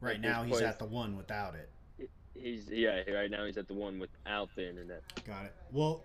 Right 0.00 0.20
now, 0.20 0.42
he's 0.44 0.52
plays- 0.52 0.62
at 0.64 0.78
the 0.78 0.87
one 0.87 1.16
without 1.16 1.54
it. 1.54 1.68
he's 2.35 2.68
yeah 2.70 3.02
right 3.11 3.30
now 3.30 3.44
he's 3.44 3.58
at 3.58 3.68
the 3.68 3.74
one 3.74 3.98
without 3.98 4.48
the 4.56 4.68
internet. 4.68 5.02
Got 5.26 5.46
it. 5.46 5.54
Well, 5.72 6.04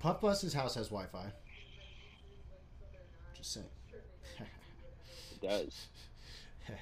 Puff 0.00 0.20
Bus's 0.20 0.52
house 0.52 0.74
has 0.74 0.88
Wi-Fi. 0.88 1.32
Just 3.36 3.52
saying. 3.54 3.66
It 5.42 5.46
does. 5.48 5.86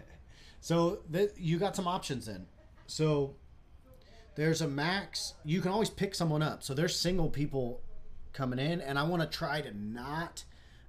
so 0.61 1.01
th- 1.13 1.31
you 1.37 1.59
got 1.59 1.77
some 1.77 1.87
options 1.87 2.27
then. 2.27 2.47
So 2.87 3.37
there's 4.35 4.61
a 4.61 4.69
max. 4.69 5.35
You 5.45 5.61
can 5.61 5.71
always 5.71 5.91
pick 5.91 6.15
someone 6.15 6.43
up. 6.43 6.63
So 6.63 6.75
there's 6.75 6.97
single 6.99 7.29
people 7.29 7.83
coming 8.33 8.59
in, 8.59 8.81
and 8.81 8.99
I 8.99 9.03
want 9.03 9.23
to 9.23 9.29
try 9.29 9.61
to 9.61 9.77
not 9.77 10.45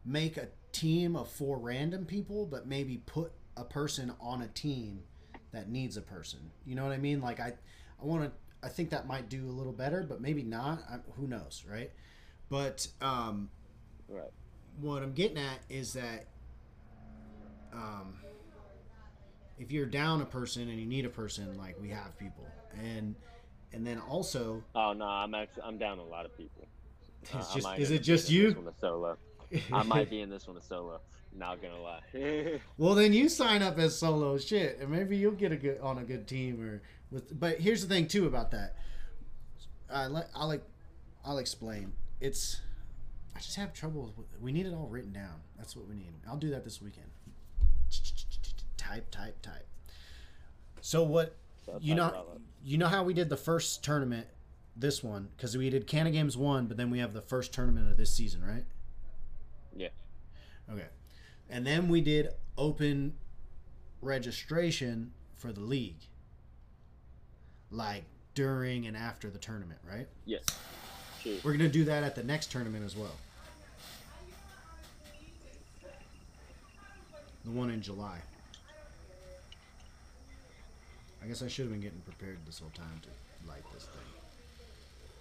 make 0.05 0.37
a 0.37 0.47
team 0.71 1.15
of 1.15 1.29
four 1.29 1.57
random 1.57 2.05
people, 2.05 2.45
but 2.45 2.67
maybe 2.67 2.97
put 3.05 3.31
a 3.57 3.63
person 3.63 4.13
on 4.19 4.41
a 4.41 4.47
team 4.47 5.01
that 5.51 5.69
needs 5.69 5.97
a 5.97 6.01
person. 6.01 6.39
You 6.65 6.75
know 6.75 6.83
what 6.83 6.91
I 6.93 6.97
mean? 6.97 7.21
Like 7.21 7.39
I, 7.39 7.53
I 8.01 8.05
want 8.05 8.23
to. 8.23 8.31
I 8.61 8.67
think 8.69 8.89
that 8.89 9.07
might 9.07 9.29
do 9.29 9.47
a 9.47 9.51
little 9.51 9.71
better, 9.71 10.03
but 10.07 10.19
maybe 10.21 10.43
not. 10.43 10.79
I, 10.89 10.97
who 11.15 11.27
knows, 11.27 11.63
right? 11.69 11.91
But 12.49 12.87
um, 13.01 13.49
Right. 14.09 14.29
what 14.81 15.01
I'm 15.01 15.13
getting 15.13 15.37
at 15.37 15.59
is 15.69 15.93
that 15.93 16.25
um, 17.73 18.15
if 19.57 19.71
you're 19.71 19.85
down 19.85 20.21
a 20.21 20.25
person 20.25 20.69
and 20.69 20.79
you 20.79 20.85
need 20.85 21.05
a 21.05 21.09
person, 21.09 21.57
like 21.57 21.79
we 21.81 21.89
have 21.89 22.17
people, 22.17 22.47
and 22.81 23.15
and 23.73 23.85
then 23.85 23.99
also, 23.99 24.63
Oh 24.75 24.93
no, 24.93 25.05
I'm 25.05 25.33
actually 25.35 25.63
I'm 25.63 25.77
down 25.77 25.99
a 25.99 26.03
lot 26.03 26.25
of 26.25 26.35
people. 26.37 26.67
Uh, 27.33 27.37
It's 27.39 27.51
I 27.51 27.59
just- 27.59 27.79
is 27.79 27.91
it 27.91 27.99
just 27.99 28.29
you? 28.29 28.51
One 28.53 28.73
solo. 28.79 29.17
I 29.73 29.83
might 29.83 30.09
be 30.09 30.21
in 30.21 30.29
this 30.29 30.47
one 30.47 30.57
a 30.57 30.61
solo. 30.61 31.01
Not 31.35 31.61
gonna 31.61 31.81
lie. 31.81 32.59
well, 32.77 32.95
then 32.95 33.13
you 33.13 33.29
sign 33.29 33.61
up 33.61 33.77
as 33.77 33.97
solo 33.97 34.37
shit, 34.37 34.79
and 34.79 34.89
maybe 34.89 35.15
you'll 35.17 35.31
get 35.33 35.51
a 35.51 35.55
good 35.55 35.79
on 35.79 35.97
a 35.99 36.03
good 36.03 36.27
team 36.27 36.61
or 36.61 36.81
with. 37.11 37.39
But 37.39 37.59
here's 37.59 37.85
the 37.85 37.93
thing 37.93 38.07
too 38.07 38.25
about 38.25 38.51
that. 38.51 38.75
I 39.91 40.07
let 40.07 40.29
I'll 40.35 40.47
like 40.47 40.63
I'll 41.23 41.37
explain. 41.37 41.93
It's 42.19 42.61
I 43.35 43.39
just 43.39 43.55
have 43.57 43.73
trouble. 43.73 44.13
With, 44.17 44.27
we 44.41 44.51
need 44.51 44.65
it 44.65 44.73
all 44.73 44.87
written 44.87 45.13
down. 45.13 45.41
That's 45.57 45.75
what 45.75 45.87
we 45.87 45.95
need. 45.95 46.13
I'll 46.27 46.37
do 46.37 46.49
that 46.49 46.63
this 46.63 46.81
weekend. 46.81 47.07
Type, 48.89 49.11
type, 49.11 49.41
type. 49.43 49.67
So 50.81 51.03
what 51.03 51.35
I'll 51.71 51.79
you 51.79 51.93
know 51.93 52.07
it 52.07 52.13
all 52.15 52.21
up. 52.21 52.41
you 52.63 52.77
know 52.79 52.87
how 52.87 53.03
we 53.03 53.13
did 53.13 53.29
the 53.29 53.37
first 53.37 53.83
tournament 53.83 54.25
this 54.75 55.03
one 55.03 55.29
because 55.35 55.55
we 55.55 55.69
did 55.69 55.85
Canada 55.85 56.15
Games 56.15 56.35
one, 56.35 56.65
but 56.65 56.75
then 56.75 56.89
we 56.89 56.97
have 56.97 57.13
the 57.13 57.21
first 57.21 57.53
tournament 57.53 57.91
of 57.91 57.97
this 57.97 58.11
season, 58.11 58.43
right? 58.43 58.63
Yeah. 59.75 59.89
Okay, 60.71 60.87
and 61.51 61.67
then 61.67 61.87
we 61.87 62.01
did 62.01 62.29
open 62.57 63.13
registration 64.01 65.11
for 65.35 65.51
the 65.51 65.61
league, 65.61 66.01
like 67.69 68.05
during 68.33 68.87
and 68.87 68.97
after 68.97 69.29
the 69.29 69.37
tournament, 69.37 69.79
right? 69.87 70.07
Yes. 70.25 70.43
We're 71.43 71.51
gonna 71.51 71.69
do 71.69 71.83
that 71.83 72.03
at 72.03 72.15
the 72.15 72.23
next 72.23 72.51
tournament 72.51 72.83
as 72.83 72.95
well. 72.95 73.15
The 77.45 77.51
one 77.51 77.69
in 77.69 77.81
July. 77.81 78.19
I 81.21 81.27
guess 81.27 81.41
I 81.41 81.47
should 81.47 81.65
have 81.65 81.71
been 81.71 81.81
getting 81.81 82.01
prepared 82.01 82.37
this 82.45 82.59
whole 82.59 82.71
time 82.73 83.01
to 83.03 83.49
light 83.49 83.63
this 83.73 83.87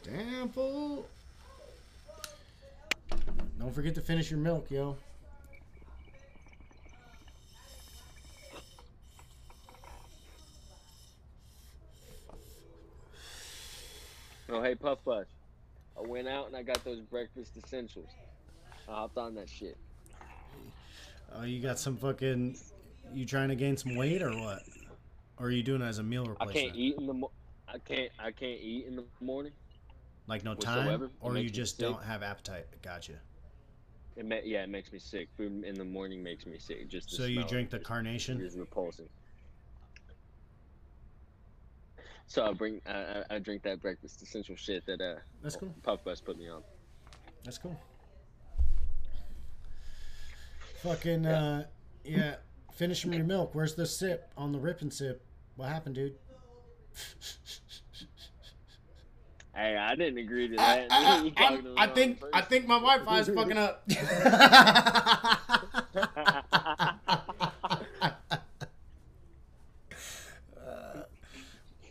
thing. 0.04 0.16
Damn 0.16 0.48
fool! 0.48 1.06
Don't 3.58 3.74
forget 3.74 3.94
to 3.96 4.00
finish 4.00 4.30
your 4.30 4.40
milk, 4.40 4.70
yo. 4.70 4.96
Oh 14.50 14.62
hey 14.62 14.74
Puff 14.74 15.04
Puff. 15.04 15.26
I 15.96 16.06
went 16.06 16.26
out 16.26 16.46
and 16.46 16.56
I 16.56 16.62
got 16.62 16.82
those 16.84 17.00
breakfast 17.00 17.56
essentials. 17.62 18.08
I 18.88 18.92
hopped 18.92 19.18
on 19.18 19.34
that 19.34 19.48
shit. 19.48 19.76
Oh, 21.34 21.42
you 21.42 21.60
got 21.60 21.78
some 21.78 21.96
fucking. 21.96 22.56
You 23.12 23.26
trying 23.26 23.48
to 23.48 23.56
gain 23.56 23.76
some 23.76 23.94
weight 23.96 24.22
or 24.22 24.30
what? 24.30 24.62
Or 25.38 25.46
are 25.46 25.50
you 25.50 25.62
doing 25.62 25.82
it 25.82 25.86
as 25.86 25.98
a 25.98 26.02
meal 26.02 26.24
replacement? 26.24 26.56
I 26.56 26.60
can't 26.60 26.76
eat 26.76 26.96
in 26.98 27.06
the 27.06 27.14
mo- 27.14 27.30
I 27.68 27.78
can't 27.78 28.10
I 28.18 28.30
can't 28.32 28.60
eat 28.60 28.86
in 28.86 28.96
the 28.96 29.04
morning. 29.20 29.52
Like 30.26 30.44
no 30.44 30.54
time, 30.54 31.10
or 31.20 31.36
you 31.38 31.48
just 31.48 31.78
don't 31.78 32.02
have 32.02 32.22
appetite. 32.22 32.66
Gotcha. 32.82 33.14
It 34.16 34.26
ma- 34.26 34.40
yeah, 34.44 34.64
it 34.64 34.68
makes 34.68 34.92
me 34.92 34.98
sick. 34.98 35.28
Food 35.36 35.64
in 35.64 35.74
the 35.74 35.84
morning 35.84 36.22
makes 36.22 36.44
me 36.44 36.58
sick. 36.58 36.88
Just 36.88 37.10
So 37.10 37.24
you 37.24 37.44
drink 37.44 37.70
the 37.70 37.78
carnation? 37.78 38.40
is 38.40 38.56
repulsing. 38.56 39.08
So 42.26 42.44
I 42.44 42.52
bring 42.52 42.80
I, 42.86 43.22
I 43.30 43.38
drink 43.38 43.62
that 43.62 43.80
breakfast 43.80 44.20
essential 44.20 44.56
shit 44.56 44.84
that 44.86 45.00
uh 45.00 45.20
That's 45.42 45.56
cool. 45.56 45.74
Puff 45.82 46.04
Bus 46.04 46.20
put 46.20 46.36
me 46.36 46.48
on. 46.48 46.62
That's 47.44 47.58
cool. 47.58 47.80
Fucking 50.82 51.24
uh 51.26 51.66
yeah. 52.04 52.36
Finish 52.74 53.04
your 53.04 53.24
milk. 53.24 53.54
Where's 53.54 53.74
the 53.74 53.86
sip 53.86 54.30
on 54.36 54.52
the 54.52 54.58
rip 54.58 54.82
and 54.82 54.92
sip? 54.92 55.24
What 55.58 55.70
happened, 55.70 55.96
dude? 55.96 56.14
Hey, 59.52 59.76
I 59.76 59.96
didn't 59.96 60.18
agree 60.18 60.46
to 60.46 60.54
that. 60.54 60.86
I, 60.88 61.32
I, 61.36 61.60
I 61.76 61.86
wrong 61.86 61.94
think 61.96 62.22
I 62.32 62.42
think 62.42 62.68
my 62.68 62.78
Wi-Fi 62.78 63.18
is 63.18 63.28
fucking 63.28 63.58
up. 63.58 63.82
Uh, 70.64 71.02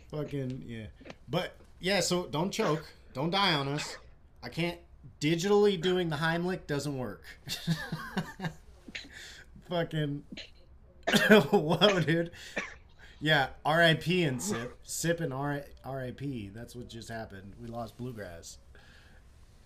fucking 0.12 0.64
yeah, 0.66 0.86
but 1.28 1.54
yeah. 1.78 2.00
So 2.00 2.24
don't 2.24 2.50
choke. 2.50 2.86
Don't 3.12 3.30
die 3.30 3.52
on 3.52 3.68
us. 3.68 3.98
I 4.42 4.48
can't. 4.48 4.78
Digitally 5.20 5.78
doing 5.78 6.08
the 6.08 6.16
Heimlich 6.16 6.66
doesn't 6.66 6.96
work. 6.96 7.22
fucking. 9.68 10.22
Whoa, 11.50 12.00
dude. 12.00 12.30
Yeah, 13.20 13.48
RIP 13.66 14.06
and 14.08 14.40
sip. 14.40 14.78
Sip 14.84 15.20
and 15.20 15.32
RIP. 15.34 16.54
That's 16.54 16.76
what 16.76 16.88
just 16.88 17.08
happened. 17.08 17.54
We 17.60 17.66
lost 17.66 17.96
bluegrass. 17.96 18.58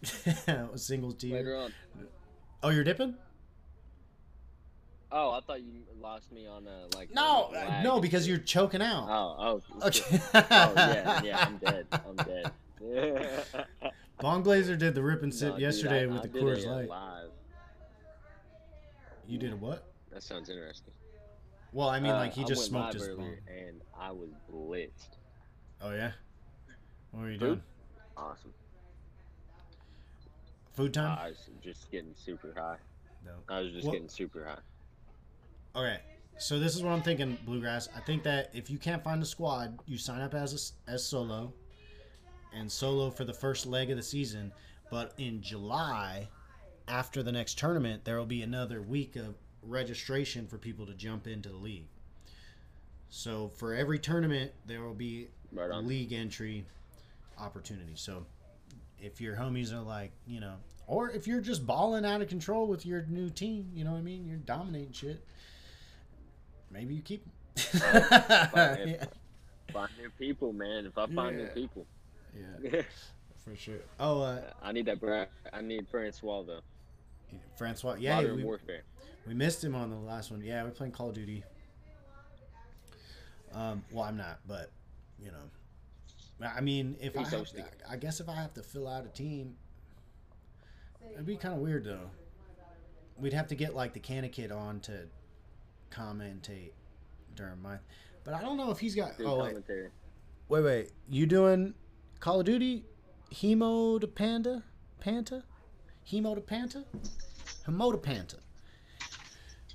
a 0.46 0.76
single 0.78 1.14
Later 1.22 1.56
on. 1.56 1.72
Oh, 2.62 2.70
you're 2.70 2.84
dipping? 2.84 3.14
Oh, 5.14 5.32
I 5.32 5.40
thought 5.40 5.60
you 5.60 5.82
lost 6.00 6.32
me 6.32 6.46
on 6.46 6.66
uh 6.66 6.88
like 6.96 7.12
No, 7.14 7.52
uh, 7.54 7.82
no, 7.82 8.00
because 8.00 8.26
you're 8.26 8.38
choking 8.38 8.80
out. 8.80 9.06
Oh, 9.08 9.60
oh. 9.82 9.86
Okay. 9.86 10.20
oh 10.34 10.72
yeah, 10.76 11.22
yeah. 11.22 11.38
I'm 11.46 11.58
dead. 11.58 11.86
I'm 11.92 12.16
dead. 12.16 12.52
Bong 14.20 14.42
Blazer 14.42 14.76
did 14.76 14.94
the 14.94 15.02
rip 15.02 15.22
and 15.22 15.34
sip 15.34 15.50
No, 15.50 15.54
dude, 15.56 15.62
yesterday 15.62 16.04
I- 16.04 16.06
with 16.06 16.18
I 16.18 16.22
the 16.22 16.28
Coors 16.28 16.66
Light. 16.66 16.88
Live. 16.88 17.30
You 19.26 19.38
did 19.38 19.52
a 19.52 19.56
what? 19.56 19.84
That 20.10 20.22
sounds 20.22 20.48
interesting. 20.48 20.94
Well, 21.72 21.88
I 21.88 22.00
mean, 22.00 22.12
Uh, 22.12 22.16
like 22.18 22.32
he 22.34 22.42
I 22.42 22.46
just 22.46 22.66
smoked 22.66 22.94
his 22.94 23.08
bong. 23.08 23.18
earlier 23.20 23.42
and 23.48 23.80
I 23.98 24.10
was 24.12 24.30
blitzed. 24.50 25.16
Oh 25.80 25.90
yeah. 25.92 26.12
What 27.12 27.20
were 27.22 27.30
you 27.30 27.38
Food? 27.38 27.46
doing? 27.46 27.62
Awesome. 28.16 28.52
Food 30.74 30.94
time? 30.94 31.18
I 31.18 31.28
was 31.28 31.48
just 31.62 31.90
getting 31.90 32.14
super 32.14 32.52
high. 32.56 32.78
No. 33.24 33.32
I 33.48 33.60
was 33.60 33.72
just 33.72 33.84
Well- 33.84 33.92
getting 33.92 34.08
super 34.08 34.44
high. 34.44 34.58
Okay, 35.74 36.00
so 36.38 36.58
this 36.58 36.74
is 36.76 36.82
what 36.82 36.92
I'm 36.92 37.02
thinking, 37.02 37.36
Bluegrass. 37.46 37.88
I 37.94 38.00
think 38.00 38.22
that 38.24 38.50
if 38.54 38.68
you 38.70 38.78
can't 38.78 39.02
find 39.02 39.22
a 39.22 39.26
squad, 39.26 39.78
you 39.86 39.96
sign 39.96 40.20
up 40.20 40.34
as 40.34 40.74
a 40.86 40.90
as 40.90 41.06
solo, 41.06 41.52
and 42.52 42.70
solo 42.70 43.10
for 43.10 43.24
the 43.24 43.32
first 43.32 43.64
leg 43.66 43.90
of 43.90 43.96
the 43.96 44.02
season. 44.02 44.52
But 44.90 45.14
in 45.16 45.40
July, 45.40 46.28
after 46.88 47.22
the 47.22 47.32
next 47.32 47.58
tournament, 47.58 48.04
there 48.04 48.18
will 48.18 48.26
be 48.26 48.42
another 48.42 48.82
week 48.82 49.16
of 49.16 49.34
registration 49.62 50.46
for 50.46 50.58
people 50.58 50.86
to 50.86 50.94
jump 50.94 51.26
into 51.26 51.48
the 51.48 51.56
league. 51.56 51.86
So 53.08 53.48
for 53.56 53.74
every 53.74 53.98
tournament, 53.98 54.52
there 54.66 54.82
will 54.82 54.94
be 54.94 55.28
Right 55.52 55.70
on. 55.70 55.86
league 55.86 56.12
entry 56.12 56.64
opportunity. 57.38 57.92
So 57.94 58.24
if 58.98 59.20
your 59.20 59.36
homies 59.36 59.72
are 59.72 59.80
like, 59.82 60.12
you 60.26 60.40
know, 60.40 60.54
or 60.86 61.10
if 61.10 61.26
you're 61.26 61.40
just 61.40 61.66
balling 61.66 62.04
out 62.04 62.22
of 62.22 62.28
control 62.28 62.66
with 62.66 62.84
your 62.86 63.04
new 63.08 63.28
team, 63.30 63.70
you 63.74 63.84
know 63.84 63.92
what 63.92 63.98
I 63.98 64.02
mean? 64.02 64.26
You're 64.26 64.38
dominating 64.38 64.92
shit. 64.92 65.24
Maybe 66.70 66.94
you 66.94 67.02
keep 67.02 67.24
'em. 67.24 67.32
yeah. 67.82 69.04
Find 69.72 69.90
new 70.00 70.10
people, 70.18 70.52
man. 70.52 70.86
If 70.86 70.98
I 70.98 71.06
find 71.06 71.36
new 71.38 71.46
people, 71.46 71.86
yeah, 72.62 72.82
for 73.44 73.56
sure. 73.56 73.78
Oh, 73.98 74.20
uh, 74.20 74.40
I 74.62 74.72
need 74.72 74.84
that. 74.86 75.00
Bra- 75.00 75.26
I 75.50 75.62
need 75.62 75.86
Francois 75.88 76.42
though. 76.42 76.60
Francois. 77.56 77.96
Yeah, 77.98 78.16
Modern 78.16 78.36
we, 78.36 78.44
Warfare. 78.44 78.82
We 79.26 79.34
missed 79.34 79.62
him 79.62 79.74
on 79.74 79.90
the 79.90 79.96
last 79.96 80.30
one. 80.30 80.42
Yeah, 80.42 80.64
we're 80.64 80.70
playing 80.70 80.92
Call 80.92 81.08
of 81.08 81.14
Duty. 81.14 81.44
Um, 83.54 83.84
well, 83.92 84.04
I'm 84.04 84.16
not, 84.16 84.40
but 84.46 84.70
you 85.18 85.30
know, 85.30 86.46
I 86.56 86.60
mean, 86.60 86.96
if 87.00 87.16
I, 87.16 87.22
have? 87.22 87.46
I 87.88 87.96
guess 87.96 88.20
if 88.20 88.28
I 88.28 88.34
have 88.34 88.54
to 88.54 88.62
fill 88.62 88.88
out 88.88 89.04
a 89.04 89.08
team, 89.08 89.54
it'd 91.12 91.26
be 91.26 91.36
kind 91.36 91.54
of 91.54 91.60
weird 91.60 91.84
though. 91.84 92.10
We'd 93.18 93.34
have 93.34 93.46
to 93.48 93.54
get 93.54 93.74
like 93.74 93.92
the 93.92 94.00
Kanna 94.00 94.28
Kid 94.28 94.50
on 94.50 94.80
to 94.80 95.06
commentate 95.90 96.72
during 97.36 97.60
my, 97.60 97.76
but 98.24 98.34
I 98.34 98.40
don't 98.40 98.56
know 98.56 98.70
if 98.70 98.78
he's 98.78 98.94
got. 98.94 99.12
Oh 99.20 99.38
wait, 99.42 99.56
wait, 100.48 100.62
wait. 100.64 100.90
You 101.08 101.26
doing 101.26 101.74
Call 102.20 102.40
of 102.40 102.46
Duty? 102.46 102.84
Hemo 103.32 104.00
to 104.00 104.06
Panda? 104.06 104.62
Panta? 105.00 105.42
Hemo 106.10 106.34
to 106.34 106.40
Panta? 106.40 106.84
Hemo 107.66 107.92
to 107.92 107.98
Panta. 107.98 108.36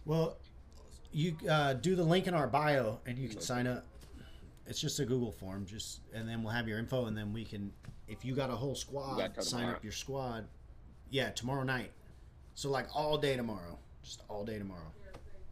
Well, 0.08 0.38
you 1.12 1.36
uh, 1.50 1.74
do 1.74 1.94
the 1.98 2.04
link 2.04 2.28
in 2.28 2.34
our 2.34 2.48
bio 2.48 3.00
and 3.06 3.18
you 3.18 3.28
can 3.28 3.42
sign 3.42 3.68
up. 3.68 3.86
It's 4.66 4.80
just 4.80 5.00
a 5.00 5.06
Google 5.06 5.32
form, 5.32 5.66
just 5.66 6.00
and 6.14 6.28
then 6.28 6.44
we'll 6.44 6.54
have 6.54 6.68
your 6.68 6.80
info, 6.80 7.06
and 7.06 7.18
then 7.18 7.32
we 7.32 7.46
can, 7.46 7.72
if 8.08 8.26
you 8.26 8.34
got 8.34 8.50
a 8.50 8.56
whole 8.56 8.76
squad, 8.76 9.18
sign 9.42 9.60
tomorrow. 9.62 9.76
up 9.76 9.84
your 9.84 9.94
squad. 9.94 10.46
Yeah, 11.10 11.30
tomorrow 11.32 11.64
night. 11.64 11.92
So 12.56 12.70
like 12.70 12.88
all 12.94 13.18
day 13.18 13.36
tomorrow, 13.36 13.78
just 14.02 14.24
all 14.30 14.44
day 14.44 14.58
tomorrow. 14.58 14.92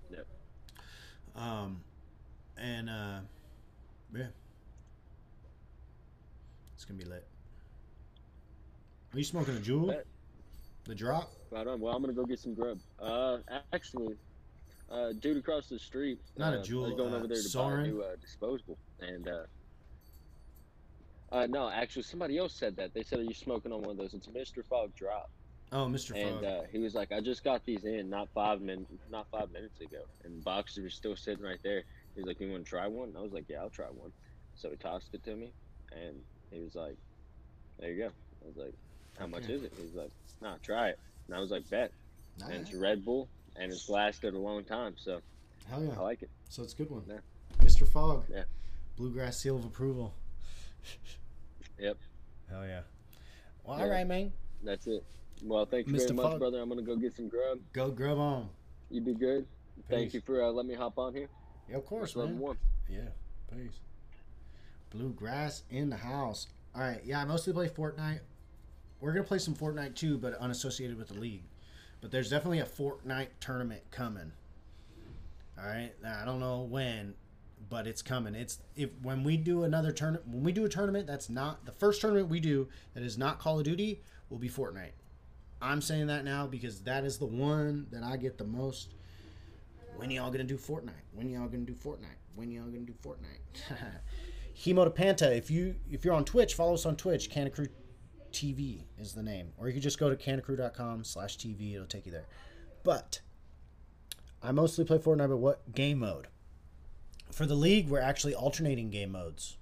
Yep. 0.09 0.27
Um, 1.35 1.81
and 2.57 2.89
uh, 2.89 3.19
yeah, 4.13 4.27
it's 6.75 6.85
gonna 6.85 6.99
be 6.99 7.05
lit. 7.05 7.25
Are 9.13 9.17
you 9.17 9.25
smoking 9.25 9.55
a 9.55 9.59
Juul? 9.59 10.01
The 10.85 10.95
drop? 10.95 11.31
Right 11.51 11.67
on. 11.67 11.79
Well, 11.79 11.93
I'm 11.95 12.01
gonna 12.01 12.13
go 12.13 12.25
get 12.25 12.39
some 12.39 12.53
grub. 12.53 12.79
Uh, 12.99 13.37
actually, 13.73 14.15
uh, 14.89 15.13
dude 15.19 15.37
across 15.37 15.67
the 15.67 15.79
street. 15.79 16.19
Not 16.37 16.53
a 16.53 16.59
uh, 16.59 16.63
Juul, 16.63 16.81
was 16.89 16.93
going 16.95 17.13
uh, 17.13 17.17
over 17.17 17.27
there 17.27 17.41
to 17.41 17.49
buy 17.57 17.73
a 17.73 17.77
new 17.77 18.01
uh, 18.01 18.15
disposable, 18.21 18.79
and 18.99 19.27
uh, 19.27 19.45
uh, 21.31 21.47
no, 21.47 21.69
actually, 21.69 22.03
somebody 22.03 22.37
else 22.37 22.57
said 22.57 22.75
that. 22.77 22.93
They 22.93 23.03
said, 23.03 23.19
"Are 23.19 23.23
you 23.23 23.33
smoking 23.33 23.71
on 23.71 23.81
one 23.81 23.91
of 23.91 23.97
those?" 23.97 24.13
It's 24.13 24.27
Mr. 24.27 24.65
Fog 24.65 24.93
Drop, 24.95 25.27
Oh, 25.71 25.87
Mr. 25.87 26.09
Fog. 26.09 26.43
and 26.43 26.45
uh, 26.45 26.63
he 26.71 26.79
was 26.79 26.93
like, 26.93 27.11
"I 27.11 27.21
just 27.21 27.43
got 27.43 27.65
these 27.65 27.83
in 27.85 28.09
not 28.09 28.29
five 28.33 28.61
min, 28.61 28.85
not 29.09 29.27
five 29.31 29.51
minutes 29.51 29.81
ago, 29.81 30.03
and 30.23 30.43
boxes 30.43 30.83
were 30.83 30.89
still 30.89 31.15
sitting 31.15 31.43
right 31.43 31.59
there." 31.63 31.83
He's 32.15 32.25
like, 32.25 32.39
"You 32.39 32.51
want 32.51 32.65
to 32.65 32.69
try 32.69 32.87
one?" 32.87 33.15
I 33.17 33.21
was 33.21 33.33
like, 33.33 33.45
"Yeah, 33.49 33.61
I'll 33.61 33.69
try 33.71 33.87
one." 33.87 34.11
So 34.55 34.69
he 34.71 34.77
tossed 34.77 35.13
it 35.13 35.23
to 35.23 35.35
me, 35.35 35.55
and 35.91 36.23
he 36.51 36.61
was 36.61 36.75
like, 36.75 36.97
"There 37.79 37.91
you 37.91 38.03
go." 38.03 38.09
I 38.43 38.47
was 38.47 38.57
like, 38.57 38.75
"How 39.17 39.27
much 39.27 39.43
Okay. 39.45 39.53
is 39.55 39.63
it?" 39.63 39.73
He's 39.75 39.95
like, 39.95 40.11
"Nah, 40.41 40.57
try 40.63 40.89
it." 40.89 40.99
And 41.27 41.35
I 41.35 41.39
was 41.39 41.51
like, 41.51 41.69
"Bet." 41.69 41.91
Nah, 42.37 42.47
and 42.47 42.61
it's 42.61 42.73
Red 42.73 43.03
Bull, 43.03 43.31
and 43.57 43.71
it's 43.71 43.89
lasted 43.89 44.33
a 44.33 44.37
long 44.39 44.63
time, 44.63 44.95
so 44.97 45.21
Hell 45.69 45.83
yeah. 45.83 45.91
I 45.97 46.01
like 46.01 46.21
it. 46.21 46.29
So 46.49 46.61
it's 46.63 46.73
a 46.73 46.77
good 46.77 46.91
one. 46.91 47.03
Yeah. 47.07 47.17
Mr. 47.63 47.87
Fog. 47.87 48.25
Yeah. 48.29 48.43
Bluegrass 48.97 49.37
seal 49.37 49.55
of 49.57 49.65
approval. 49.65 50.13
Yep. 51.79 51.97
Hell 52.49 52.65
yeah. 52.65 52.81
Well, 53.63 53.77
Yeah. 53.77 53.83
all 53.83 53.89
right, 53.89 54.07
man. 54.07 54.31
That's 54.63 54.87
it. 54.87 55.03
Well, 55.43 55.65
thank 55.65 55.87
you 55.87 55.93
Mr. 55.93 55.99
very 55.99 56.13
much, 56.13 56.25
Fog. 56.31 56.39
brother. 56.39 56.61
I'm 56.61 56.69
gonna 56.69 56.81
go 56.83 56.95
get 56.95 57.15
some 57.15 57.27
grub. 57.27 57.59
Go 57.73 57.89
grub 57.91 58.17
on. 58.17 58.49
You 58.89 59.01
do 59.01 59.13
good. 59.15 59.47
Thank 59.89 60.13
you 60.13 60.21
for 60.21 60.41
uh, 60.43 60.49
letting 60.51 60.69
me 60.69 60.75
hop 60.75 60.97
on 60.97 61.13
here. 61.13 61.27
Yeah, 61.69 61.77
of 61.77 61.85
course, 61.85 62.15
Love 62.15 62.29
man. 62.29 62.39
warm. 62.39 62.57
Yeah. 62.87 63.09
Peace. 63.51 63.79
Bluegrass 64.91 65.63
in 65.69 65.89
the 65.89 65.97
house. 65.97 66.47
All 66.73 66.81
right. 66.81 67.01
Yeah, 67.03 67.21
I 67.21 67.25
mostly 67.25 67.53
play 67.53 67.67
Fortnite. 67.67 68.19
We're 69.01 69.11
gonna 69.11 69.25
play 69.25 69.39
some 69.39 69.55
Fortnite 69.55 69.95
too, 69.95 70.17
but 70.17 70.35
unassociated 70.35 70.97
with 70.97 71.09
the 71.09 71.15
league. 71.15 71.43
But 72.05 72.11
there's 72.11 72.29
definitely 72.29 72.59
a 72.59 72.65
Fortnite 72.65 73.29
tournament 73.39 73.81
coming. 73.89 74.31
All 75.57 75.65
right. 75.65 75.91
I 76.05 76.23
don't 76.23 76.39
know 76.39 76.61
when, 76.61 77.15
but 77.67 77.87
it's 77.87 78.03
coming. 78.03 78.35
It's 78.35 78.59
if 78.75 78.91
when 79.01 79.23
we 79.23 79.37
do 79.37 79.63
another 79.63 79.91
tournament, 79.91 80.27
when 80.27 80.43
we 80.43 80.51
do 80.51 80.65
a 80.65 80.69
tournament 80.69 81.07
that's 81.07 81.31
not 81.31 81.65
the 81.65 81.71
first 81.71 82.01
tournament 82.01 82.29
we 82.29 82.39
do 82.39 82.67
that 82.93 83.01
is 83.01 83.17
not 83.17 83.39
Call 83.39 83.57
of 83.57 83.65
Duty 83.65 84.03
will 84.29 84.37
be 84.37 84.47
Fortnite. 84.47 84.91
I'm 85.63 85.81
saying 85.81 86.05
that 86.05 86.23
now 86.23 86.45
because 86.45 86.81
that 86.81 87.05
is 87.05 87.17
the 87.17 87.25
one 87.25 87.87
that 87.89 88.03
I 88.03 88.17
get 88.17 88.37
the 88.37 88.43
most. 88.43 88.93
When 89.95 90.11
y'all 90.11 90.29
gonna 90.29 90.43
do 90.43 90.57
Fortnite? 90.57 90.91
When 91.11 91.27
y'all 91.27 91.47
gonna 91.47 91.63
do 91.63 91.73
Fortnite? 91.73 92.19
When 92.35 92.51
y'all 92.51 92.65
gonna 92.65 92.81
do 92.81 92.93
Fortnite? 93.03 93.79
Hemo 94.55 94.83
to 94.83 94.91
Panta. 94.91 95.35
If 95.35 95.49
you 95.49 95.73
if 95.89 96.05
you're 96.05 96.13
on 96.13 96.23
Twitch, 96.23 96.53
follow 96.53 96.75
us 96.75 96.85
on 96.85 96.97
Twitch. 96.97 97.31
Kanna 97.31 97.49
Krew 97.49 97.67
TV 98.35 98.83
is 98.99 99.13
the 99.13 99.23
name, 99.23 99.53
or 99.57 99.67
you 99.67 99.73
can 99.73 99.81
just 99.81 99.97
go 99.97 100.09
to 100.09 100.15
kannakrew.com 100.15 101.03
slash 101.05 101.37
TV. 101.37 101.73
It'll 101.73 101.87
take 101.87 102.05
you 102.05 102.11
there. 102.11 102.25
But 102.83 103.21
I 104.43 104.51
mostly 104.51 104.83
play 104.83 104.97
Fortnite. 104.97 105.29
But 105.29 105.37
what 105.37 105.73
game 105.73 105.99
mode? 105.99 106.27
For 107.31 107.45
the 107.45 107.55
league, 107.55 107.87
we're 107.87 108.01
actually 108.01 108.35
alternating 108.35 108.89
game 108.89 109.13
modes, 109.13 109.57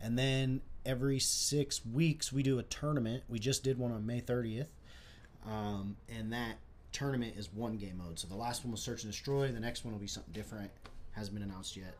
and 0.00 0.18
then 0.18 0.60
every 0.84 1.18
six 1.18 1.84
weeks 1.84 2.32
we 2.32 2.42
do 2.42 2.58
a 2.58 2.62
tournament. 2.62 3.24
We 3.28 3.38
just 3.38 3.64
did 3.64 3.78
one 3.78 3.90
on 3.90 4.06
May 4.06 4.20
30th, 4.20 4.68
um, 5.46 5.96
and 6.08 6.32
that 6.32 6.58
tournament 6.92 7.34
is 7.36 7.52
one 7.52 7.76
game 7.76 7.98
mode. 7.98 8.18
So 8.18 8.28
the 8.28 8.36
last 8.36 8.64
one 8.64 8.72
was 8.72 8.82
search 8.82 9.02
and 9.02 9.12
destroy. 9.12 9.50
The 9.50 9.60
next 9.60 9.84
one 9.84 9.92
will 9.92 10.00
be 10.00 10.06
something 10.06 10.32
different. 10.32 10.70
Hasn't 11.12 11.34
been 11.34 11.48
announced 11.48 11.76
yet. 11.76 11.94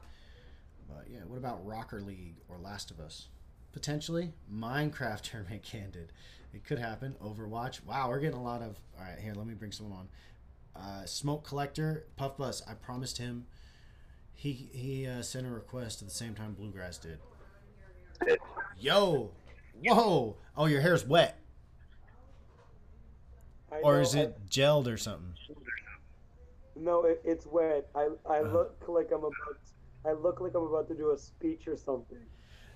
But 0.89 1.07
yeah, 1.11 1.21
what 1.27 1.39
about 1.39 1.65
Rocket 1.67 2.07
League 2.07 2.37
or 2.49 2.59
Last 2.59 2.91
of 2.91 3.01
Us? 3.01 3.29
Potentially 3.73 4.33
Minecraft 4.53 5.21
tournament 5.23 5.63
candid. 5.63 6.13
It 6.53 6.65
could 6.65 6.79
happen. 6.79 7.15
Overwatch. 7.23 7.85
Wow, 7.85 8.09
we're 8.09 8.19
getting 8.21 8.39
a 8.39 8.43
lot 8.43 8.61
of. 8.63 8.77
All 8.99 9.05
right, 9.05 9.19
here, 9.19 9.35
let 9.35 9.47
me 9.47 9.55
bring 9.55 9.71
someone 9.73 9.99
on. 9.99 10.09
Uh, 10.83 11.05
Smoke 11.07 11.45
Collector, 11.47 12.07
Puff 12.17 12.37
Bus. 12.37 12.63
I 12.69 12.75
promised 12.75 13.19
him. 13.19 13.47
He 14.35 14.53
he 14.73 15.07
uh, 15.07 15.23
sent 15.23 15.47
a 15.47 15.51
request 15.51 16.03
at 16.03 16.09
the 16.09 16.15
same 16.15 16.35
time 16.35 16.55
Bluegrass 16.55 16.99
did. 16.99 17.19
Yo, 18.79 19.31
whoa! 19.85 20.37
Oh, 20.57 20.67
your 20.67 20.81
hair's 20.81 21.07
wet, 21.07 21.39
I 23.73 23.77
or 23.77 23.95
know, 23.97 24.01
is 24.01 24.17
I- 24.17 24.21
it 24.21 24.49
gelled 24.49 24.93
or 24.93 24.97
something? 24.97 25.35
no, 26.77 27.05
it, 27.05 27.21
it's 27.25 27.47
wet. 27.47 27.87
I 27.95 28.09
I 28.29 28.39
Uh-huh. 28.41 28.53
look 28.53 28.83
like 28.89 29.11
I'm 29.13 29.19
about. 29.19 29.33
I 30.05 30.13
look 30.13 30.41
like 30.41 30.55
I'm 30.55 30.63
about 30.63 30.89
to 30.89 30.95
do 30.95 31.13
a 31.13 31.19
speech 31.19 31.69
or 31.69 31.77
something. 31.77 32.19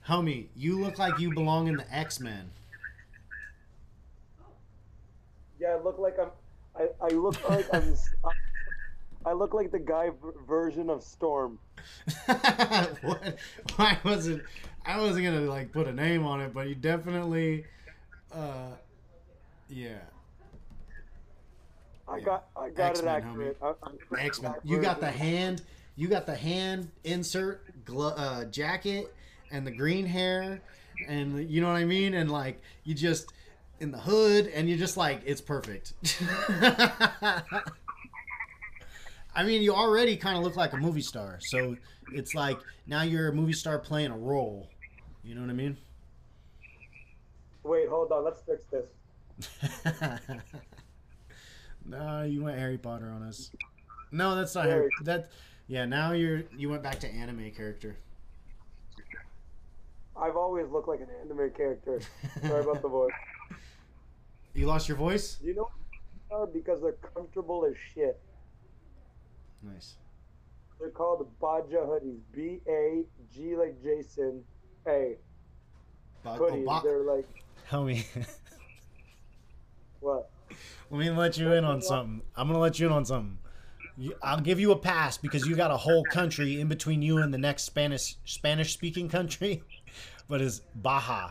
Homie, 0.09 0.47
you 0.55 0.79
look 0.81 0.99
like 0.99 1.19
you 1.19 1.31
belong 1.31 1.67
in 1.69 1.77
the 1.77 1.95
X 1.95 2.21
Men. 2.21 2.51
Yeah, 5.59 5.77
I 5.77 5.81
look 5.83 5.99
like 5.99 6.17
I'm. 6.19 6.29
I, 6.77 6.89
I 7.03 7.09
look 7.09 7.49
like 7.49 7.67
I'm. 7.73 7.95
I 9.25 9.33
look 9.33 9.55
like 9.55 9.71
the 9.71 9.79
guy 9.79 10.11
v- 10.11 10.17
version 10.47 10.91
of 10.91 11.03
Storm. 11.03 11.59
what? 12.27 13.37
Why 13.77 13.99
wasn't 14.05 14.43
I 14.85 15.01
wasn't 15.01 15.25
gonna 15.25 15.41
like 15.43 15.73
put 15.73 15.87
a 15.87 15.93
name 15.93 16.25
on 16.27 16.41
it, 16.43 16.53
but 16.53 16.69
you 16.69 16.75
definitely, 16.75 17.65
uh, 18.33 18.73
yeah, 19.71 19.97
I 22.07 22.19
Yeah. 22.19 22.25
got 22.25 22.45
I 22.57 22.69
got 22.71 22.91
X-Men, 22.91 23.09
it 23.09 23.09
accurate. 23.09 23.59
I, 23.63 23.73
X 24.19 24.43
Men. 24.43 24.55
You 24.65 24.81
got 24.83 25.01
the 25.01 25.11
hand, 25.11 25.63
you 25.97 26.09
got 26.09 26.27
the 26.27 26.37
hand 26.37 26.91
insert 27.05 27.85
glo- 27.87 28.15
uh, 28.15 28.45
jacket 28.47 29.15
and 29.55 29.65
the 29.67 29.71
green 29.71 30.05
hair, 30.05 30.61
and 31.09 31.37
the- 31.37 31.45
you 31.45 31.61
know 31.61 31.69
what 31.69 31.77
I 31.77 31.85
mean, 31.85 32.13
and 32.15 32.31
like 32.31 32.61
you 32.83 32.93
just 32.95 33.33
in 33.81 33.91
the 33.93 33.99
hood, 33.99 34.49
and 34.49 34.69
you're 34.69 34.79
just 34.79 34.97
like 34.97 35.23
it's 35.25 35.41
perfect. 35.41 35.95
I 39.37 39.43
mean, 39.45 39.63
you 39.63 39.75
already 39.75 40.17
kind 40.17 40.37
of 40.37 40.45
look 40.45 40.57
like 40.57 40.73
a 40.73 40.77
movie 40.77 41.01
star, 41.01 41.39
so 41.41 41.77
it's 42.13 42.35
like 42.35 42.59
now 42.87 43.03
you're 43.03 43.29
a 43.29 43.33
movie 43.33 43.53
star 43.53 43.79
playing 43.79 44.11
a 44.11 44.17
role. 44.19 44.69
You 45.23 45.35
know 45.35 45.41
what 45.41 45.51
I 45.51 45.55
mean? 45.55 45.77
Wait, 47.63 47.89
hold 47.89 48.13
on. 48.13 48.25
Let's 48.25 48.43
fix 48.43 48.63
this. 48.71 48.87
no, 51.87 52.23
you 52.23 52.45
went 52.45 52.59
Harry 52.59 52.79
Potter 52.79 53.11
on 53.11 53.23
us. 53.23 53.51
No, 54.13 54.37
that's 54.37 54.55
not 54.55 54.67
Harry. 54.67 54.75
Harry. 54.83 54.91
That, 55.03 55.31
yeah. 55.67 55.85
Now 55.87 56.13
you're 56.13 56.43
you 56.57 56.69
went 56.69 56.83
back 56.83 57.01
to 57.01 57.09
anime 57.13 57.51
character. 57.53 57.97
I've 60.17 60.37
always 60.37 60.67
looked 60.71 60.89
like 60.89 61.01
an 61.01 61.09
anime 61.23 61.51
character. 61.57 62.01
Sorry 62.47 62.61
about 62.63 62.83
the 62.83 62.89
voice. 62.89 63.13
You 64.57 64.67
lost 64.67 64.87
your 64.89 64.97
voice. 64.97 65.39
You 65.43 65.57
know, 65.57 65.71
uh, 66.33 66.47
because 66.47 66.81
they're 66.81 66.93
comfortable 66.93 67.67
as 67.69 67.75
shit. 67.93 68.21
Nice. 69.65 69.97
They're 70.79 70.91
called 70.91 71.27
Baja 71.41 71.79
hoodies. 71.79 72.21
B 72.33 72.61
A 72.69 73.03
G 73.35 73.57
like 73.57 73.83
Jason. 73.83 74.45
A 74.87 75.17
Ba- 76.23 76.37
oh, 76.39 76.39
hoodies. 76.39 76.65
ba- 76.67 76.81
They're 76.85 77.03
like 77.03 77.27
homie, 77.69 78.05
what? 79.99 80.31
let 80.91 80.99
me 81.01 81.11
let 81.11 81.37
you 81.37 81.53
in 81.53 81.65
on 81.65 81.83
something. 81.83 82.23
I'm 82.37 82.47
gonna 82.47 82.61
let 82.61 82.79
you 82.79 82.87
in 82.87 82.93
on 82.93 83.05
something. 83.05 83.39
I'll 84.23 84.41
give 84.41 84.61
you 84.61 84.71
a 84.71 84.77
pass 84.79 85.17
because 85.19 85.47
you 85.47 85.57
got 85.57 85.73
a 85.73 85.77
whole 85.77 86.05
country 86.05 86.61
in 86.61 86.69
between 86.69 87.03
you 87.03 87.19
and 87.19 87.35
the 87.35 87.39
next 87.39 87.65
Spanish 87.65 88.17
Spanish 88.25 88.73
speaking 88.73 89.09
country, 89.09 89.63
but 90.29 90.41
is 90.41 90.63
Baja. 90.77 91.31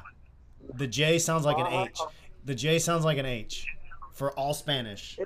The 0.75 0.87
J 0.87 1.19
sounds 1.19 1.45
like 1.45 1.57
an 1.57 1.67
H. 1.67 1.99
The 2.45 2.55
J 2.55 2.79
sounds 2.79 3.05
like 3.05 3.17
an 3.17 3.25
H 3.25 3.65
for 4.13 4.31
all 4.31 4.53
Spanish. 4.53 5.19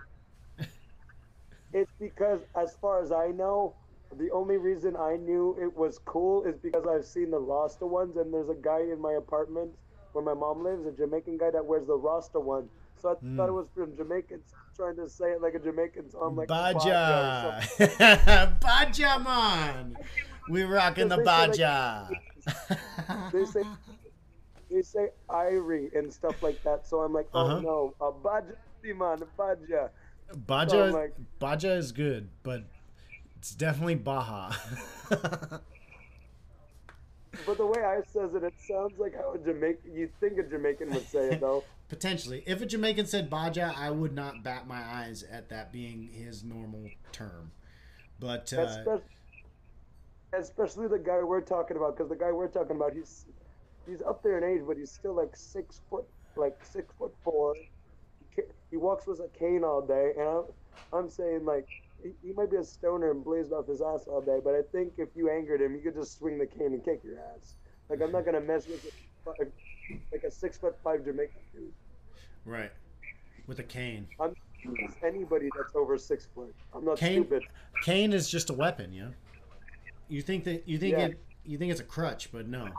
It's 1.73 1.91
because, 1.99 2.39
as 2.55 2.75
far 2.81 3.03
as 3.03 3.11
I 3.11 3.27
know, 3.27 3.75
the 4.17 4.31
only 4.31 4.57
reason 4.57 4.95
I 4.95 5.17
knew 5.17 5.57
it 5.61 5.75
was 5.75 5.99
cool 6.05 6.43
is 6.43 6.55
because 6.57 6.85
I've 6.87 7.05
seen 7.05 7.29
the 7.29 7.39
Rasta 7.39 7.85
ones, 7.85 8.15
and 8.17 8.33
there's 8.33 8.49
a 8.49 8.55
guy 8.55 8.79
in 8.79 8.99
my 8.99 9.13
apartment 9.13 9.71
where 10.13 10.23
my 10.23 10.33
mom 10.33 10.63
lives, 10.63 10.85
a 10.87 10.91
Jamaican 10.91 11.37
guy 11.37 11.51
that 11.51 11.63
wears 11.63 11.85
the 11.85 11.95
Rasta 11.95 12.39
one. 12.39 12.69
So 12.99 13.09
I 13.09 13.13
hmm. 13.13 13.37
thought 13.37 13.49
it 13.49 13.53
was 13.53 13.67
from 13.75 13.95
Jamaicans 13.95 14.53
trying 14.75 14.95
to 14.95 15.09
say 15.09 15.31
it 15.31 15.41
like 15.41 15.53
a 15.53 15.59
Jamaican, 15.59 16.09
so 16.09 16.19
I'm 16.19 16.35
like 16.35 16.47
Baja. 16.47 16.79
Baja 16.79 17.57
or 17.57 17.61
something. 17.61 18.55
Baja, 18.61 19.19
man. 19.19 19.97
We 20.49 20.63
rocking 20.63 21.09
the 21.09 21.17
Baja. 21.17 22.07
They 23.33 23.45
say 23.45 23.63
they 24.69 24.81
say 24.81 25.09
Irie 25.29 25.97
and 25.97 26.11
stuff 26.13 26.41
like 26.43 26.61
that. 26.63 26.85
So 26.87 26.99
I'm 27.01 27.13
like, 27.13 27.27
oh 27.33 27.39
Uh-huh. 27.45 27.59
no, 27.61 27.93
a 28.01 28.11
Baja, 28.11 28.51
man, 28.83 29.23
Baja. 29.37 29.87
Baja, 30.45 30.69
So 30.69 30.85
like- 30.97 31.15
Baja 31.39 31.69
is 31.71 31.91
good, 31.91 32.29
but 32.43 32.63
it's 33.37 33.51
definitely 33.55 33.95
Baja. 33.95 34.51
But 37.45 37.57
the 37.57 37.65
way 37.67 37.83
I 37.83 38.01
says 38.11 38.33
it, 38.33 38.43
it 38.43 38.53
sounds 38.67 38.97
like 38.97 39.15
how 39.15 39.33
a 39.33 39.37
Jamaican, 39.37 39.93
you 39.93 40.09
think 40.19 40.39
a 40.39 40.43
Jamaican 40.43 40.89
would 40.91 41.07
say 41.07 41.29
it 41.29 41.39
though. 41.39 41.63
Potentially. 41.89 42.43
If 42.47 42.61
a 42.61 42.65
Jamaican 42.65 43.05
said 43.05 43.29
Baja, 43.29 43.73
I 43.77 43.91
would 43.91 44.13
not 44.13 44.43
bat 44.43 44.67
my 44.67 44.81
eyes 44.81 45.23
at 45.31 45.47
that 45.49 45.71
being 45.71 46.09
his 46.11 46.43
normal 46.43 46.89
term. 47.11 47.51
But 48.19 48.51
uh, 48.53 48.61
especially, 48.61 49.01
especially 50.33 50.87
the 50.87 50.99
guy 50.99 51.21
we're 51.23 51.41
talking 51.41 51.77
about, 51.77 51.95
because 51.97 52.09
the 52.09 52.15
guy 52.15 52.31
we're 52.31 52.47
talking 52.47 52.75
about, 52.75 52.93
he's 52.93 53.25
he's 53.87 54.01
up 54.01 54.21
there 54.23 54.37
in 54.37 54.43
age, 54.57 54.63
but 54.67 54.77
he's 54.77 54.91
still 54.91 55.13
like 55.15 55.35
six 55.35 55.81
foot, 55.89 56.05
like 56.35 56.57
six 56.63 56.93
foot 56.97 57.13
four. 57.23 57.55
He, 58.35 58.41
he 58.71 58.77
walks 58.77 59.07
with 59.07 59.19
a 59.19 59.29
cane 59.37 59.63
all 59.63 59.81
day, 59.81 60.11
and 60.17 60.27
I'm, 60.27 60.43
I'm 60.93 61.09
saying 61.09 61.45
like 61.45 61.67
he, 62.03 62.11
he 62.23 62.33
might 62.33 62.51
be 62.51 62.57
a 62.57 62.63
stoner 62.63 63.11
and 63.11 63.23
blazed 63.23 63.51
off 63.53 63.67
his 63.67 63.81
ass 63.81 64.05
all 64.07 64.21
day, 64.21 64.39
but 64.43 64.53
I 64.53 64.61
think 64.71 64.93
if 64.97 65.09
you 65.15 65.29
angered 65.29 65.61
him, 65.61 65.73
you 65.75 65.81
could 65.81 65.95
just 65.95 66.17
swing 66.17 66.37
the 66.37 66.45
cane 66.45 66.67
and 66.73 66.83
kick 66.83 67.01
your 67.03 67.19
ass. 67.19 67.55
Like 67.89 68.01
I'm 68.01 68.11
not 68.11 68.25
gonna 68.25 68.41
mess 68.41 68.67
with 68.67 68.85
a, 69.27 69.45
like 70.11 70.23
a 70.23 70.31
six 70.31 70.57
foot 70.57 70.75
five 70.83 71.05
Jamaican 71.05 71.41
dude. 71.53 71.71
right. 72.45 72.71
With 73.47 73.59
a 73.59 73.63
cane. 73.63 74.07
I'm 74.19 74.33
anybody 75.01 75.49
that's 75.55 75.73
over 75.73 75.97
six 75.97 76.27
foot. 76.35 76.53
I'm 76.73 76.83
not 76.83 76.97
Cane- 76.97 77.23
stupid. 77.23 77.43
Cane 77.83 78.11
is 78.11 78.29
just 78.29 78.49
a 78.49 78.53
weapon, 78.53 78.91
you 78.91 79.03
know? 79.03 79.13
You 80.07 80.21
think 80.21 80.43
that 80.45 80.67
you 80.67 80.77
think 80.77 80.93
Yeah. 80.93 81.05
it 81.07 81.23
you 81.43 81.57
think 81.57 81.71
it's 81.71 81.81
a 81.81 81.85
crutch, 81.85 82.31
but 82.31 82.47
no. 82.47 82.69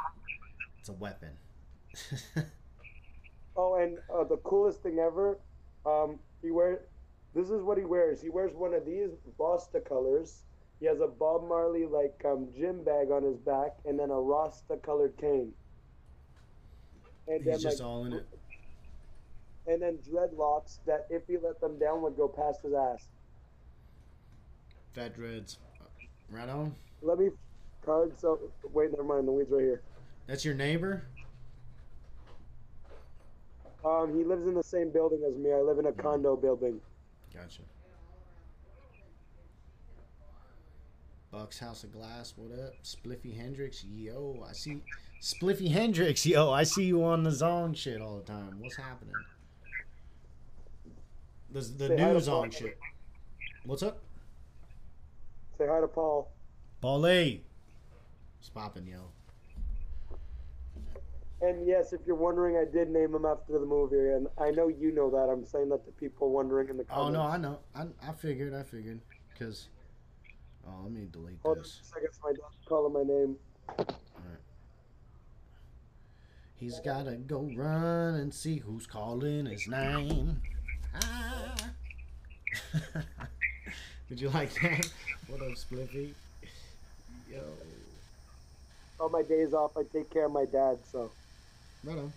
It's 0.78 0.88
a 0.88 0.92
weapon. 0.94 1.30
Oh, 3.60 3.74
and 3.74 3.98
uh, 4.14 4.22
the 4.22 4.36
coolest 4.44 4.84
thing 4.84 5.00
ever, 5.00 5.36
um, 5.84 6.20
he 6.42 6.52
wears. 6.52 6.78
This 7.34 7.50
is 7.50 7.60
what 7.60 7.76
he 7.76 7.84
wears. 7.84 8.22
He 8.22 8.28
wears 8.28 8.54
one 8.54 8.72
of 8.72 8.86
these 8.86 9.10
Rasta 9.36 9.80
colors. 9.80 10.44
He 10.78 10.86
has 10.86 11.00
a 11.00 11.08
Bob 11.08 11.48
Marley 11.48 11.84
like 11.84 12.22
um, 12.24 12.46
gym 12.56 12.84
bag 12.84 13.10
on 13.10 13.24
his 13.24 13.36
back, 13.38 13.72
and 13.84 13.98
then 13.98 14.10
a 14.10 14.20
Rasta 14.20 14.76
colored 14.76 15.16
cane. 15.20 15.52
And 17.26 17.42
He's 17.42 17.60
just 17.60 17.80
like, 17.80 17.88
all 17.88 18.04
in 18.04 18.12
it. 18.12 18.28
and 19.66 19.82
then 19.82 19.98
dreadlocks 20.08 20.78
that 20.86 21.08
if 21.10 21.26
he 21.26 21.36
let 21.36 21.60
them 21.60 21.80
down 21.80 22.00
would 22.02 22.16
go 22.16 22.28
past 22.28 22.62
his 22.62 22.74
ass. 22.74 23.08
Fat 24.94 25.16
dreads. 25.16 25.58
Right 26.30 26.48
on. 26.48 26.76
Let 27.02 27.18
me 27.18 27.28
card. 27.84 28.18
So 28.18 28.38
wait, 28.72 28.90
never 28.90 29.04
mind. 29.04 29.26
The 29.26 29.32
weeds 29.32 29.50
right 29.50 29.62
here. 29.62 29.82
That's 30.26 30.44
your 30.44 30.54
neighbor? 30.54 31.04
Um, 33.84 34.16
he 34.16 34.24
lives 34.24 34.46
in 34.46 34.54
the 34.54 34.62
same 34.62 34.90
building 34.90 35.22
as 35.26 35.36
me. 35.36 35.52
I 35.52 35.60
live 35.60 35.78
in 35.78 35.86
a 35.86 35.92
condo 35.92 36.36
building. 36.36 36.80
Gotcha. 37.32 37.62
Bucks 41.30 41.58
House 41.58 41.84
of 41.84 41.92
Glass, 41.92 42.32
what 42.36 42.58
up? 42.58 42.72
Spliffy 42.82 43.36
Hendrix, 43.36 43.84
yo, 43.84 44.44
I 44.48 44.52
see 44.52 44.82
Spliffy 45.20 45.70
Hendrix, 45.70 46.24
yo, 46.24 46.50
I 46.50 46.62
see 46.62 46.84
you 46.84 47.04
on 47.04 47.22
the 47.22 47.30
zone 47.30 47.74
shit 47.74 48.00
all 48.00 48.16
the 48.16 48.24
time. 48.24 48.56
What's 48.60 48.76
happening? 48.76 49.14
The, 51.52 51.60
the 51.60 51.88
Say 51.88 51.96
news 51.96 52.28
on 52.28 52.50
shit. 52.50 52.78
What's 53.66 53.82
up? 53.82 53.98
Say 55.58 55.66
hi 55.68 55.80
to 55.80 55.88
Paul. 55.88 56.30
Paulie. 56.82 57.40
What's 58.38 58.48
poppin', 58.50 58.86
yo? 58.86 59.10
And 61.40 61.66
yes, 61.66 61.92
if 61.92 62.00
you're 62.06 62.16
wondering, 62.16 62.56
I 62.56 62.64
did 62.70 62.90
name 62.90 63.14
him 63.14 63.24
after 63.24 63.52
the 63.58 63.66
movie, 63.66 63.96
and 63.96 64.26
I 64.40 64.50
know 64.50 64.68
you 64.68 64.92
know 64.92 65.08
that. 65.10 65.30
I'm 65.30 65.44
saying 65.44 65.68
that 65.68 65.84
to 65.84 65.92
people 65.92 66.30
wondering 66.30 66.68
in 66.68 66.76
the 66.76 66.84
comments. 66.84 67.16
Oh, 67.16 67.22
no, 67.22 67.22
I 67.22 67.36
know. 67.36 67.60
I, 67.76 67.86
I 68.08 68.12
figured, 68.12 68.54
I 68.54 68.64
figured. 68.64 69.00
Because, 69.32 69.68
oh, 70.66 70.82
let 70.82 70.92
me 70.92 71.06
delete 71.12 71.38
Hold 71.44 71.58
on 71.58 71.62
this. 71.62 71.80
a 71.82 71.86
second, 71.86 72.08
my 72.24 72.30
dog's 72.30 72.56
calling 72.68 72.92
my 72.92 73.02
name. 73.04 73.36
He's 76.56 76.80
gotta 76.80 77.12
go 77.12 77.48
run 77.54 78.14
and 78.16 78.34
see 78.34 78.56
who's 78.56 78.84
calling 78.84 79.46
his 79.46 79.68
name. 79.68 80.42
Ah. 81.00 81.54
Did 84.08 84.20
you 84.20 84.28
like 84.30 84.52
that? 84.54 84.90
What 85.28 85.40
up, 85.42 85.52
Spliffy? 85.52 86.14
Yo, 87.30 87.40
On 89.00 89.12
my 89.12 89.22
days 89.22 89.52
off, 89.52 89.76
I 89.76 89.82
take 89.92 90.10
care 90.10 90.26
of 90.26 90.32
my 90.32 90.44
dad. 90.46 90.78
So, 90.90 91.10
right 91.84 91.98
on. 91.98 92.12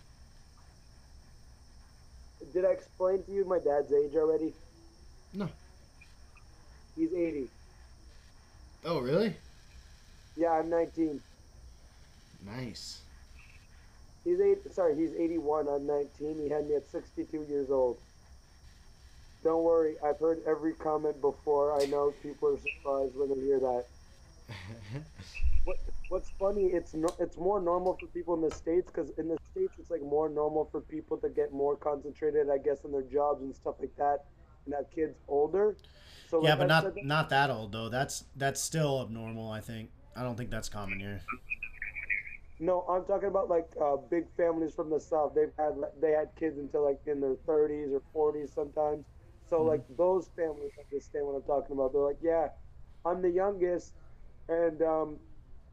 did 2.53 2.65
I 2.65 2.69
explain 2.69 3.23
to 3.23 3.31
you 3.31 3.45
my 3.45 3.59
dad's 3.59 3.91
age 3.93 4.15
already? 4.15 4.53
No. 5.33 5.49
He's 6.95 7.13
80. 7.13 7.49
Oh, 8.85 8.99
really? 8.99 9.35
Yeah, 10.35 10.51
I'm 10.51 10.69
19. 10.69 11.21
Nice. 12.45 13.01
He's 14.23 14.39
eight. 14.39 14.59
Sorry, 14.73 14.95
he's 14.95 15.13
81. 15.13 15.67
I'm 15.67 15.85
19. 15.85 16.39
He 16.41 16.49
had 16.49 16.67
me 16.67 16.75
at 16.75 16.89
62 16.91 17.45
years 17.49 17.69
old. 17.69 17.97
Don't 19.43 19.63
worry, 19.63 19.95
I've 20.03 20.19
heard 20.19 20.41
every 20.45 20.73
comment 20.73 21.19
before. 21.21 21.79
I 21.79 21.85
know 21.85 22.13
people 22.21 22.49
are 22.49 22.57
surprised 22.59 23.15
when 23.15 23.29
they 23.29 23.43
hear 23.45 23.59
that. 23.59 23.85
What, 25.63 25.77
what's 26.07 26.31
funny? 26.39 26.67
It's 26.67 26.93
no, 26.93 27.15
it's 27.19 27.37
more 27.37 27.61
normal 27.61 27.95
for 27.95 28.07
people 28.07 28.33
in 28.33 28.41
the 28.41 28.51
states 28.51 28.91
because 28.91 29.11
in 29.17 29.27
the 29.27 29.37
states 29.51 29.73
it's 29.77 29.91
like 29.91 30.01
more 30.01 30.27
normal 30.29 30.65
for 30.65 30.81
people 30.81 31.17
to 31.19 31.29
get 31.29 31.51
more 31.53 31.77
concentrated, 31.77 32.49
I 32.49 32.57
guess, 32.57 32.83
in 32.83 32.91
their 32.91 33.03
jobs 33.03 33.43
and 33.43 33.55
stuff 33.55 33.75
like 33.79 33.95
that, 33.97 34.19
and 34.65 34.73
have 34.73 34.89
kids 34.89 35.19
older. 35.27 35.77
So 36.25 36.39
yeah, 36.39 36.51
like, 36.51 36.59
but 36.59 36.67
not 36.67 37.03
not 37.03 37.29
that 37.29 37.49
old 37.49 37.71
though. 37.71 37.89
That's 37.89 38.25
that's 38.35 38.61
still 38.61 39.01
abnormal. 39.01 39.49
I 39.51 39.61
think. 39.61 39.91
I 40.15 40.23
don't 40.23 40.35
think 40.35 40.49
that's 40.49 40.67
common 40.69 40.99
here. 40.99 41.21
No, 42.59 42.83
I'm 42.87 43.05
talking 43.05 43.27
about 43.29 43.49
like 43.49 43.67
uh, 43.81 43.97
big 43.97 44.29
families 44.37 44.73
from 44.75 44.89
the 44.89 44.99
south. 44.99 45.33
They've 45.33 45.53
had 45.57 45.73
they 45.99 46.11
had 46.11 46.35
kids 46.35 46.57
until 46.57 46.83
like 46.83 46.99
in 47.07 47.19
their 47.19 47.35
30s 47.35 47.91
or 47.91 48.01
40s 48.13 48.53
sometimes. 48.53 49.05
So 49.43 49.63
Mhm. 49.63 49.65
like 49.65 49.83
those 49.89 50.29
families 50.35 50.71
understand 50.77 51.25
what 51.25 51.35
I'm 51.35 51.43
talking 51.43 51.75
about. 51.75 51.91
They're 51.93 52.01
like, 52.01 52.21
yeah, 52.21 52.49
I'm 53.05 53.21
the 53.21 53.31
youngest, 53.31 53.95
and 54.51 54.81
um, 54.81 55.17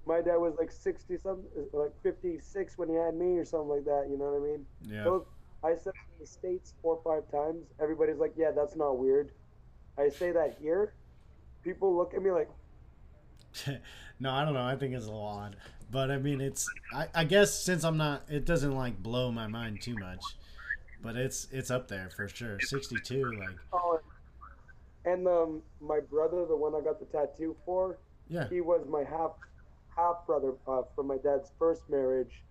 my 0.06 0.20
dad 0.20 0.36
was 0.36 0.54
like 0.58 0.70
60 0.70 1.18
something, 1.18 1.44
like 1.72 1.92
56 2.02 2.78
when 2.78 2.88
he 2.88 2.94
had 2.94 3.14
me 3.14 3.36
or 3.36 3.44
something 3.44 3.68
like 3.68 3.84
that. 3.84 4.06
You 4.08 4.16
know 4.16 4.26
what 4.26 4.36
I 4.36 4.52
mean? 4.52 4.66
Yeah. 4.82 5.04
Those 5.04 5.24
I 5.64 5.74
said 5.76 5.92
in 5.96 6.20
the 6.20 6.26
states 6.26 6.74
four 6.80 7.00
or 7.02 7.02
five 7.02 7.30
times. 7.30 7.66
Everybody's 7.82 8.18
like, 8.18 8.32
yeah, 8.36 8.52
that's 8.54 8.76
not 8.76 8.98
weird. 8.98 9.32
I 9.98 10.08
say 10.08 10.30
that 10.30 10.56
here, 10.60 10.94
people 11.64 11.96
look 11.96 12.14
at 12.14 12.22
me 12.22 12.30
like, 12.30 12.48
no, 14.20 14.30
I 14.30 14.44
don't 14.44 14.54
know. 14.54 14.62
I 14.62 14.76
think 14.76 14.94
it's 14.94 15.06
a 15.06 15.08
little 15.08 15.24
odd, 15.24 15.56
but 15.90 16.10
I 16.10 16.18
mean, 16.18 16.40
it's. 16.40 16.68
I, 16.92 17.08
I 17.14 17.24
guess 17.24 17.52
since 17.52 17.82
I'm 17.82 17.96
not, 17.96 18.22
it 18.28 18.44
doesn't 18.44 18.76
like 18.76 19.02
blow 19.02 19.32
my 19.32 19.48
mind 19.48 19.80
too 19.80 19.96
much, 19.98 20.22
but 21.02 21.16
it's 21.16 21.48
it's 21.50 21.70
up 21.70 21.88
there 21.88 22.10
for 22.14 22.28
sure. 22.28 22.58
Sixty 22.60 22.96
two, 23.02 23.24
like 23.40 23.56
oh. 23.72 23.98
And 25.04 25.26
um, 25.26 25.62
my 25.80 26.00
brother, 26.00 26.44
the 26.44 26.54
one 26.54 26.74
I 26.74 26.80
got 26.82 27.00
the 27.00 27.06
tattoo 27.06 27.56
for, 27.64 27.98
yeah. 28.28 28.48
he 28.48 28.60
was 28.60 28.86
my 28.88 29.04
half 29.04 29.32
half 29.94 30.26
brother 30.26 30.54
uh, 30.66 30.82
from 30.94 31.06
my 31.06 31.16
dad's 31.16 31.52
first 31.58 31.82
marriage, 31.88 32.42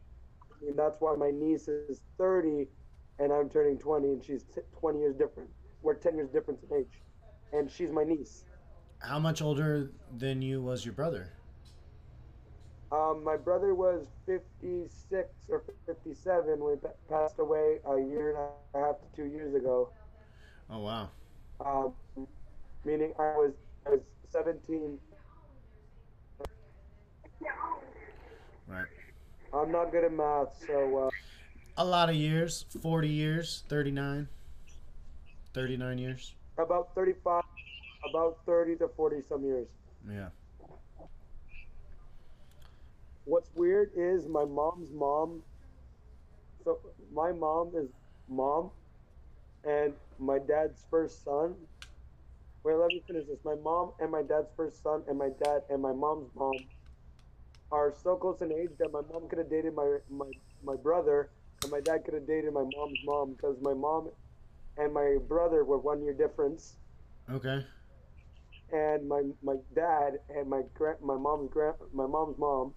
and 0.65 0.77
that's 0.77 0.97
why 0.99 1.15
my 1.15 1.31
niece 1.31 1.67
is 1.67 2.01
thirty, 2.17 2.67
and 3.19 3.31
I'm 3.31 3.49
turning 3.49 3.77
twenty, 3.77 4.09
and 4.09 4.23
she's 4.23 4.43
t- 4.43 4.61
twenty 4.79 4.99
years 4.99 5.15
different. 5.15 5.49
We're 5.81 5.95
ten 5.95 6.15
years 6.15 6.29
difference 6.29 6.63
in 6.69 6.77
age, 6.77 7.01
and 7.53 7.69
she's 7.69 7.91
my 7.91 8.03
niece. 8.03 8.43
How 8.99 9.19
much 9.19 9.41
older 9.41 9.91
than 10.17 10.41
you 10.41 10.61
was 10.61 10.83
your 10.83 10.93
brother? 10.93 11.31
Um, 12.91 13.21
my 13.23 13.35
brother 13.35 13.75
was 13.75 14.07
fifty 14.25 14.87
six 14.87 15.29
or 15.49 15.63
fifty 15.85 16.13
seven 16.13 16.63
when 16.63 16.79
he 16.81 16.87
passed 17.09 17.39
away 17.39 17.79
a 17.85 17.97
year 17.99 18.29
and 18.29 18.39
a 18.73 18.85
half 18.85 18.95
to 19.01 19.15
two 19.15 19.25
years 19.25 19.53
ago. 19.55 19.89
Oh 20.69 20.79
wow. 20.79 21.09
Um, 21.63 21.93
meaning 22.85 23.13
I 23.19 23.35
was 23.35 23.53
I 23.85 23.91
was 23.91 23.99
seventeen. 24.29 24.97
Right. 28.67 28.85
I'm 29.53 29.71
not 29.71 29.91
good 29.91 30.03
at 30.03 30.11
math, 30.13 30.49
so. 30.67 31.07
Uh, 31.07 31.09
A 31.77 31.85
lot 31.85 32.09
of 32.09 32.15
years. 32.15 32.65
Forty 32.81 33.09
years. 33.09 33.63
39. 33.69 34.27
39 35.53 35.97
years. 35.97 36.33
About 36.57 36.93
35, 36.95 37.43
about 38.09 38.37
30 38.45 38.75
to 38.77 38.87
40 38.95 39.21
some 39.27 39.43
years. 39.43 39.67
Yeah. 40.09 40.29
What's 43.25 43.49
weird 43.55 43.91
is 43.95 44.27
my 44.27 44.45
mom's 44.45 44.91
mom. 44.91 45.41
So 46.63 46.79
my 47.13 47.31
mom 47.31 47.71
is 47.75 47.89
mom, 48.29 48.69
and 49.63 49.93
my 50.19 50.37
dad's 50.39 50.83
first 50.91 51.23
son. 51.23 51.55
Wait, 52.63 52.75
let 52.75 52.87
me 52.89 53.01
finish 53.07 53.25
this. 53.27 53.39
My 53.43 53.55
mom 53.55 53.91
and 53.99 54.11
my 54.11 54.21
dad's 54.21 54.49
first 54.55 54.83
son, 54.83 55.03
and 55.07 55.17
my 55.17 55.29
dad 55.43 55.61
and 55.69 55.81
my 55.81 55.93
mom's 55.93 56.29
mom 56.35 56.53
are 57.71 57.93
so 58.03 58.15
close 58.15 58.41
in 58.41 58.51
age 58.51 58.71
that 58.79 58.91
my 58.91 59.01
mom 59.11 59.27
could 59.29 59.39
have 59.39 59.49
dated 59.49 59.73
my 59.75 59.97
my 60.09 60.29
my 60.63 60.75
brother, 60.75 61.29
and 61.63 61.71
my 61.71 61.79
dad 61.81 62.03
could 62.05 62.13
have 62.13 62.27
dated 62.27 62.53
my 62.53 62.63
mom's 62.75 62.99
mom 63.05 63.33
because 63.33 63.57
my 63.61 63.73
mom 63.73 64.09
and 64.77 64.93
my 64.93 65.17
brother 65.27 65.63
were 65.65 65.77
one 65.77 66.01
year 66.03 66.13
difference. 66.13 66.77
Okay. 67.29 67.65
and 68.71 69.07
my 69.07 69.21
my 69.43 69.55
dad 69.75 70.19
and 70.29 70.49
my 70.49 70.61
grand 70.73 70.97
my 71.01 71.15
mom's 71.17 71.49
grand 71.51 71.75
my 71.93 72.05
mom's 72.05 72.37
mom 72.37 72.73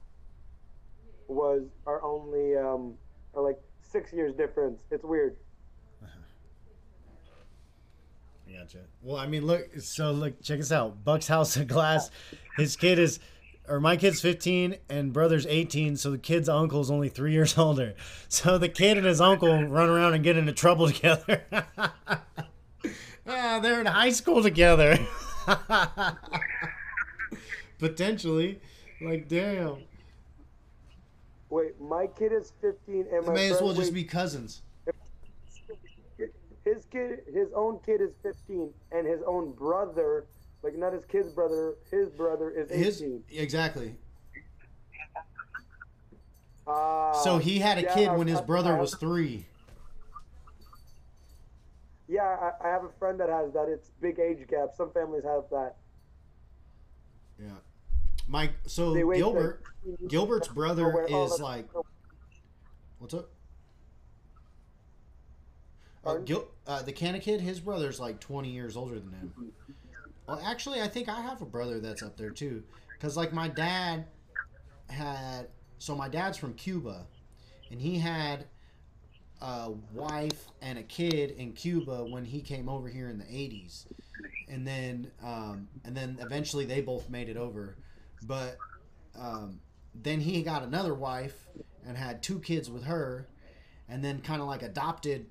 was 1.28 1.62
are 1.86 2.02
only 2.02 2.56
um 2.56 2.94
are 3.34 3.42
like 3.42 3.58
six 3.82 4.12
years 4.12 4.34
difference. 4.34 4.82
It's 4.90 5.04
weird. 5.04 5.36
I 8.48 8.52
gotcha. 8.58 8.78
Well, 9.02 9.16
I 9.16 9.26
mean, 9.26 9.46
look. 9.46 9.68
So 9.80 10.10
look, 10.10 10.42
check 10.42 10.60
us 10.60 10.72
out. 10.72 11.04
Buck's 11.04 11.28
House 11.28 11.56
of 11.56 11.68
Glass. 11.68 12.10
His 12.56 12.76
kid 12.76 12.98
is, 12.98 13.20
or 13.70 13.80
my 13.80 13.96
kid's 13.96 14.20
15 14.20 14.76
and 14.90 15.12
brother's 15.12 15.46
18. 15.46 15.96
So 15.96 16.10
the 16.10 16.18
kid's 16.18 16.48
uncle's 16.48 16.90
only 16.90 17.08
three 17.08 17.32
years 17.32 17.56
older. 17.56 17.94
So 18.28 18.58
the 18.58 18.68
kid 18.68 18.96
and 18.96 19.06
his 19.06 19.20
uncle 19.20 19.64
run 19.64 19.88
around 19.88 20.14
and 20.14 20.22
get 20.22 20.36
into 20.36 20.52
trouble 20.52 20.86
together. 20.92 21.42
ah, 23.26 23.58
they're 23.60 23.80
in 23.80 23.86
high 23.86 24.10
school 24.10 24.42
together. 24.42 24.98
Potentially, 27.78 28.60
like 29.00 29.28
damn. 29.28 29.78
Wait, 31.48 31.80
my 31.80 32.06
kid 32.06 32.32
is 32.32 32.52
fifteen 32.60 33.06
and 33.12 33.24
They 33.24 33.28
my 33.28 33.34
may 33.34 33.50
as 33.50 33.60
well 33.60 33.72
just 33.74 33.92
wait, 33.92 34.02
be 34.02 34.04
cousins. 34.04 34.62
his 36.64 36.84
kid 36.90 37.20
his 37.32 37.48
own 37.54 37.80
kid 37.84 38.00
is 38.00 38.10
fifteen 38.22 38.70
and 38.92 39.06
his 39.06 39.20
own 39.26 39.52
brother 39.52 40.26
like 40.62 40.76
not 40.76 40.92
his 40.92 41.04
kid's 41.04 41.30
brother 41.30 41.74
his 41.90 42.08
brother 42.10 42.50
is 42.50 42.70
His 42.70 43.00
eighteen. 43.02 43.22
exactly. 43.30 43.94
Ah, 46.66 47.12
So 47.22 47.38
he 47.38 47.58
had 47.58 47.78
a 47.78 47.82
yeah, 47.82 47.94
kid 47.94 48.12
when 48.16 48.28
his 48.28 48.40
brother 48.40 48.76
was 48.76 48.94
three. 48.94 49.46
Yeah, 52.08 52.22
I, 52.22 52.68
I 52.68 52.70
have 52.70 52.84
a 52.84 52.90
friend 52.98 53.18
that 53.20 53.28
has 53.28 53.52
that. 53.52 53.68
It's 53.68 53.90
big 54.00 54.18
age 54.18 54.46
gap. 54.48 54.70
Some 54.76 54.90
families 54.92 55.24
have 55.24 55.44
that. 55.50 55.76
Yeah. 57.40 57.48
Mike. 58.28 58.52
So 58.66 58.94
Gilbert. 59.14 59.62
like- 59.86 60.08
Gilbert's 60.08 60.48
brother 60.48 61.06
is 61.08 61.40
like. 61.40 61.66
What's 62.98 63.14
up? 63.14 63.30
Uh, 66.04 66.16
Gil, 66.18 66.46
uh, 66.66 66.82
the 66.82 66.92
Kanna 66.92 67.18
Kid, 67.20 67.40
his 67.40 67.60
brother's 67.60 68.00
like 68.00 68.20
20 68.20 68.50
years 68.50 68.76
older 68.76 68.98
than 68.98 69.12
him. 69.12 69.52
Well, 70.26 70.40
actually, 70.44 70.80
I 70.80 70.88
think 70.88 71.08
I 71.08 71.20
have 71.20 71.42
a 71.42 71.46
brother 71.46 71.80
that's 71.80 72.02
up 72.02 72.16
there 72.16 72.30
too. 72.30 72.62
Because, 72.92 73.16
like, 73.16 73.32
my 73.32 73.48
dad 73.48 74.06
had. 74.88 75.48
So, 75.78 75.94
my 75.94 76.08
dad's 76.08 76.36
from 76.36 76.54
Cuba. 76.54 77.06
And 77.70 77.80
he 77.80 77.98
had 77.98 78.46
a 79.40 79.70
wife 79.94 80.46
and 80.60 80.78
a 80.78 80.82
kid 80.82 81.32
in 81.32 81.52
Cuba 81.52 82.04
when 82.04 82.24
he 82.24 82.40
came 82.40 82.68
over 82.68 82.88
here 82.88 83.08
in 83.08 83.18
the 83.18 83.24
80s. 83.24 83.86
And 84.48 84.66
then, 84.66 85.10
um, 85.22 85.68
and 85.84 85.96
then 85.96 86.18
eventually 86.20 86.64
they 86.64 86.80
both 86.80 87.08
made 87.08 87.28
it 87.28 87.36
over. 87.36 87.76
But 88.22 88.58
um, 89.18 89.60
then 89.94 90.20
he 90.20 90.42
got 90.42 90.62
another 90.62 90.94
wife 90.94 91.46
and 91.86 91.96
had 91.96 92.22
two 92.22 92.40
kids 92.40 92.70
with 92.70 92.84
her. 92.84 93.28
And 93.88 94.04
then 94.04 94.20
kind 94.20 94.40
of 94.42 94.48
like 94.48 94.62
adopted 94.62 95.26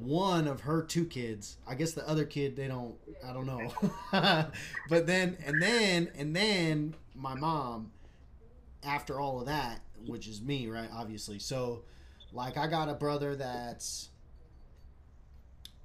one 0.00 0.46
of 0.46 0.60
her 0.62 0.82
two 0.82 1.04
kids. 1.06 1.56
I 1.66 1.74
guess 1.74 1.92
the 1.92 2.06
other 2.08 2.24
kid 2.24 2.56
they 2.56 2.68
don't 2.68 2.94
I 3.26 3.32
don't 3.32 3.46
know. 3.46 3.72
but 4.90 5.06
then 5.06 5.36
and 5.44 5.62
then 5.62 6.10
and 6.16 6.34
then 6.34 6.94
my 7.14 7.34
mom 7.34 7.92
after 8.84 9.18
all 9.18 9.40
of 9.40 9.46
that, 9.46 9.80
which 10.06 10.28
is 10.28 10.40
me, 10.42 10.68
right, 10.68 10.88
obviously. 10.92 11.38
So 11.38 11.82
like 12.32 12.56
I 12.56 12.66
got 12.66 12.88
a 12.88 12.94
brother 12.94 13.34
that's 13.34 14.10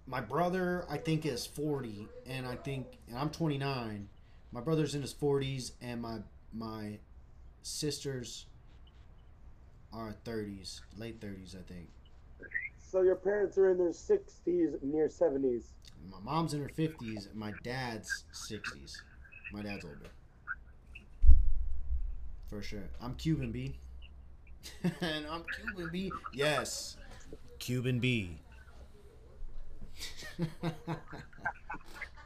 my 0.05 0.19
brother 0.19 0.85
I 0.89 0.97
think 0.97 1.25
is 1.25 1.45
40 1.45 2.07
and 2.27 2.45
I 2.45 2.55
think 2.55 2.87
and 3.07 3.17
I'm 3.17 3.29
29. 3.29 4.09
My 4.51 4.61
brother's 4.61 4.93
in 4.93 5.01
his 5.01 5.13
40s 5.13 5.71
and 5.81 6.01
my 6.01 6.17
my 6.53 6.99
sisters 7.61 8.45
are 9.93 10.15
30s, 10.25 10.81
late 10.97 11.21
30s 11.21 11.55
I 11.55 11.61
think. 11.61 11.87
So 12.91 13.03
your 13.03 13.15
parents 13.15 13.57
are 13.57 13.69
in 13.69 13.77
their 13.77 13.93
sixties, 13.93 14.71
near 14.81 15.07
seventies. 15.07 15.71
My 16.09 16.19
mom's 16.19 16.53
in 16.53 16.61
her 16.61 16.67
fifties. 16.67 17.29
My 17.33 17.51
dad's 17.63 18.25
sixties. 18.33 19.03
My 19.49 19.61
dad's 19.61 19.85
older. 19.85 20.09
For 22.49 22.61
sure. 22.61 22.89
I'm 22.99 23.15
Cuban 23.15 23.53
B. 23.53 23.77
and 24.83 25.25
I'm 25.25 25.45
Cuban 25.53 25.87
B. 25.87 26.11
Yes. 26.33 26.97
Cuban 27.59 27.99
B. 27.99 28.41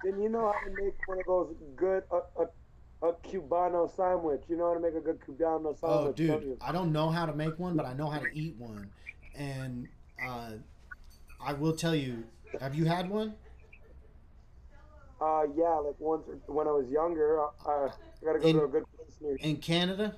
Then 0.03 0.21
you 0.21 0.29
know 0.29 0.51
how 0.51 0.67
to 0.67 0.83
make 0.83 0.95
one 1.07 1.19
of 1.19 1.25
those 1.27 1.55
good 1.75 2.03
a, 2.11 2.21
a, 2.41 3.09
a 3.09 3.13
cubano 3.13 3.95
sandwich. 3.95 4.41
You 4.49 4.57
know 4.57 4.69
how 4.69 4.73
to 4.73 4.79
make 4.79 4.95
a 4.95 4.99
good 4.99 5.19
cubano 5.19 5.75
oh, 5.83 6.05
sandwich, 6.05 6.21
oh, 6.21 6.27
don't 6.27 6.41
dude. 6.41 6.57
I 6.59 6.71
don't 6.71 6.91
know 6.91 7.11
how 7.11 7.27
to 7.27 7.35
make 7.35 7.59
one, 7.59 7.75
but 7.75 7.85
I 7.85 7.93
know 7.93 8.09
how 8.09 8.19
to 8.19 8.35
eat 8.35 8.55
one. 8.57 8.89
And 9.35 9.87
uh, 10.23 10.51
I 11.41 11.53
will 11.53 11.75
tell 11.75 11.95
you. 11.95 12.23
Have 12.59 12.75
you 12.75 12.85
had 12.85 13.09
one? 13.09 13.35
Uh, 15.19 15.43
yeah, 15.55 15.75
like 15.75 15.95
once 15.99 16.27
or, 16.27 16.39
when 16.53 16.67
I 16.67 16.71
was 16.71 16.89
younger, 16.89 17.41
uh, 17.41 17.47
I 17.67 17.89
gotta 18.23 18.39
go 18.39 18.47
In- 18.49 18.55
to 18.57 18.63
a 18.63 18.67
good 18.67 18.83
place 18.95 19.17
near. 19.21 19.37
In 19.41 19.57
Canada? 19.57 20.15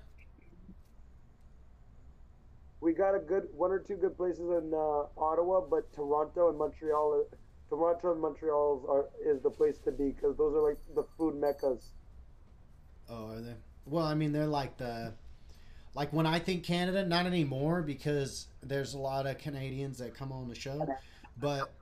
We 2.80 2.94
got 2.94 3.16
a 3.16 3.20
good 3.20 3.48
one 3.54 3.72
or 3.72 3.80
two 3.80 3.96
good 3.96 4.16
places 4.16 4.42
in 4.42 4.72
uh, 4.74 5.04
Ottawa, 5.18 5.62
but 5.62 5.92
Toronto 5.94 6.50
and 6.50 6.58
Montreal. 6.58 7.26
uh, 7.32 7.36
Toronto 7.70 8.14
and 8.14 8.22
Montreal 8.22 8.86
are 8.88 9.10
is 9.26 9.42
the 9.42 9.50
place 9.50 9.78
to 9.80 9.92
be 9.92 10.12
because 10.12 10.38
those 10.38 10.56
are 10.56 10.62
like 10.62 10.78
the 10.96 11.04
food 11.18 11.36
meccas. 11.36 11.90
Oh, 13.10 13.32
are 13.32 13.42
they? 13.42 13.56
Well, 13.86 14.06
I 14.06 14.14
mean, 14.14 14.32
they're 14.32 14.46
like 14.46 14.78
the, 14.78 15.14
like 15.98 16.14
when 16.14 16.28
I 16.28 16.38
think 16.38 16.64
Canada, 16.64 17.04
not 17.04 17.26
anymore 17.26 17.82
because 17.82 18.46
there's 18.62 18.94
a 18.94 19.00
lot 19.00 19.26
of 19.26 19.40
Canadians 19.40 19.98
that 19.98 20.14
come 20.14 20.32
on 20.32 20.48
the 20.48 20.54
show, 20.54 20.88
but 21.40 21.74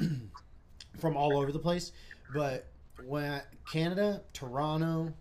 from 0.98 1.16
all 1.16 1.38
over 1.38 1.52
the 1.52 1.60
place. 1.60 1.92
But 2.34 2.66
when 3.06 3.30
I, 3.30 3.42
Canada, 3.70 4.22
Toronto, 4.32 5.14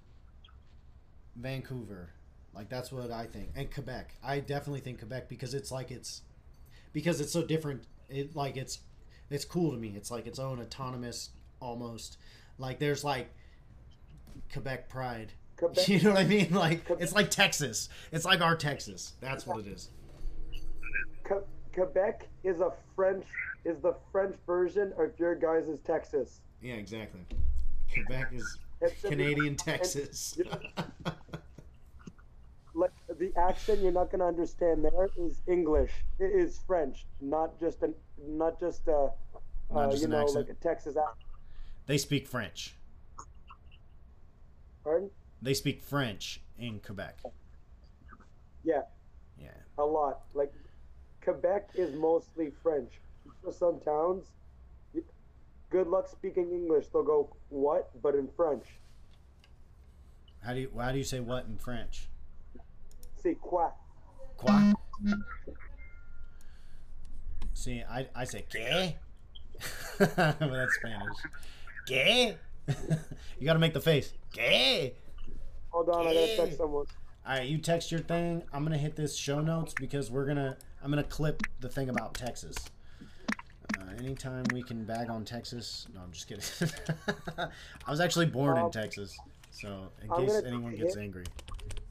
Vancouver, 1.35 2.09
like 2.55 2.69
that's 2.69 2.91
what 2.91 3.11
I 3.11 3.27
think, 3.27 3.49
and 3.55 3.71
Quebec. 3.71 4.15
I 4.23 4.39
definitely 4.39 4.79
think 4.79 4.97
Quebec 4.97 5.29
because 5.29 5.53
it's 5.53 5.71
like 5.71 5.91
it's, 5.91 6.23
because 6.91 7.21
it's 7.21 7.31
so 7.31 7.43
different. 7.43 7.83
It 8.09 8.35
like 8.35 8.57
it's, 8.57 8.79
it's 9.29 9.45
cool 9.45 9.69
to 9.69 9.77
me. 9.77 9.93
It's 9.95 10.09
like 10.09 10.25
its 10.25 10.39
own 10.39 10.59
autonomous 10.59 11.29
almost. 11.59 12.17
Like 12.57 12.79
there's 12.79 13.03
like 13.03 13.29
Quebec 14.51 14.89
pride. 14.89 15.33
Quebec, 15.57 15.87
You 15.87 16.01
know 16.01 16.09
what 16.11 16.19
I 16.19 16.23
mean? 16.25 16.53
Like 16.53 16.81
it's 16.99 17.13
like 17.13 17.29
Texas. 17.29 17.89
It's 18.11 18.25
like 18.25 18.41
our 18.41 18.55
Texas. 18.55 19.13
That's 19.21 19.45
what 19.47 19.59
it 19.59 19.67
is. 19.67 19.89
Que- 21.23 21.43
Quebec 21.73 22.27
is 22.43 22.59
a 22.59 22.71
French 22.95 23.25
is 23.65 23.79
the 23.79 23.95
French 24.11 24.35
version 24.45 24.93
of 24.97 25.11
your 25.17 25.35
guys' 25.35 25.79
Texas. 25.85 26.41
Yeah, 26.61 26.73
exactly. 26.75 27.21
Quebec 27.93 28.33
is 28.33 28.57
Canadian 29.03 29.55
Texas. 29.55 30.37
like 32.75 32.91
the 33.19 33.31
accent 33.37 33.81
you're 33.81 33.91
not 33.91 34.11
gonna 34.11 34.25
understand 34.27 34.83
there 34.83 35.09
is 35.17 35.41
English. 35.47 35.91
It 36.19 36.31
is 36.33 36.59
French, 36.65 37.05
not 37.21 37.59
just 37.59 37.81
an 37.83 37.93
not 38.27 38.59
just 38.59 38.87
a 38.87 39.09
Not 39.71 39.85
uh, 39.87 39.91
just 39.91 40.01
you 40.03 40.07
know 40.09 40.21
accent. 40.23 40.47
like 40.47 40.57
a 40.57 40.59
Texas 40.61 40.97
accent. 40.97 41.17
they 41.85 41.97
speak 41.97 42.27
French. 42.27 42.75
Pardon? 44.83 45.09
They 45.43 45.53
speak 45.53 45.81
French 45.81 46.39
in 46.57 46.79
Quebec. 46.79 47.17
Yeah, 48.63 48.83
Yeah. 49.37 49.49
a 49.77 49.83
lot. 49.83 50.21
Like 50.33 50.53
Quebec 51.21 51.71
is 51.75 51.93
mostly 51.93 52.51
French. 52.63 52.93
For 53.43 53.51
some 53.51 53.79
towns, 53.81 54.31
good 55.69 55.87
luck 55.87 56.07
speaking 56.07 56.49
English. 56.51 56.87
They'll 56.87 57.03
go 57.03 57.35
what, 57.49 57.89
but 58.01 58.15
in 58.15 58.29
French. 58.37 58.63
How 60.41 60.53
do 60.53 60.61
you 60.61 60.71
how 60.79 60.91
do 60.93 60.97
you 60.97 61.03
say 61.03 61.19
what 61.19 61.45
in 61.45 61.57
French? 61.57 62.07
C'est 63.21 63.35
quoi? 63.35 63.69
Quoi? 64.37 64.73
See, 67.53 67.83
I 67.83 68.07
I 68.15 68.23
say 68.25 68.45
que. 68.49 68.95
but 69.99 70.15
that's 70.39 70.75
Spanish. 70.75 71.17
Que? 71.87 72.37
you 73.39 73.45
got 73.45 73.53
to 73.53 73.59
make 73.59 73.73
the 73.73 73.81
face. 73.81 74.13
Que? 74.31 74.93
Hold 75.73 75.89
on, 75.89 76.07
I 76.07 76.13
gotta 76.13 76.35
text 76.37 76.57
someone. 76.57 76.85
All 77.25 77.35
right, 77.37 77.47
you 77.47 77.57
text 77.57 77.91
your 77.91 78.01
thing. 78.01 78.43
I'm 78.53 78.63
gonna 78.63 78.77
hit 78.77 78.95
this 78.95 79.15
show 79.15 79.41
notes 79.41 79.73
because 79.73 80.11
we're 80.11 80.25
gonna. 80.25 80.55
I'm 80.83 80.89
gonna 80.91 81.03
clip 81.03 81.41
the 81.61 81.69
thing 81.69 81.89
about 81.89 82.13
Texas. 82.13 82.55
Uh, 83.79 83.85
anytime 83.97 84.43
we 84.53 84.61
can 84.61 84.83
bag 84.83 85.09
on 85.09 85.25
Texas. 85.25 85.87
No, 85.95 86.01
I'm 86.01 86.11
just 86.11 86.27
kidding. 86.27 86.43
I 87.87 87.89
was 87.91 87.99
actually 87.99 88.27
born 88.27 88.57
in 88.57 88.65
Um, 88.65 88.71
Texas, 88.71 89.17
so 89.51 89.89
in 90.03 90.11
I'm 90.11 90.21
case 90.27 90.41
anyone 90.45 90.75
gets 90.75 90.95
it. 90.95 91.01
angry. 91.01 91.25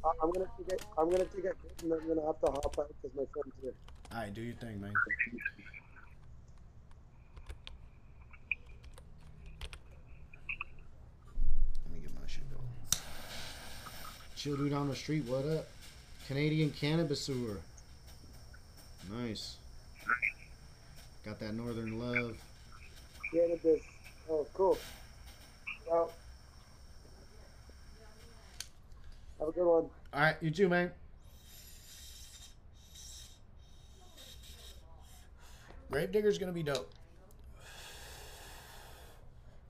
I- 0.04 0.10
I'm 0.22 0.30
gonna 0.32 0.46
take 0.58 0.68
it. 0.74 0.84
I'm 0.96 1.10
gonna 1.10 1.24
take 1.24 1.44
it, 1.44 1.56
I'm 1.82 1.88
gonna 1.90 2.26
have 2.26 2.38
to 2.40 2.46
hop 2.52 2.76
out 2.78 2.88
because 3.02 3.16
my 3.16 3.24
friend's 3.32 3.56
here. 3.62 3.72
All 4.12 4.18
right, 4.18 4.32
do 4.34 4.42
your 4.42 4.54
thing, 4.54 4.80
man. 4.80 4.92
Let 11.84 11.92
me 11.94 12.00
get 12.00 12.14
my 12.14 12.26
shit 12.26 12.48
going. 12.50 12.66
Chill 14.42 14.56
dude 14.56 14.72
on 14.72 14.88
the 14.88 14.96
street, 14.96 15.24
what 15.26 15.44
up? 15.46 15.68
Canadian 16.26 16.70
cannabis 16.70 17.20
sewer. 17.20 17.58
Nice. 19.08 19.54
Got 21.24 21.38
that 21.38 21.54
northern 21.54 21.96
love. 21.96 22.36
Cannabis. 23.32 23.80
Oh, 24.28 24.44
cool. 24.52 24.76
Well, 25.88 26.10
have 29.38 29.48
a 29.48 29.52
good 29.52 29.64
one. 29.64 29.84
All 30.12 30.20
right, 30.20 30.34
you 30.40 30.50
too, 30.50 30.68
man. 30.68 30.90
Gravedigger's 35.88 36.38
gonna 36.38 36.50
be 36.50 36.64
dope. 36.64 36.90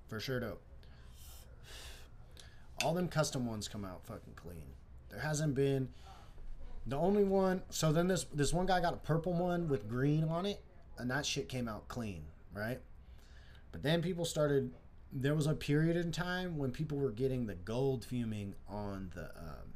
For 0.08 0.18
sure, 0.18 0.40
dope. 0.40 0.62
All 2.85 2.95
them 2.95 3.09
custom 3.09 3.47
ones 3.47 3.68
come 3.68 3.85
out 3.85 4.05
fucking 4.07 4.35
clean. 4.35 4.66
There 5.11 5.20
hasn't 5.20 5.55
been 5.55 5.89
the 6.87 6.97
only 6.97 7.24
one. 7.24 7.62
So 7.70 7.93
then 7.93 8.09
this 8.09 8.24
this 8.33 8.53
one 8.53 8.66
guy 8.66 8.80
got 8.80 8.95
a 8.95 8.99
purple 8.99 9.33
one 9.33 9.68
with 9.68 9.89
green 9.89 10.24
on 10.24 10.47
it, 10.47 10.62
and 10.99 11.11
that 11.11 11.24
shit 11.26 11.49
came 11.49 11.68
out 11.68 11.89
clean, 11.89 12.24
right? 12.55 12.80
But 13.70 13.83
then 13.83 14.03
people 14.03 14.24
started. 14.24 14.72
There 15.12 15.35
was 15.35 15.47
a 15.47 15.55
period 15.55 15.97
in 15.97 16.11
time 16.11 16.57
when 16.57 16.70
people 16.70 16.99
were 16.99 17.11
getting 17.11 17.47
the 17.47 17.55
gold 17.55 18.05
fuming 18.05 18.55
on 18.68 19.11
the 19.14 19.24
um, 19.24 19.74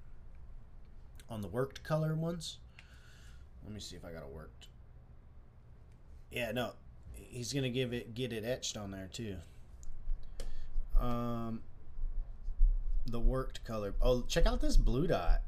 on 1.29 1.41
the 1.43 1.49
worked 1.49 1.83
color 1.83 2.15
ones. 2.15 2.59
Let 3.65 3.73
me 3.75 3.81
see 3.81 3.97
if 3.97 4.05
I 4.05 4.13
got 4.13 4.23
it 4.23 4.29
worked. 4.29 4.69
Yeah, 6.31 6.53
no, 6.53 6.73
he's 7.13 7.53
gonna 7.53 7.71
give 7.71 7.93
it 7.93 8.15
get 8.15 8.33
it 8.33 8.45
etched 8.45 8.77
on 8.77 8.91
there 8.91 9.09
too. 9.13 9.37
Um, 10.99 11.61
the 13.07 13.21
worked 13.21 13.65
color. 13.65 13.95
Oh, 14.03 14.23
check 14.23 14.47
out 14.47 14.61
this 14.61 14.77
blue 14.77 15.07
dot. 15.07 15.43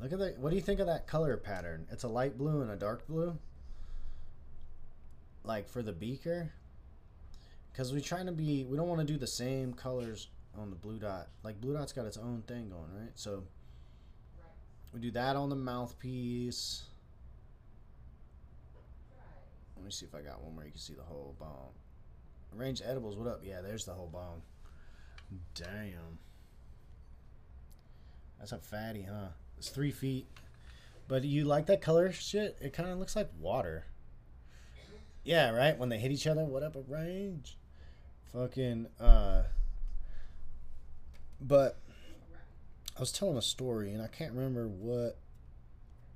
Look 0.00 0.12
at 0.12 0.18
that. 0.18 0.38
What 0.38 0.50
do 0.50 0.56
you 0.56 0.62
think 0.62 0.80
of 0.80 0.86
that 0.86 1.06
color 1.06 1.36
pattern? 1.36 1.86
It's 1.90 2.04
a 2.04 2.08
light 2.08 2.36
blue 2.36 2.62
and 2.62 2.70
a 2.70 2.76
dark 2.76 3.06
blue. 3.06 3.38
Like 5.44 5.68
for 5.68 5.82
the 5.82 5.92
beaker. 5.92 6.52
Because 7.72 7.92
we're 7.92 8.00
trying 8.00 8.26
to 8.26 8.32
be, 8.32 8.64
we 8.64 8.76
don't 8.76 8.88
want 8.88 9.00
to 9.00 9.06
do 9.06 9.18
the 9.18 9.26
same 9.26 9.72
colors 9.72 10.28
on 10.56 10.70
the 10.70 10.76
blue 10.76 10.98
dot. 10.98 11.28
Like 11.42 11.60
blue 11.60 11.74
dot's 11.74 11.92
got 11.92 12.06
its 12.06 12.16
own 12.16 12.42
thing 12.46 12.68
going, 12.68 12.90
right? 13.00 13.10
So 13.14 13.42
we 14.92 15.00
do 15.00 15.10
that 15.12 15.34
on 15.34 15.48
the 15.48 15.56
mouthpiece. 15.56 16.84
Let 19.76 19.84
me 19.84 19.90
see 19.90 20.06
if 20.06 20.14
I 20.14 20.20
got 20.20 20.40
one 20.42 20.54
where 20.54 20.64
you 20.64 20.70
can 20.70 20.80
see 20.80 20.94
the 20.94 21.02
whole 21.02 21.34
bong. 21.38 21.70
Arranged 22.56 22.82
edibles, 22.86 23.16
what 23.16 23.26
up? 23.26 23.40
Yeah, 23.44 23.60
there's 23.60 23.84
the 23.84 23.92
whole 23.92 24.08
bong. 24.08 24.42
Damn. 25.54 26.18
That's 28.38 28.52
a 28.52 28.58
fatty, 28.58 29.02
huh? 29.02 29.28
It's 29.58 29.70
three 29.70 29.90
feet. 29.90 30.26
But 31.08 31.24
you 31.24 31.44
like 31.44 31.66
that 31.66 31.80
color 31.80 32.12
shit? 32.12 32.58
It 32.60 32.72
kind 32.72 32.90
of 32.90 32.98
looks 32.98 33.16
like 33.16 33.30
water. 33.38 33.86
Yeah, 35.22 35.50
right? 35.50 35.78
When 35.78 35.88
they 35.88 35.98
hit 35.98 36.12
each 36.12 36.26
other, 36.26 36.44
what 36.44 36.62
up, 36.62 36.76
range? 36.88 37.56
Fucking, 38.32 38.88
uh. 39.00 39.44
But 41.40 41.78
I 42.96 43.00
was 43.00 43.12
telling 43.12 43.36
a 43.36 43.42
story 43.42 43.92
and 43.92 44.02
I 44.02 44.06
can't 44.06 44.32
remember 44.32 44.68
what. 44.68 45.18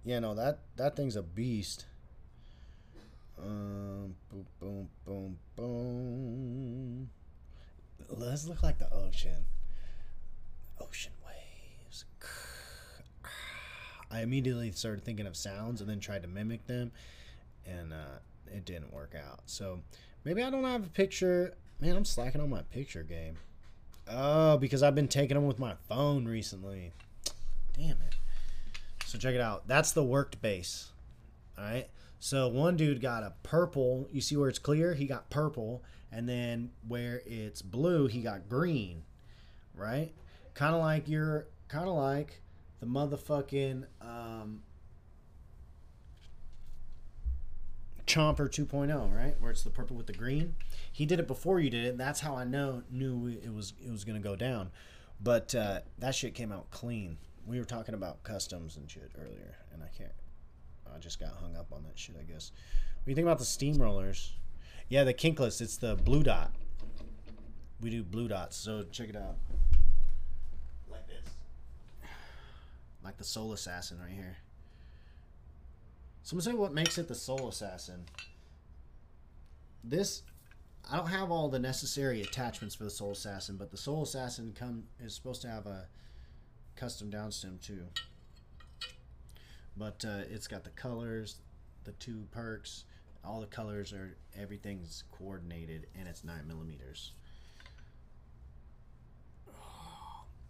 Yeah, 0.04 0.20
no, 0.20 0.34
that 0.34 0.60
that 0.76 0.96
thing's 0.96 1.16
a 1.16 1.22
beast. 1.22 1.86
Um, 3.40 4.14
boom, 4.30 4.46
boom, 4.60 4.88
boom, 5.04 5.38
boom. 5.56 7.10
Let's 8.08 8.46
look 8.46 8.62
like 8.62 8.78
the 8.78 8.92
ocean. 8.92 9.46
Ocean 10.80 11.12
waves. 11.26 12.04
I 14.10 14.22
immediately 14.22 14.70
started 14.72 15.04
thinking 15.04 15.26
of 15.26 15.36
sounds 15.36 15.80
and 15.80 15.88
then 15.88 16.00
tried 16.00 16.22
to 16.22 16.28
mimic 16.28 16.66
them, 16.66 16.92
and 17.66 17.92
uh, 17.92 18.18
it 18.46 18.64
didn't 18.64 18.92
work 18.92 19.14
out. 19.14 19.40
So 19.46 19.80
maybe 20.24 20.42
I 20.42 20.50
don't 20.50 20.64
have 20.64 20.86
a 20.86 20.90
picture. 20.90 21.54
Man, 21.80 21.96
I'm 21.96 22.04
slacking 22.04 22.40
on 22.40 22.50
my 22.50 22.62
picture 22.62 23.02
game. 23.02 23.36
Oh, 24.10 24.56
because 24.56 24.82
I've 24.82 24.94
been 24.94 25.08
taking 25.08 25.34
them 25.34 25.46
with 25.46 25.58
my 25.58 25.74
phone 25.88 26.24
recently. 26.24 26.92
Damn 27.76 27.90
it. 27.90 28.14
So 29.04 29.18
check 29.18 29.34
it 29.34 29.40
out. 29.40 29.68
That's 29.68 29.92
the 29.92 30.02
worked 30.02 30.40
base. 30.40 30.90
All 31.56 31.64
right. 31.64 31.88
So 32.20 32.48
one 32.48 32.76
dude 32.76 33.00
got 33.00 33.22
a 33.22 33.34
purple. 33.42 34.08
You 34.12 34.20
see 34.20 34.36
where 34.36 34.48
it's 34.48 34.58
clear? 34.58 34.94
He 34.94 35.06
got 35.06 35.30
purple, 35.30 35.82
and 36.12 36.28
then 36.28 36.70
where 36.86 37.22
it's 37.26 37.62
blue, 37.62 38.06
he 38.06 38.22
got 38.22 38.48
green. 38.48 39.02
Right? 39.74 40.12
Kind 40.54 40.74
of 40.74 40.80
like 40.80 41.08
your, 41.08 41.46
kind 41.68 41.88
of 41.88 41.94
like 41.94 42.42
the 42.80 42.86
motherfucking 42.86 43.84
um, 44.00 44.62
Chomper 48.08 48.48
2.0, 48.48 49.14
right? 49.14 49.36
Where 49.38 49.50
it's 49.50 49.62
the 49.62 49.70
purple 49.70 49.96
with 49.96 50.06
the 50.06 50.14
green. 50.14 50.56
He 50.92 51.04
did 51.06 51.20
it 51.20 51.26
before 51.26 51.60
you 51.60 51.70
did 51.70 51.84
it, 51.84 51.88
and 51.90 52.00
that's 52.00 52.20
how 52.20 52.34
I 52.34 52.44
know 52.44 52.82
knew 52.90 53.28
it 53.28 53.52
was 53.52 53.74
it 53.84 53.90
was 53.90 54.04
gonna 54.04 54.18
go 54.18 54.34
down. 54.34 54.70
But 55.20 55.54
uh, 55.54 55.80
that 55.98 56.14
shit 56.14 56.34
came 56.34 56.50
out 56.50 56.70
clean. 56.70 57.18
We 57.46 57.58
were 57.58 57.64
talking 57.64 57.94
about 57.94 58.22
customs 58.22 58.76
and 58.76 58.90
shit 58.90 59.10
earlier, 59.20 59.56
and 59.72 59.82
I 59.82 59.88
can't. 59.96 60.12
I 60.92 60.98
just 60.98 61.20
got 61.20 61.34
hung 61.40 61.54
up 61.54 61.66
on 61.72 61.82
that 61.84 61.98
shit. 61.98 62.16
I 62.18 62.22
guess. 62.22 62.50
What 62.96 63.04
do 63.04 63.10
you 63.10 63.14
think 63.14 63.26
about 63.26 63.38
the 63.38 63.44
steamrollers? 63.44 64.30
Yeah, 64.88 65.04
the 65.04 65.12
kinkless. 65.12 65.60
It's 65.60 65.76
the 65.76 65.96
blue 65.96 66.22
dot. 66.22 66.52
We 67.80 67.90
do 67.90 68.02
blue 68.02 68.28
dots, 68.28 68.56
so 68.56 68.84
check 68.90 69.10
it 69.10 69.16
out. 69.16 69.36
Like 70.90 71.06
this. 71.06 71.32
Like 73.04 73.18
the 73.18 73.24
Soul 73.24 73.52
Assassin 73.52 73.98
right 74.00 74.10
here. 74.10 74.38
Someone 76.22 76.42
say 76.42 76.52
what 76.54 76.72
makes 76.72 76.98
it 76.98 77.06
the 77.06 77.14
Soul 77.14 77.48
Assassin. 77.48 78.04
This, 79.84 80.22
I 80.90 80.96
don't 80.96 81.06
have 81.06 81.30
all 81.30 81.48
the 81.48 81.58
necessary 81.58 82.22
attachments 82.22 82.74
for 82.74 82.84
the 82.84 82.90
Soul 82.90 83.12
Assassin, 83.12 83.56
but 83.56 83.70
the 83.70 83.76
Soul 83.76 84.02
Assassin 84.02 84.54
come 84.58 84.84
is 84.98 85.14
supposed 85.14 85.42
to 85.42 85.48
have 85.48 85.66
a 85.66 85.86
custom 86.76 87.10
downstem 87.10 87.60
too. 87.60 87.84
But 89.76 90.04
uh, 90.06 90.22
it's 90.30 90.48
got 90.48 90.64
the 90.64 90.70
colors, 90.70 91.36
the 91.84 91.92
two 91.92 92.26
perks, 92.32 92.84
all 93.24 93.40
the 93.40 93.46
colors 93.46 93.92
are 93.92 94.16
everything's 94.38 95.04
coordinated, 95.12 95.86
and 95.98 96.08
it's 96.08 96.24
nine 96.24 96.46
millimeters. 96.46 97.12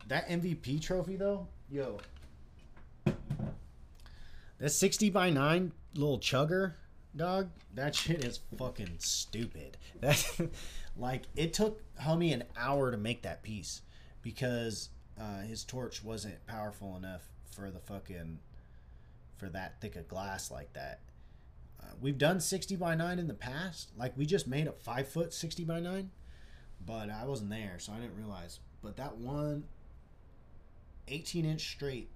That 0.07 0.29
MVP 0.29 0.81
trophy 0.81 1.16
though, 1.16 1.49
yo, 1.71 1.99
that 4.59 4.71
60 4.71 5.11
by 5.11 5.31
9 5.31 5.73
little 5.95 6.19
chugger, 6.19 6.75
dog, 7.14 7.51
that 7.75 7.95
shit 7.95 8.25
is 8.25 8.41
fucking 8.57 8.97
stupid. 8.99 9.77
That 10.01 10.25
like 10.97 11.25
it 11.35 11.53
took 11.53 11.83
homie 12.01 12.33
an 12.33 12.45
hour 12.57 12.93
to 12.93 12.97
make 12.97 13.23
that 13.23 13.43
piece 13.43 13.83
because 14.23 14.91
uh, 15.21 15.41
his 15.41 15.64
torch 15.64 16.05
wasn't 16.05 16.47
powerful 16.47 16.97
enough 16.97 17.29
for 17.51 17.73
the 17.73 17.81
fucking 17.81 18.39
for 19.37 19.49
that 19.49 19.81
thick 19.81 19.97
of 19.97 20.07
glass 20.07 20.53
like 20.53 20.73
that. 20.75 21.01
We've 22.01 22.18
done 22.18 22.41
60 22.41 22.76
by 22.76 22.95
9 22.95 23.18
in 23.18 23.26
the 23.26 23.34
past. 23.34 23.91
Like 23.97 24.16
we 24.16 24.26
just 24.26 24.47
made 24.47 24.66
a 24.66 24.72
5 24.72 25.09
foot 25.09 25.34
60 25.34 25.64
by 25.64 25.80
9, 25.80 26.11
but 26.84 27.11
I 27.11 27.24
wasn't 27.24 27.51
there, 27.51 27.76
so 27.78 27.93
I 27.93 27.97
didn't 27.97 28.16
realize. 28.16 28.61
But 28.82 28.97
that 28.97 29.16
one 29.16 29.64
18 31.09 31.45
inch 31.45 31.72
straight 31.72 32.11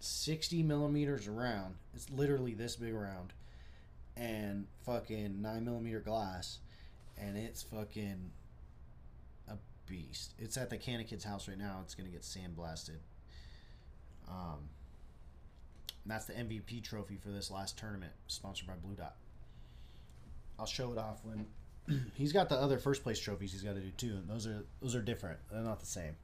60 0.00 0.62
millimeters 0.62 1.26
around. 1.26 1.74
It's 1.94 2.10
literally 2.10 2.54
this 2.54 2.76
big 2.76 2.94
around. 2.94 3.32
And 4.16 4.66
fucking 4.84 5.40
9 5.40 5.64
millimeter 5.64 6.00
glass. 6.00 6.58
And 7.16 7.36
it's 7.36 7.62
fucking 7.62 8.30
a 9.48 9.54
beast. 9.86 10.34
It's 10.38 10.56
at 10.56 10.70
the 10.70 10.76
Kanna 10.76 11.04
Kid's 11.04 11.24
house 11.24 11.48
right 11.48 11.58
now. 11.58 11.80
It's 11.82 11.94
going 11.94 12.08
to 12.08 12.12
get 12.12 12.22
sandblasted. 12.22 12.98
Um, 14.28 14.68
that's 16.06 16.24
the 16.24 16.34
MVP 16.34 16.82
trophy 16.82 17.16
for 17.16 17.30
this 17.30 17.50
last 17.50 17.78
tournament, 17.78 18.12
sponsored 18.26 18.66
by 18.66 18.74
Blue 18.74 18.94
Dot. 18.94 19.16
I'll 20.58 20.66
show 20.66 20.92
it 20.92 20.98
off 20.98 21.20
when 21.24 21.46
he's 22.14 22.32
got 22.32 22.48
the 22.48 22.56
other 22.56 22.78
first 22.78 23.02
place 23.02 23.20
trophies 23.20 23.52
he's 23.52 23.62
got 23.62 23.74
to 23.74 23.80
do 23.80 23.90
too, 23.90 24.16
and 24.16 24.28
those 24.28 24.46
are 24.46 24.64
those 24.80 24.94
are 24.94 25.02
different. 25.02 25.38
They're 25.50 25.60
not 25.60 25.80
the 25.80 25.86
same 25.86 26.16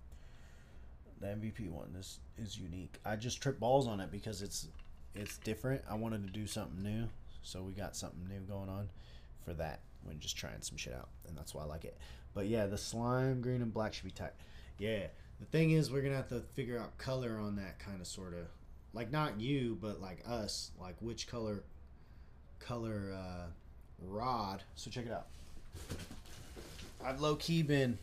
the 1.24 1.26
MVP 1.30 1.70
one 1.70 1.92
this 1.92 2.18
is 2.38 2.58
unique. 2.58 2.98
I 3.04 3.16
just 3.16 3.40
tripped 3.40 3.60
balls 3.60 3.86
on 3.86 4.00
it 4.00 4.10
because 4.10 4.42
it's 4.42 4.68
it's 5.14 5.38
different. 5.38 5.82
I 5.88 5.94
wanted 5.94 6.26
to 6.26 6.32
do 6.32 6.46
something 6.46 6.82
new, 6.82 7.08
so 7.42 7.62
we 7.62 7.72
got 7.72 7.96
something 7.96 8.26
new 8.28 8.40
going 8.40 8.68
on 8.68 8.88
for 9.44 9.54
that. 9.54 9.80
We're 10.04 10.14
just 10.14 10.36
trying 10.36 10.60
some 10.60 10.76
shit 10.76 10.92
out, 10.92 11.08
and 11.28 11.36
that's 11.36 11.54
why 11.54 11.62
I 11.62 11.66
like 11.66 11.84
it. 11.84 11.96
But 12.34 12.46
yeah, 12.46 12.66
the 12.66 12.78
slime 12.78 13.40
green 13.40 13.62
and 13.62 13.72
black 13.72 13.94
should 13.94 14.04
be 14.04 14.10
tight. 14.10 14.32
Yeah, 14.78 15.06
the 15.38 15.46
thing 15.46 15.70
is, 15.70 15.90
we're 15.90 16.02
gonna 16.02 16.16
have 16.16 16.28
to 16.28 16.40
figure 16.54 16.78
out 16.78 16.98
color 16.98 17.38
on 17.38 17.56
that 17.56 17.78
kind 17.78 18.00
of 18.00 18.06
sort 18.06 18.34
of, 18.34 18.46
like 18.94 19.10
not 19.10 19.40
you, 19.40 19.76
but 19.80 20.00
like 20.00 20.22
us, 20.26 20.70
like 20.80 20.96
which 21.00 21.26
color, 21.28 21.64
color 22.60 23.12
uh, 23.14 23.46
rod. 24.06 24.62
So 24.76 24.90
check 24.90 25.06
it 25.06 25.12
out. 25.12 25.26
I've 27.04 27.20
low 27.20 27.36
key 27.36 27.62
been. 27.62 27.98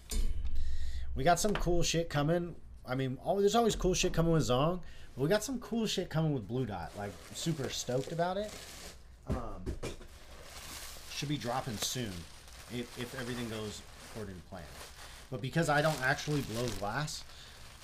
We 1.15 1.23
got 1.23 1.39
some 1.39 1.53
cool 1.53 1.81
shit 1.81 2.09
coming 2.09 2.55
I 2.85 2.95
mean, 2.95 3.17
always, 3.23 3.43
there's 3.43 3.55
always 3.55 3.75
cool 3.75 3.93
shit 3.93 4.13
coming 4.13 4.31
with 4.31 4.43
Zong. 4.43 4.79
But 5.15 5.23
we 5.23 5.29
got 5.29 5.43
some 5.43 5.59
cool 5.59 5.85
shit 5.85 6.09
coming 6.09 6.33
with 6.33 6.47
Blue 6.47 6.65
Dot. 6.65 6.91
Like, 6.97 7.11
super 7.33 7.69
stoked 7.69 8.11
about 8.11 8.37
it. 8.37 8.51
Um, 9.27 9.63
should 11.11 11.29
be 11.29 11.37
dropping 11.37 11.77
soon 11.77 12.11
if, 12.73 12.99
if 12.99 13.19
everything 13.19 13.47
goes 13.49 13.81
according 14.11 14.35
to 14.35 14.41
plan. 14.43 14.63
But 15.29 15.41
because 15.41 15.69
I 15.69 15.81
don't 15.81 16.01
actually 16.01 16.41
blow 16.41 16.67
glass, 16.79 17.23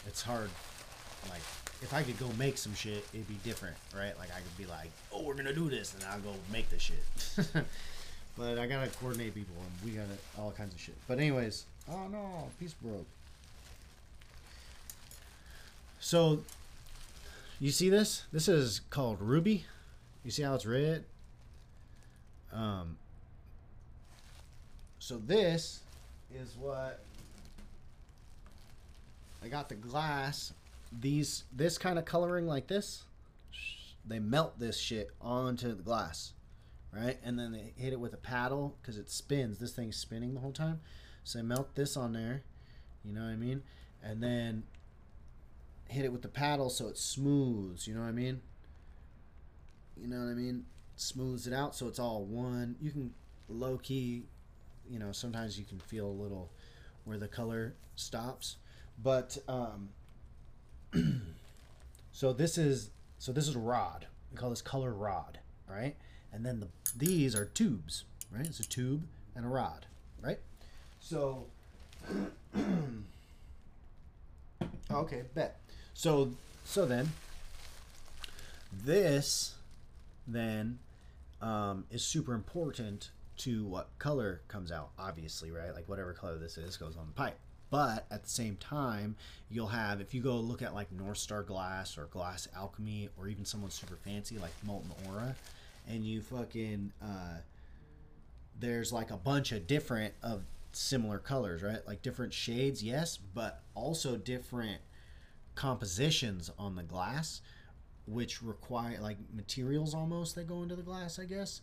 it's 0.08 0.22
hard. 0.22 0.50
Like, 1.30 1.42
if 1.82 1.94
I 1.94 2.04
could 2.04 2.18
go 2.20 2.28
make 2.38 2.58
some 2.58 2.74
shit, 2.74 3.06
it'd 3.14 3.28
be 3.28 3.38
different, 3.44 3.76
right? 3.96 4.18
Like, 4.18 4.30
I 4.32 4.40
could 4.40 4.58
be 4.58 4.66
like, 4.66 4.90
oh, 5.14 5.24
we're 5.24 5.36
gonna 5.36 5.54
do 5.54 5.70
this, 5.70 5.94
and 5.94 6.04
I'll 6.06 6.20
go 6.20 6.34
make 6.52 6.70
the 6.70 6.80
shit. 6.80 7.04
but 8.38 8.58
I 8.58 8.66
gotta 8.66 8.90
coordinate 9.00 9.36
people, 9.36 9.56
and 9.60 9.90
we 9.90 9.96
gotta 9.96 10.18
all 10.38 10.52
kinds 10.52 10.74
of 10.74 10.80
shit. 10.80 10.96
But 11.08 11.20
anyways, 11.20 11.66
oh 11.90 12.08
no, 12.08 12.50
peace 12.60 12.74
broke. 12.74 13.06
So, 16.00 16.44
you 17.60 17.72
see 17.72 17.90
this? 17.90 18.24
This 18.32 18.48
is 18.48 18.82
called 18.90 19.22
ruby. 19.22 19.66
You 20.24 20.32
see 20.32 20.44
how 20.44 20.56
it's 20.56 20.66
red? 20.66 21.04
Um. 22.54 22.98
So 25.00 25.18
this 25.26 25.82
is 26.34 26.56
what 26.60 27.00
I 29.44 29.48
got 29.48 29.70
the 29.70 29.76
glass. 29.76 30.54
These 30.92 31.44
this 31.52 31.78
kind 31.78 32.00
of 32.00 32.06
coloring 32.06 32.48
like 32.48 32.68
this, 32.68 33.04
they 34.06 34.20
melt 34.20 34.60
this 34.60 34.80
shit 34.80 35.10
onto 35.22 35.76
the 35.76 35.84
glass, 35.84 36.34
right? 36.92 37.18
And 37.24 37.38
then 37.38 37.52
they 37.52 37.74
hit 37.76 37.94
it 37.94 38.00
with 38.00 38.14
a 38.14 38.18
paddle 38.18 38.78
because 38.82 38.98
it 38.98 39.10
spins. 39.10 39.60
This 39.60 39.74
thing's 39.74 39.98
spinning 39.98 40.34
the 40.34 40.40
whole 40.40 40.54
time, 40.54 40.82
so 41.24 41.40
they 41.40 41.44
melt 41.44 41.76
this 41.76 41.98
on 41.98 42.14
there. 42.14 42.44
You 43.04 43.14
know 43.14 43.22
what 43.22 43.32
I 43.32 43.36
mean? 43.36 43.64
And 44.04 44.22
then 44.22 44.64
hit 45.90 46.06
it 46.06 46.12
with 46.12 46.22
the 46.22 46.28
paddle 46.28 46.70
so 46.70 46.88
it 46.88 46.98
smooths. 46.98 47.88
You 47.88 47.96
know 47.96 48.02
what 48.02 48.08
I 48.08 48.14
mean? 48.14 48.42
You 49.96 50.08
know 50.08 50.18
what 50.18 50.32
I 50.32 50.36
mean? 50.36 50.66
Smooths 50.96 51.48
it 51.48 51.54
out 51.54 51.76
so 51.76 51.88
it's 51.88 52.00
all 52.00 52.24
one. 52.24 52.76
You 52.82 52.92
can 52.92 53.14
low 53.50 53.78
key, 53.78 54.24
you 54.90 55.00
know, 55.00 55.12
sometimes 55.12 55.58
you 55.58 55.66
can 55.66 55.80
feel 55.80 56.08
a 56.08 56.10
little 56.10 56.52
where 57.06 57.18
the 57.18 57.28
color 57.28 57.76
stops, 57.96 58.58
but 59.02 59.38
um, 59.48 59.90
so 62.12 62.34
this 62.34 62.58
is 62.58 62.90
so 63.20 63.32
this 63.32 63.48
is 63.48 63.56
a 63.56 63.60
rod. 63.60 64.08
We 64.32 64.38
call 64.38 64.50
this 64.50 64.62
color 64.62 64.94
rod, 64.94 65.40
right? 65.70 65.96
And 66.32 66.46
then 66.46 66.60
the 66.60 66.68
these 66.96 67.36
are 67.36 67.46
tubes, 67.46 68.04
right? 68.32 68.46
It's 68.46 68.60
a 68.60 68.68
tube 68.68 69.04
and 69.36 69.46
a 69.46 69.50
rod, 69.50 69.86
right? 70.22 70.40
So 71.00 71.46
okay, 74.92 75.24
bet. 75.34 75.60
So 75.94 76.32
so 76.66 76.86
then 76.86 77.10
this 78.72 79.56
then 80.28 80.80
um, 81.42 81.86
is 81.92 82.04
super 82.04 82.34
important 82.34 83.12
to 83.38 83.66
what 83.66 83.90
color 84.00 84.42
comes 84.48 84.72
out 84.72 84.90
obviously 84.98 85.52
right 85.52 85.74
like 85.74 85.88
whatever 85.88 86.12
color 86.12 86.38
this 86.38 86.58
is 86.58 86.76
goes 86.76 86.98
on 86.98 87.06
the 87.06 87.14
pipe 87.14 87.38
but 87.70 88.06
at 88.12 88.24
the 88.24 88.30
same 88.30 88.56
time 88.58 89.16
you'll 89.50 89.68
have 89.68 90.02
if 90.02 90.14
you 90.14 90.22
go 90.22 90.36
look 90.36 90.62
at 90.62 90.74
like 90.74 90.92
north 90.92 91.18
star 91.18 91.44
glass 91.44 91.98
or 91.98 92.06
glass 92.06 92.48
alchemy 92.56 93.10
or 93.18 93.28
even 93.28 93.46
someone 93.46 93.70
super 93.70 93.96
fancy 93.96 94.38
like 94.38 94.52
molten 94.64 94.92
aura 95.08 95.36
and 95.88 96.06
you 96.06 96.22
fucking 96.22 96.92
uh, 97.02 97.38
there's 98.60 98.92
like 98.92 99.12
a 99.12 99.18
bunch 99.18 99.52
of 99.52 99.68
different 99.68 100.14
of 100.24 100.44
similar 100.72 101.18
colors 101.18 101.64
right 101.64 101.80
like 101.88 102.02
different 102.02 102.34
shades 102.34 102.84
yes 102.84 103.18
but 103.18 103.64
also 103.74 104.16
different 104.16 104.80
compositions 105.56 106.52
on 106.60 106.76
the 106.76 106.84
glass 106.84 107.42
which 108.06 108.44
require 108.44 108.98
like 109.02 109.18
materials 109.34 109.96
almost 109.96 110.36
that 110.36 110.48
go 110.48 110.62
into 110.62 110.76
the 110.76 110.84
glass 110.84 111.18
i 111.20 111.26
guess 111.26 111.62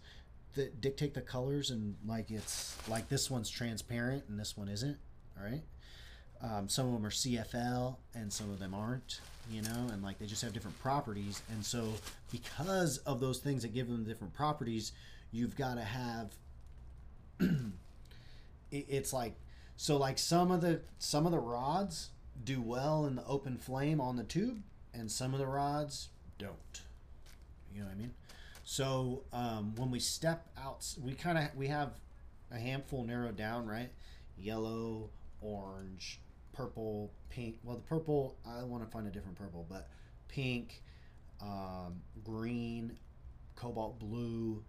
that 0.54 0.80
dictate 0.80 1.14
the 1.14 1.20
colors 1.20 1.70
and 1.70 1.96
like 2.06 2.30
it's 2.30 2.76
like 2.88 3.08
this 3.08 3.30
one's 3.30 3.50
transparent 3.50 4.24
and 4.28 4.38
this 4.38 4.56
one 4.56 4.68
isn't. 4.68 4.96
All 5.38 5.44
right. 5.44 5.62
Um, 6.44 6.68
some 6.68 6.86
of 6.86 6.92
them 6.92 7.06
are 7.06 7.10
CFL 7.10 7.96
and 8.14 8.30
some 8.32 8.50
of 8.50 8.58
them 8.58 8.74
aren't. 8.74 9.20
You 9.50 9.62
know, 9.62 9.88
and 9.92 10.02
like 10.02 10.18
they 10.18 10.26
just 10.26 10.40
have 10.42 10.54
different 10.54 10.78
properties, 10.80 11.42
and 11.50 11.62
so 11.62 11.92
because 12.32 12.96
of 12.98 13.20
those 13.20 13.40
things 13.40 13.60
that 13.60 13.74
give 13.74 13.88
them 13.88 14.02
different 14.04 14.32
properties, 14.32 14.92
you've 15.32 15.54
got 15.54 15.74
to 15.74 15.82
have. 15.82 16.32
it's 18.70 19.12
like 19.12 19.34
so 19.76 19.98
like 19.98 20.18
some 20.18 20.50
of 20.50 20.62
the 20.62 20.80
some 20.98 21.26
of 21.26 21.32
the 21.32 21.38
rods 21.38 22.08
do 22.42 22.62
well 22.62 23.04
in 23.04 23.16
the 23.16 23.24
open 23.26 23.58
flame 23.58 24.00
on 24.00 24.16
the 24.16 24.24
tube, 24.24 24.62
and 24.94 25.10
some 25.10 25.34
of 25.34 25.40
the 25.40 25.46
rods 25.46 26.08
don't. 26.38 26.80
You 27.74 27.80
know 27.80 27.86
what 27.86 27.94
I 27.94 27.98
mean? 27.98 28.14
So 28.64 29.24
um, 29.32 29.74
when 29.76 29.90
we 29.90 30.00
step 30.00 30.46
out, 30.58 30.86
we 31.02 31.12
kind 31.12 31.36
of 31.36 31.54
we 31.54 31.66
have 31.68 31.90
a 32.50 32.58
handful 32.58 33.04
narrowed 33.04 33.36
down, 33.36 33.66
right? 33.66 33.90
Yellow, 34.38 35.10
orange, 35.42 36.18
purple, 36.54 37.12
pink. 37.28 37.58
Well, 37.62 37.76
the 37.76 37.82
purple 37.82 38.38
I 38.46 38.62
want 38.64 38.84
to 38.84 38.90
find 38.90 39.06
a 39.06 39.10
different 39.10 39.36
purple, 39.36 39.66
but 39.68 39.88
pink, 40.28 40.82
um, 41.42 42.00
green, 42.22 42.96
cobalt 43.56 43.98
blue, 43.98 44.62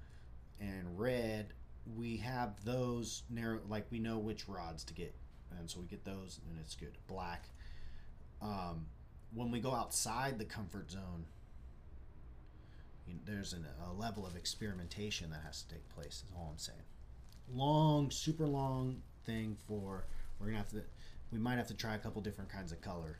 and 0.59 0.99
red. 0.99 1.53
We 1.95 2.17
have 2.17 2.63
those 2.65 3.23
narrow, 3.29 3.59
like 3.69 3.85
we 3.91 3.99
know 3.99 4.17
which 4.17 4.47
rods 4.49 4.83
to 4.85 4.93
get, 4.93 5.13
and 5.57 5.69
so 5.69 5.79
we 5.79 5.85
get 5.85 6.03
those, 6.03 6.39
and 6.49 6.59
it's 6.59 6.75
good. 6.75 6.97
Black. 7.07 7.47
Um, 8.41 8.87
when 9.33 9.51
we 9.51 9.59
go 9.59 9.73
outside 9.73 10.39
the 10.39 10.45
comfort 10.45 10.91
zone, 10.91 11.25
you 13.07 13.13
know, 13.13 13.19
there's 13.25 13.53
an, 13.53 13.65
a 13.87 13.93
level 13.93 14.25
of 14.25 14.35
experimentation 14.35 15.29
that 15.29 15.41
has 15.45 15.61
to 15.63 15.75
take 15.75 15.87
place. 15.89 16.23
Is 16.25 16.31
all 16.35 16.49
I'm 16.51 16.57
saying. 16.57 16.79
Long, 17.53 18.09
super 18.09 18.47
long 18.47 19.01
thing 19.25 19.55
for 19.67 20.05
we're 20.39 20.47
gonna 20.47 20.57
have 20.57 20.69
to. 20.69 20.81
We 21.31 21.39
might 21.39 21.57
have 21.57 21.67
to 21.67 21.73
try 21.73 21.95
a 21.95 21.97
couple 21.97 22.21
different 22.21 22.49
kinds 22.49 22.71
of 22.71 22.81
color 22.81 23.19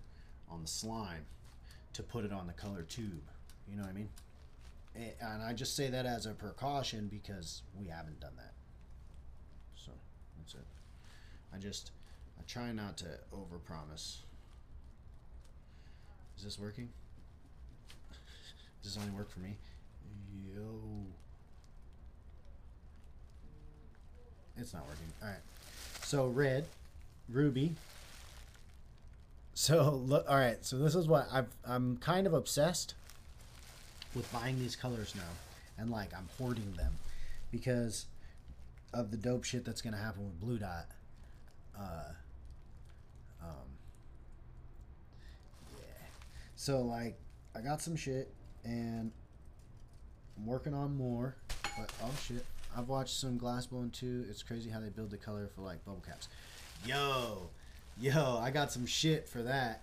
on 0.50 0.62
the 0.62 0.68
slime 0.68 1.26
to 1.94 2.04
put 2.04 2.26
it 2.26 2.32
on 2.32 2.48
the 2.48 2.54
color 2.54 2.84
tube. 2.84 3.24
You 3.70 3.78
know 3.78 3.84
what 3.84 3.90
I 3.90 3.94
mean? 3.94 4.10
And 4.96 5.44
I 5.44 5.54
just 5.54 5.76
say 5.76 5.90
that 5.90 6.06
as 6.06 6.26
a 6.26 6.32
precaution 6.32 7.08
because 7.12 7.64
we 7.78 7.88
haven't 7.88 8.20
done 8.20 8.36
that. 8.38 8.54
So 9.76 9.92
that's 10.38 10.54
it. 10.54 10.66
I 11.54 11.58
just 11.58 11.92
I 12.40 12.44
try 12.48 12.72
not 12.72 12.98
to 12.98 13.06
overpromise. 13.34 14.18
Is 16.38 16.44
this 16.44 16.60
working? 16.60 16.90
Does 18.84 18.96
this 18.96 19.04
only 19.04 19.18
work 19.18 19.30
for 19.30 19.40
me? 19.40 19.56
Yo. 20.54 20.62
It's 24.58 24.74
not 24.74 24.84
working. 24.88 25.08
All 25.22 25.28
right. 25.30 25.38
So 26.04 26.28
red, 26.28 26.66
ruby. 27.30 27.76
So 29.56 30.02
look. 30.06 30.26
All 30.30 30.36
right. 30.38 30.64
So 30.64 30.78
this 30.78 30.94
is 30.96 31.08
what 31.08 31.28
I've. 31.32 31.48
I'm 31.66 31.98
kind 31.98 32.28
of 32.28 32.34
obsessed 32.34 32.94
with 34.14 34.32
buying 34.32 34.60
these 34.60 34.76
colors 34.76 35.16
now, 35.16 35.22
and 35.78 35.90
like 35.90 36.14
I'm 36.14 36.28
hoarding 36.38 36.74
them 36.74 36.92
because 37.52 38.06
of 38.94 39.12
the 39.12 39.18
dope 39.18 39.46
shit 39.46 39.66
that's 39.66 39.82
gonna 39.82 39.98
happen 39.98 40.26
with 40.26 40.40
blue 40.42 40.60
dot. 40.60 40.88
Uh. 41.76 42.12
Um. 43.42 43.70
Yeah. 45.78 45.86
So 46.58 46.82
like, 46.82 47.18
I 47.56 47.62
got 47.62 47.82
some 47.82 47.96
shit, 47.96 48.34
and 48.66 49.10
I'm 50.38 50.46
working 50.46 50.74
on 50.74 50.98
more. 50.98 51.38
But 51.78 51.94
oh 52.04 52.12
shit, 52.28 52.46
I've 52.78 52.90
watched 52.90 53.18
some 53.18 53.40
Glassbone 53.40 53.94
too. 53.94 54.26
It's 54.30 54.44
crazy 54.44 54.70
how 54.70 54.82
they 54.82 54.90
build 54.90 55.12
the 55.12 55.18
color 55.18 55.50
for 55.56 55.62
like 55.62 55.84
bubble 55.86 56.04
caps. 56.06 56.28
Yo, 56.86 57.50
yo, 58.00 58.40
I 58.42 58.52
got 58.52 58.72
some 58.72 58.86
shit 58.86 59.28
for 59.28 59.42
that. 59.44 59.82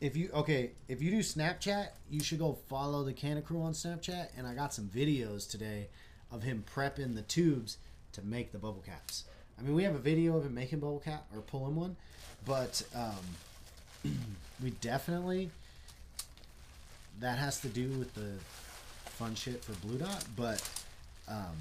If 0.00 0.16
you 0.16 0.30
okay, 0.34 0.72
if 0.88 1.00
you 1.00 1.10
do 1.10 1.20
Snapchat, 1.20 1.88
you 2.10 2.20
should 2.20 2.40
go 2.40 2.58
follow 2.68 3.04
the 3.04 3.12
Kanna 3.12 3.40
Krew 3.40 3.62
on 3.62 3.72
Snapchat. 3.72 4.28
And 4.36 4.46
I 4.46 4.54
got 4.54 4.74
some 4.74 4.86
videos 4.86 5.48
today 5.48 5.88
of 6.30 6.42
him 6.42 6.64
prepping 6.74 7.14
the 7.14 7.22
tubes 7.22 7.76
to 8.12 8.22
make 8.22 8.52
the 8.52 8.58
bubble 8.58 8.82
caps. 8.84 9.24
I 9.58 9.62
mean, 9.62 9.74
we 9.74 9.84
have 9.84 9.94
a 9.94 9.98
video 9.98 10.36
of 10.36 10.44
him 10.44 10.54
making 10.54 10.80
bubble 10.80 10.98
cap 10.98 11.26
or 11.34 11.40
pulling 11.40 11.76
one, 11.76 11.96
but 12.44 12.82
um, 12.94 14.12
we 14.62 14.70
definitely 14.70 15.50
that 17.20 17.38
has 17.38 17.60
to 17.60 17.68
do 17.68 17.88
with 17.90 18.12
the 18.14 18.30
fun 19.10 19.34
shit 19.34 19.62
for 19.62 19.72
Blue 19.86 19.98
Dot, 19.98 20.24
but 20.36 20.68
um, 21.28 21.56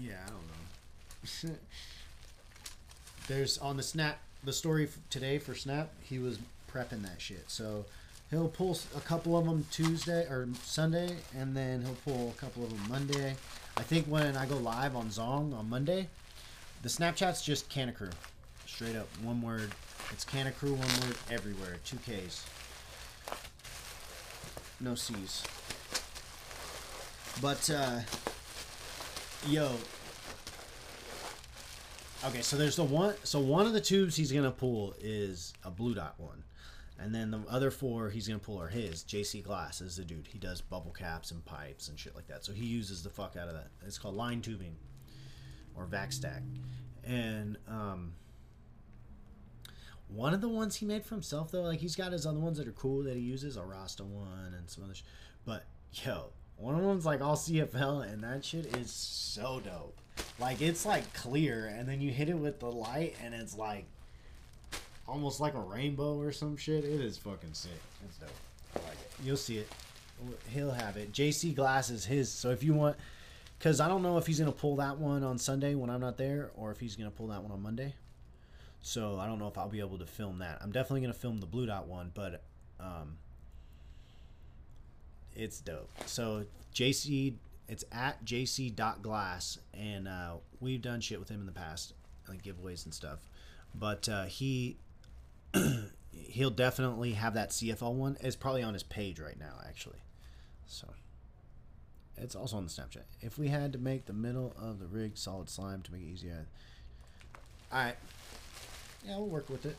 yeah, 0.00 0.18
I 0.24 0.30
don't 0.30 0.36
know. 0.36 0.57
There's 3.26 3.58
on 3.58 3.76
the 3.76 3.82
snap 3.82 4.20
the 4.44 4.52
story 4.52 4.88
today 5.10 5.38
for 5.38 5.54
Snap. 5.54 5.90
He 6.02 6.18
was 6.18 6.38
prepping 6.72 7.02
that 7.02 7.20
shit, 7.20 7.44
so 7.50 7.84
he'll 8.30 8.48
pull 8.48 8.78
a 8.96 9.00
couple 9.00 9.36
of 9.36 9.44
them 9.44 9.66
Tuesday 9.70 10.22
or 10.22 10.48
Sunday, 10.62 11.16
and 11.36 11.56
then 11.56 11.82
he'll 11.82 12.14
pull 12.14 12.30
a 12.30 12.40
couple 12.40 12.64
of 12.64 12.70
them 12.70 12.80
Monday. 12.88 13.34
I 13.76 13.82
think 13.82 14.06
when 14.06 14.36
I 14.36 14.46
go 14.46 14.56
live 14.56 14.96
on 14.96 15.08
Zong 15.08 15.56
on 15.56 15.68
Monday, 15.68 16.08
the 16.82 16.88
Snapchat's 16.88 17.42
just 17.42 17.68
Kanna 17.68 17.92
Krew, 17.92 18.12
straight 18.66 18.96
up 18.96 19.08
one 19.22 19.42
word. 19.42 19.72
It's 20.12 20.24
Kanna 20.24 20.50
Krew 20.50 20.70
one 20.70 21.06
word 21.06 21.16
everywhere. 21.30 21.76
Two 21.84 21.98
Ks. 21.98 22.46
No 24.80 24.94
C's. 24.94 25.42
But 27.42 27.68
uh 27.70 28.00
yo. 29.46 29.72
Okay, 32.24 32.40
so 32.42 32.56
there's 32.56 32.74
the 32.76 32.84
one 32.84 33.14
so 33.22 33.38
one 33.38 33.66
of 33.66 33.72
the 33.72 33.80
tubes 33.80 34.16
he's 34.16 34.32
gonna 34.32 34.50
pull 34.50 34.94
is 35.00 35.52
a 35.64 35.70
blue 35.70 35.94
dot 35.94 36.14
one. 36.18 36.42
And 37.00 37.14
then 37.14 37.30
the 37.30 37.40
other 37.48 37.70
four 37.70 38.10
he's 38.10 38.26
gonna 38.26 38.40
pull 38.40 38.60
are 38.60 38.68
his. 38.68 39.04
JC 39.04 39.42
Glass 39.42 39.80
is 39.80 39.96
the 39.96 40.04
dude. 40.04 40.26
He 40.26 40.38
does 40.38 40.60
bubble 40.60 40.90
caps 40.90 41.30
and 41.30 41.44
pipes 41.44 41.88
and 41.88 41.98
shit 41.98 42.16
like 42.16 42.26
that. 42.26 42.44
So 42.44 42.52
he 42.52 42.64
uses 42.66 43.04
the 43.04 43.10
fuck 43.10 43.36
out 43.36 43.46
of 43.46 43.54
that. 43.54 43.68
It's 43.86 43.98
called 43.98 44.16
line 44.16 44.42
tubing 44.42 44.76
or 45.76 45.86
vac 45.86 46.10
stack. 46.12 46.42
And 47.04 47.56
um 47.68 48.14
one 50.08 50.34
of 50.34 50.40
the 50.40 50.48
ones 50.48 50.74
he 50.76 50.86
made 50.86 51.04
for 51.04 51.14
himself 51.14 51.52
though, 51.52 51.62
like 51.62 51.78
he's 51.78 51.94
got 51.94 52.10
his 52.10 52.26
other 52.26 52.40
ones 52.40 52.58
that 52.58 52.66
are 52.66 52.72
cool 52.72 53.04
that 53.04 53.14
he 53.14 53.22
uses, 53.22 53.56
a 53.56 53.62
Rasta 53.62 54.02
one 54.02 54.54
and 54.58 54.68
some 54.68 54.82
other 54.82 54.94
sh- 54.94 55.04
but 55.44 55.66
yo, 55.92 56.30
one 56.56 56.74
of 56.74 56.82
them's 56.82 57.06
like 57.06 57.20
all 57.20 57.36
CFL 57.36 58.10
and 58.12 58.24
that 58.24 58.44
shit 58.44 58.76
is 58.76 58.90
so 58.90 59.60
dope. 59.64 60.00
Like 60.38 60.62
it's 60.62 60.86
like 60.86 61.12
clear 61.12 61.66
and 61.66 61.88
then 61.88 62.00
you 62.00 62.10
hit 62.10 62.28
it 62.28 62.36
with 62.36 62.60
the 62.60 62.70
light 62.70 63.16
and 63.24 63.34
it's 63.34 63.56
like 63.56 63.84
almost 65.06 65.40
like 65.40 65.54
a 65.54 65.60
rainbow 65.60 66.18
or 66.20 66.32
some 66.32 66.56
shit. 66.56 66.84
It 66.84 67.00
is 67.00 67.16
fucking 67.18 67.54
sick. 67.54 67.70
It's 68.04 68.18
dope. 68.18 68.28
I 68.76 68.78
like 68.88 68.98
it. 69.00 69.10
You'll 69.24 69.36
see 69.36 69.58
it. 69.58 69.68
He'll 70.52 70.70
have 70.70 70.96
it. 70.96 71.12
JC 71.12 71.54
Glass 71.54 71.90
is 71.90 72.04
his. 72.04 72.30
So 72.30 72.50
if 72.50 72.62
you 72.62 72.74
want, 72.74 72.96
because 73.58 73.80
I 73.80 73.88
don't 73.88 74.02
know 74.02 74.18
if 74.18 74.26
he's 74.26 74.38
gonna 74.38 74.52
pull 74.52 74.76
that 74.76 74.98
one 74.98 75.22
on 75.22 75.38
Sunday 75.38 75.74
when 75.74 75.90
I'm 75.90 76.00
not 76.00 76.16
there, 76.16 76.50
or 76.56 76.70
if 76.70 76.80
he's 76.80 76.96
gonna 76.96 77.10
pull 77.10 77.28
that 77.28 77.42
one 77.42 77.52
on 77.52 77.62
Monday. 77.62 77.94
So 78.80 79.18
I 79.18 79.26
don't 79.26 79.38
know 79.38 79.48
if 79.48 79.58
I'll 79.58 79.68
be 79.68 79.80
able 79.80 79.98
to 79.98 80.06
film 80.06 80.38
that. 80.38 80.58
I'm 80.60 80.70
definitely 80.70 81.00
gonna 81.00 81.14
film 81.14 81.38
the 81.38 81.46
blue 81.46 81.66
dot 81.66 81.86
one, 81.86 82.10
but 82.14 82.42
um, 82.80 83.16
it's 85.34 85.60
dope. 85.60 85.90
So 86.06 86.44
JC, 86.74 87.34
it's 87.68 87.84
at 87.92 88.24
JC 88.24 88.74
dot 88.74 89.02
glass, 89.02 89.58
and 89.74 90.08
uh, 90.08 90.34
we've 90.60 90.80
done 90.80 91.00
shit 91.00 91.20
with 91.20 91.28
him 91.28 91.40
in 91.40 91.46
the 91.46 91.52
past, 91.52 91.92
like 92.28 92.42
giveaways 92.42 92.84
and 92.84 92.94
stuff. 92.94 93.28
But 93.74 94.08
uh, 94.08 94.24
he 94.24 94.78
he'll 96.12 96.50
definitely 96.50 97.12
have 97.12 97.34
that 97.34 97.50
CFL 97.50 97.94
one. 97.94 98.16
It's 98.20 98.36
probably 98.36 98.62
on 98.62 98.72
his 98.72 98.82
page 98.82 99.20
right 99.20 99.38
now, 99.38 99.60
actually. 99.66 99.98
So 100.66 100.88
it's 102.16 102.34
also 102.34 102.56
on 102.56 102.64
the 102.64 102.70
Snapchat. 102.70 103.04
If 103.20 103.38
we 103.38 103.48
had 103.48 103.72
to 103.74 103.78
make 103.78 104.06
the 104.06 104.12
middle 104.12 104.54
of 104.58 104.78
the 104.78 104.86
rig 104.86 105.16
solid 105.16 105.50
slime 105.50 105.82
to 105.82 105.92
make 105.92 106.02
it 106.02 106.06
easier, 106.06 106.46
all 107.70 107.84
right. 107.84 107.96
Yeah, 109.06 109.16
we'll 109.18 109.28
work 109.28 109.48
with 109.50 109.66
it. 109.66 109.76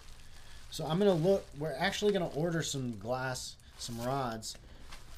So 0.69 0.85
I'm 0.85 0.99
gonna 0.99 1.13
look. 1.13 1.43
We're 1.57 1.75
actually 1.77 2.13
gonna 2.13 2.29
order 2.35 2.61
some 2.61 2.97
glass, 2.99 3.55
some 3.79 3.99
rods, 4.01 4.55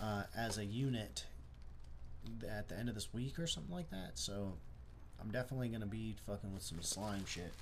uh, 0.02 0.24
as 0.36 0.58
a 0.58 0.64
unit 0.66 1.26
at 2.50 2.70
the 2.70 2.78
end 2.78 2.90
of 2.90 2.96
this 2.96 3.14
week 3.14 3.40
or 3.40 3.48
something 3.48 3.74
like 3.74 3.90
that. 3.92 4.12
So 4.16 4.54
I'm 5.22 5.32
definitely 5.32 5.70
gonna 5.70 5.86
be 5.86 6.16
fucking 6.26 6.54
with 6.54 6.64
some 6.64 6.82
slime 6.82 7.26
shit 7.26 7.54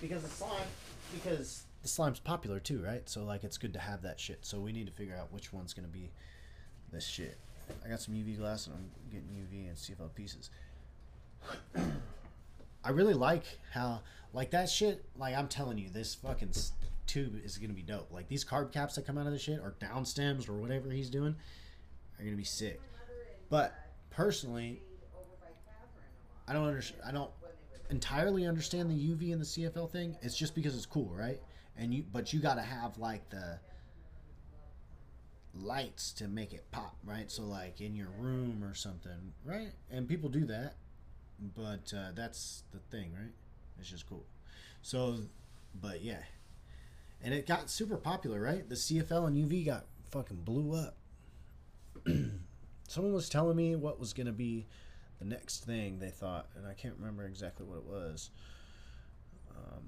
because 0.00 0.22
the 0.22 0.28
slime, 0.28 0.68
because 1.12 1.64
the 1.82 1.88
slime's 1.88 2.20
popular 2.20 2.60
too, 2.60 2.82
right? 2.82 3.08
So 3.08 3.24
like 3.24 3.44
it's 3.44 3.58
good 3.58 3.72
to 3.74 3.78
have 3.78 4.02
that 4.02 4.20
shit. 4.20 4.44
So 4.44 4.60
we 4.60 4.72
need 4.72 4.86
to 4.86 4.92
figure 4.92 5.16
out 5.16 5.32
which 5.32 5.52
one's 5.52 5.72
gonna 5.74 5.88
be 5.88 6.10
this 6.92 7.06
shit. 7.06 7.38
I 7.84 7.88
got 7.88 8.00
some 8.00 8.14
UV 8.14 8.38
glass 8.38 8.66
and 8.66 8.76
I'm 8.76 8.90
getting 9.10 9.28
UV 9.28 9.68
and 9.68 9.76
CFL 9.76 10.14
pieces. 10.14 10.50
I 12.84 12.90
really 12.90 13.14
like 13.14 13.44
how 13.72 14.02
like 14.32 14.50
that 14.50 14.68
shit. 14.68 15.04
Like 15.16 15.34
I'm 15.34 15.48
telling 15.48 15.78
you, 15.78 15.88
this 15.90 16.14
fucking 16.14 16.52
tube 17.06 17.40
is 17.44 17.58
gonna 17.58 17.72
be 17.72 17.82
dope. 17.82 18.12
Like 18.12 18.28
these 18.28 18.44
carb 18.44 18.72
caps 18.72 18.94
that 18.96 19.06
come 19.06 19.18
out 19.18 19.26
of 19.26 19.32
the 19.32 19.38
shit 19.38 19.60
or 19.60 19.74
down 19.80 20.04
stems 20.04 20.48
or 20.48 20.54
whatever 20.54 20.90
he's 20.90 21.10
doing 21.10 21.36
are 22.18 22.24
gonna 22.24 22.36
be 22.36 22.44
sick. 22.44 22.80
But 23.48 23.74
personally, 24.10 24.82
I 26.48 26.52
don't 26.52 26.66
understand. 26.66 27.02
I 27.06 27.12
don't 27.12 27.30
entirely 27.90 28.46
understand 28.46 28.90
the 28.90 28.94
UV 28.94 29.32
and 29.32 29.40
the 29.40 29.46
CFL 29.46 29.90
thing. 29.90 30.16
It's 30.22 30.36
just 30.36 30.54
because 30.54 30.74
it's 30.76 30.86
cool, 30.86 31.12
right? 31.14 31.40
And 31.76 31.92
you, 31.92 32.04
but 32.12 32.32
you 32.32 32.40
gotta 32.40 32.62
have 32.62 32.98
like 32.98 33.28
the 33.30 33.58
lights 35.54 36.12
to 36.12 36.28
make 36.28 36.52
it 36.52 36.64
pop, 36.70 36.96
right? 37.04 37.30
So 37.30 37.42
like 37.42 37.80
in 37.80 37.94
your 37.94 38.08
room 38.18 38.62
or 38.62 38.74
something, 38.74 39.32
right? 39.44 39.70
And 39.90 40.08
people 40.08 40.28
do 40.28 40.44
that, 40.46 40.74
but 41.54 41.92
uh, 41.96 42.10
that's 42.14 42.64
the 42.72 42.78
thing, 42.96 43.12
right? 43.12 43.32
It's 43.78 43.90
just 43.90 44.08
cool. 44.08 44.24
So, 44.82 45.16
but 45.80 46.02
yeah, 46.02 46.22
and 47.22 47.34
it 47.34 47.46
got 47.46 47.70
super 47.70 47.96
popular, 47.96 48.40
right? 48.40 48.68
The 48.68 48.74
CFL 48.74 49.28
and 49.28 49.36
UV 49.36 49.66
got 49.66 49.84
fucking 50.10 50.42
blew 50.44 50.74
up. 50.74 50.96
Someone 52.88 53.12
was 53.12 53.28
telling 53.28 53.56
me 53.56 53.76
what 53.76 53.98
was 53.98 54.12
gonna 54.12 54.32
be 54.32 54.66
the 55.18 55.24
next 55.24 55.64
thing 55.64 55.98
they 55.98 56.10
thought, 56.10 56.48
and 56.56 56.66
I 56.66 56.74
can't 56.74 56.94
remember 56.98 57.24
exactly 57.24 57.66
what 57.66 57.78
it 57.78 57.84
was. 57.84 58.30
Um, 59.50 59.82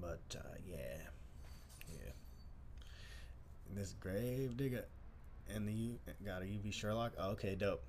but 0.00 0.36
uh, 0.36 0.56
yeah, 0.68 0.98
yeah. 1.90 2.10
This 3.74 3.94
grave 3.98 4.56
digger 4.56 4.84
and 5.54 5.66
the 5.66 5.72
U 5.72 5.98
got 6.24 6.42
a 6.42 6.44
UV 6.44 6.72
Sherlock. 6.72 7.12
Oh, 7.18 7.30
okay, 7.30 7.54
dope. 7.54 7.82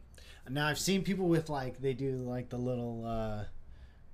Now 0.50 0.68
I've 0.68 0.80
seen 0.80 1.04
people 1.04 1.28
with 1.28 1.50
like 1.50 1.82
they 1.82 1.94
do 1.94 2.12
like 2.16 2.50
the 2.50 2.58
little 2.58 3.06
uh, 3.06 3.46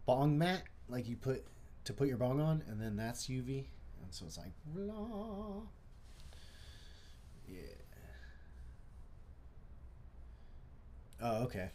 bong 0.06 0.38
mat, 0.38 0.64
like 0.90 1.08
you 1.08 1.16
put 1.16 1.46
to 1.86 1.94
put 1.94 2.08
your 2.08 2.18
bong 2.18 2.40
on, 2.40 2.64
and 2.68 2.82
then 2.82 2.96
that's 2.96 3.28
UV, 3.28 3.66
and 4.02 4.12
so 4.12 4.26
it's 4.26 4.38
like 4.38 4.52
blah. 4.66 5.62
Yeah. 7.48 7.60
Oh, 11.24 11.44
okay. 11.44 11.70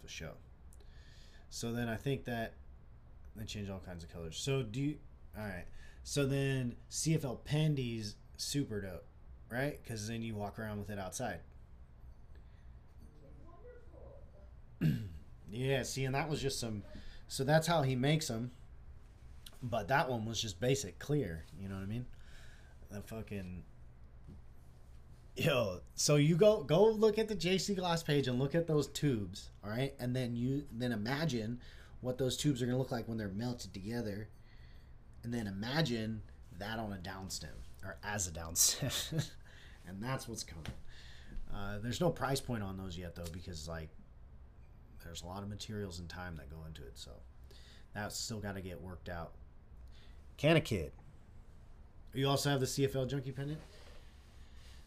For 0.00 0.06
sure. 0.08 0.28
So 1.50 1.72
then 1.72 1.88
I 1.88 1.96
think 1.96 2.24
that 2.26 2.54
they 3.34 3.44
change 3.44 3.68
all 3.68 3.82
kinds 3.84 4.04
of 4.04 4.12
colors. 4.12 4.38
So 4.38 4.62
do 4.62 4.80
you? 4.80 4.96
All 5.36 5.42
right. 5.42 5.64
So 6.04 6.24
then 6.24 6.76
CFL 6.88 7.40
Pendy's 7.44 8.14
super 8.36 8.80
dope, 8.80 9.04
right? 9.50 9.80
Because 9.82 10.06
then 10.06 10.22
you 10.22 10.36
walk 10.36 10.60
around 10.60 10.78
with 10.78 10.88
it 10.88 11.00
outside. 11.00 11.40
yeah. 15.50 15.82
See, 15.82 16.04
and 16.04 16.14
that 16.14 16.28
was 16.28 16.40
just 16.40 16.60
some. 16.60 16.84
So 17.26 17.42
that's 17.42 17.66
how 17.66 17.82
he 17.82 17.96
makes 17.96 18.28
them. 18.28 18.52
But 19.62 19.88
that 19.88 20.08
one 20.08 20.24
was 20.24 20.40
just 20.40 20.60
basic, 20.60 21.00
clear. 21.00 21.44
You 21.60 21.68
know 21.68 21.74
what 21.74 21.82
I 21.82 21.86
mean? 21.86 22.06
The 22.90 23.02
fucking 23.02 23.64
Yo, 25.36 25.80
so 25.94 26.16
you 26.16 26.36
go 26.36 26.62
go 26.62 26.84
look 26.84 27.18
at 27.18 27.28
the 27.28 27.36
JC 27.36 27.76
Glass 27.76 28.02
page 28.02 28.26
and 28.26 28.38
look 28.38 28.54
at 28.54 28.66
those 28.66 28.88
tubes, 28.88 29.50
all 29.64 29.70
right, 29.70 29.94
and 29.98 30.14
then 30.14 30.34
you 30.34 30.64
then 30.72 30.92
imagine 30.92 31.60
what 32.00 32.18
those 32.18 32.36
tubes 32.36 32.60
are 32.60 32.66
gonna 32.66 32.78
look 32.78 32.90
like 32.90 33.06
when 33.08 33.16
they're 33.16 33.28
melted 33.28 33.72
together, 33.72 34.28
and 35.22 35.32
then 35.32 35.46
imagine 35.46 36.22
that 36.58 36.78
on 36.78 36.92
a 36.92 36.96
downstem 36.96 37.54
or 37.84 37.96
as 38.04 38.26
a 38.26 38.32
downstem, 38.32 39.30
and 39.86 40.02
that's 40.02 40.28
what's 40.28 40.42
coming. 40.42 40.66
Uh, 41.54 41.78
there's 41.78 42.00
no 42.00 42.10
price 42.10 42.40
point 42.40 42.62
on 42.62 42.76
those 42.76 42.98
yet 42.98 43.14
though 43.14 43.30
because 43.32 43.68
like 43.68 43.88
there's 45.04 45.22
a 45.22 45.26
lot 45.26 45.42
of 45.42 45.48
materials 45.48 46.00
and 46.00 46.08
time 46.08 46.36
that 46.36 46.50
go 46.50 46.58
into 46.66 46.82
it, 46.82 46.98
so 46.98 47.12
that's 47.94 48.16
still 48.16 48.40
got 48.40 48.56
to 48.56 48.60
get 48.60 48.80
worked 48.80 49.08
out. 49.08 49.32
Kanna 50.36 50.60
Kid? 50.60 50.92
You 52.12 52.28
also 52.28 52.50
have 52.50 52.60
the 52.60 52.66
CFL 52.66 53.08
Junkie 53.08 53.30
pendant. 53.32 53.60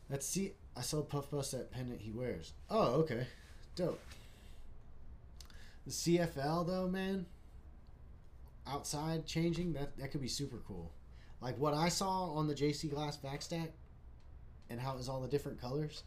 Let's 0.10 0.28
see. 0.28 0.54
I 0.76 0.82
saw 0.82 1.01
Puff 1.01 1.32
Bust 1.32 1.51
that 1.51 1.72
pendant 1.72 2.01
he 2.01 2.12
wears. 2.12 2.54
Oh, 2.70 2.93
okay. 3.01 3.28
Dope. 3.76 3.99
The 5.86 5.91
CFL 5.91 6.68
though, 6.68 6.88
man. 6.88 7.26
Outside 8.66 9.26
changing 9.26 9.74
that 9.74 9.97
that 9.97 10.12
could 10.12 10.22
be 10.22 10.28
super 10.28 10.58
cool. 10.68 10.91
Like 11.41 11.58
what 11.60 11.74
I 11.74 11.89
saw 11.89 12.32
on 12.32 12.47
the 12.47 12.56
JC 12.56 12.89
Glass 12.89 13.18
vac 13.18 13.41
stack, 13.41 13.72
and 14.70 14.80
how 14.80 14.93
it 14.93 14.97
was 14.97 15.10
all 15.10 15.22
the 15.22 15.28
different 15.28 15.60
colors 15.60 16.04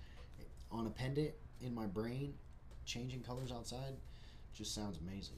on 0.72 0.86
a 0.86 0.90
pendant 0.90 1.32
in 1.60 1.74
my 1.74 1.86
brain, 1.86 2.34
changing 2.84 3.22
colors 3.22 3.52
outside, 3.52 3.94
just 4.54 4.74
sounds 4.74 4.98
amazing. 4.98 5.36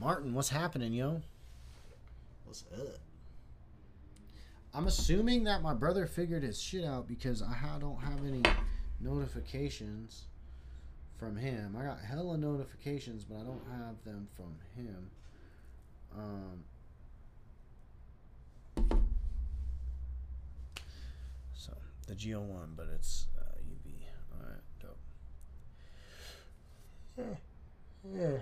Martin, 0.00 0.34
what's 0.34 0.48
happening, 0.48 0.92
yo? 0.92 1.22
What's 2.44 2.64
up? 2.74 2.98
I'm 4.76 4.86
assuming 4.88 5.44
that 5.44 5.62
my 5.62 5.72
brother 5.72 6.04
figured 6.06 6.42
his 6.42 6.60
shit 6.60 6.84
out 6.84 7.08
because 7.08 7.42
I 7.42 7.54
don't 7.80 7.96
have 7.96 8.20
any 8.26 8.42
notifications 9.00 10.24
from 11.18 11.34
him. 11.34 11.74
I 11.80 11.84
got 11.84 11.98
hella 12.00 12.36
notifications, 12.36 13.24
but 13.24 13.36
I 13.36 13.42
don't 13.44 13.62
have 13.70 14.04
them 14.04 14.28
from 14.36 14.54
him. 14.76 15.10
Um, 16.14 16.64
so 21.54 21.72
the 22.06 22.14
Geo 22.14 22.42
one, 22.42 22.74
but 22.76 22.88
it's 22.94 23.28
uh, 23.38 23.56
UV. 23.66 23.94
All 24.34 24.46
right, 24.46 24.60
dope. 24.82 24.98
Yeah. 27.16 28.20
Yeah. 28.20 28.38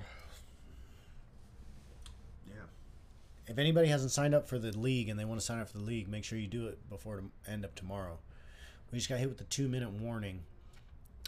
If 3.46 3.58
anybody 3.58 3.88
hasn't 3.88 4.10
signed 4.10 4.34
up 4.34 4.48
for 4.48 4.58
the 4.58 4.76
league 4.76 5.08
and 5.08 5.18
they 5.18 5.24
want 5.24 5.40
to 5.40 5.44
sign 5.44 5.60
up 5.60 5.68
for 5.68 5.78
the 5.78 5.84
league, 5.84 6.08
make 6.08 6.24
sure 6.24 6.38
you 6.38 6.46
do 6.46 6.66
it 6.66 6.88
before 6.88 7.16
the 7.16 7.50
end 7.50 7.64
of 7.64 7.74
tomorrow. 7.74 8.18
We 8.90 8.98
just 8.98 9.08
got 9.08 9.18
hit 9.18 9.28
with 9.28 9.38
the 9.38 9.44
two 9.44 9.68
minute 9.68 9.90
warning. 9.90 10.40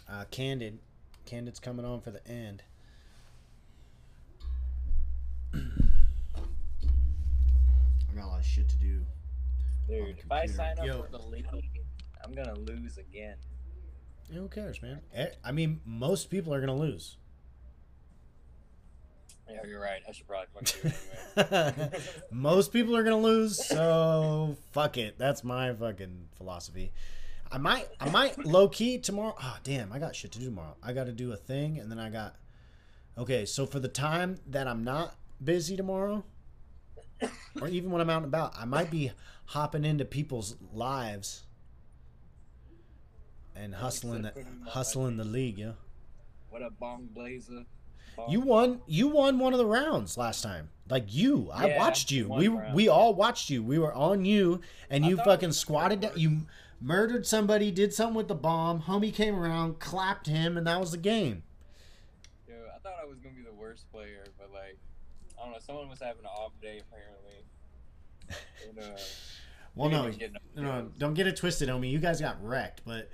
Uh, 0.09 0.23
Candid, 0.31 0.79
Candid's 1.25 1.59
coming 1.59 1.85
on 1.85 2.01
for 2.01 2.11
the 2.11 2.25
end. 2.27 2.63
I 5.53 5.59
got 8.15 8.23
a 8.23 8.27
lot 8.27 8.39
of 8.39 8.45
shit 8.45 8.69
to 8.69 8.77
do. 8.77 9.05
Dude, 9.87 10.17
if 10.19 10.31
I 10.31 10.45
sign 10.45 10.79
up 10.79 10.85
Yo. 10.85 11.03
for 11.03 11.09
the 11.11 11.19
league, 11.19 11.45
I'm 12.23 12.33
gonna 12.33 12.57
lose 12.57 12.97
again. 12.97 13.35
Yeah, 14.29 14.39
who 14.39 14.47
cares, 14.49 14.81
man? 14.81 14.99
Eh, 15.13 15.27
I 15.43 15.51
mean, 15.51 15.81
most 15.85 16.29
people 16.29 16.53
are 16.53 16.59
gonna 16.59 16.75
lose. 16.75 17.17
Yeah, 19.49 19.65
you're 19.65 19.79
right. 19.81 20.01
I 20.07 20.11
should 20.11 20.27
probably 20.27 20.47
fucking 20.53 20.91
do 20.91 20.95
it 21.41 21.51
anyway. 21.51 21.99
Most 22.31 22.73
people 22.73 22.95
are 22.95 23.03
gonna 23.03 23.17
lose, 23.17 23.65
so 23.65 24.57
fuck 24.71 24.97
it. 24.97 25.17
That's 25.17 25.43
my 25.43 25.73
fucking 25.73 26.29
philosophy. 26.35 26.91
I 27.51 27.57
might, 27.57 27.87
I 27.99 28.09
might 28.09 28.45
low 28.45 28.67
key 28.67 28.99
tomorrow. 28.99 29.35
Oh 29.41 29.57
damn, 29.63 29.93
I 29.93 29.99
got 29.99 30.15
shit 30.15 30.31
to 30.33 30.39
do 30.39 30.45
tomorrow. 30.45 30.75
I 30.83 30.91
got 30.93 31.05
to 31.05 31.13
do 31.13 31.31
a 31.31 31.37
thing, 31.37 31.79
and 31.79 31.89
then 31.89 31.99
I 31.99 32.09
got. 32.09 32.35
Okay, 33.17 33.45
so 33.45 33.65
for 33.65 33.79
the 33.79 33.87
time 33.87 34.37
that 34.47 34.67
I'm 34.67 34.83
not 34.83 35.15
busy 35.43 35.77
tomorrow, 35.77 36.25
or 37.61 37.67
even 37.67 37.89
when 37.89 38.01
I'm 38.01 38.09
out 38.09 38.17
and 38.17 38.25
about, 38.25 38.53
I 38.57 38.65
might 38.65 38.91
be 38.91 39.11
hopping 39.45 39.85
into 39.85 40.03
people's 40.05 40.55
lives 40.73 41.43
and 43.55 43.73
hustling, 43.73 44.23
the, 44.23 44.33
hustling 44.67 45.17
the 45.17 45.23
league. 45.23 45.57
Yeah, 45.57 45.71
What 46.49 46.61
a 46.61 46.69
bong 46.69 47.09
blazer. 47.15 47.63
You 48.29 48.41
won. 48.41 48.81
You 48.87 49.07
won 49.07 49.39
one 49.39 49.53
of 49.53 49.59
the 49.59 49.65
rounds 49.65 50.17
last 50.17 50.41
time. 50.41 50.69
Like 50.89 51.13
you, 51.13 51.49
I 51.53 51.77
watched 51.77 52.11
you. 52.11 52.29
We 52.29 52.47
round. 52.47 52.73
we 52.73 52.87
all 52.87 53.13
watched 53.13 53.49
you. 53.49 53.61
We 53.63 53.77
were 53.77 53.93
on 53.93 54.23
you, 54.25 54.61
and 54.89 55.05
I 55.05 55.09
you 55.09 55.17
fucking 55.17 55.51
squatted 55.51 55.99
down. 56.01 56.13
You 56.15 56.41
murdered 56.79 57.25
somebody, 57.25 57.71
did 57.71 57.93
something 57.93 58.15
with 58.15 58.27
the 58.27 58.35
bomb. 58.35 58.81
Homie 58.83 59.13
came 59.13 59.35
around, 59.37 59.79
clapped 59.79 60.27
him, 60.27 60.57
and 60.57 60.65
that 60.67 60.79
was 60.79 60.91
the 60.91 60.97
game. 60.97 61.43
Yo, 62.47 62.55
I 62.73 62.79
thought 62.79 62.95
I 63.01 63.05
was 63.05 63.17
gonna 63.19 63.35
be 63.35 63.41
the 63.43 63.53
worst 63.53 63.91
player, 63.91 64.23
but 64.37 64.51
like, 64.53 64.77
I 65.37 65.43
don't 65.43 65.51
know. 65.53 65.59
Someone 65.59 65.89
was 65.89 65.99
having 65.99 66.23
an 66.23 66.29
off 66.29 66.53
day 66.61 66.79
apparently. 66.79 67.45
And, 68.69 68.79
uh, 68.79 68.97
Well, 69.75 69.89
no, 69.89 70.09
no, 70.55 70.61
no, 70.63 70.89
don't 70.97 71.13
get 71.13 71.27
it 71.27 71.35
twisted, 71.37 71.69
homie. 71.69 71.91
You 71.91 71.99
guys 71.99 72.19
got 72.19 72.43
wrecked, 72.43 72.81
but 72.83 73.11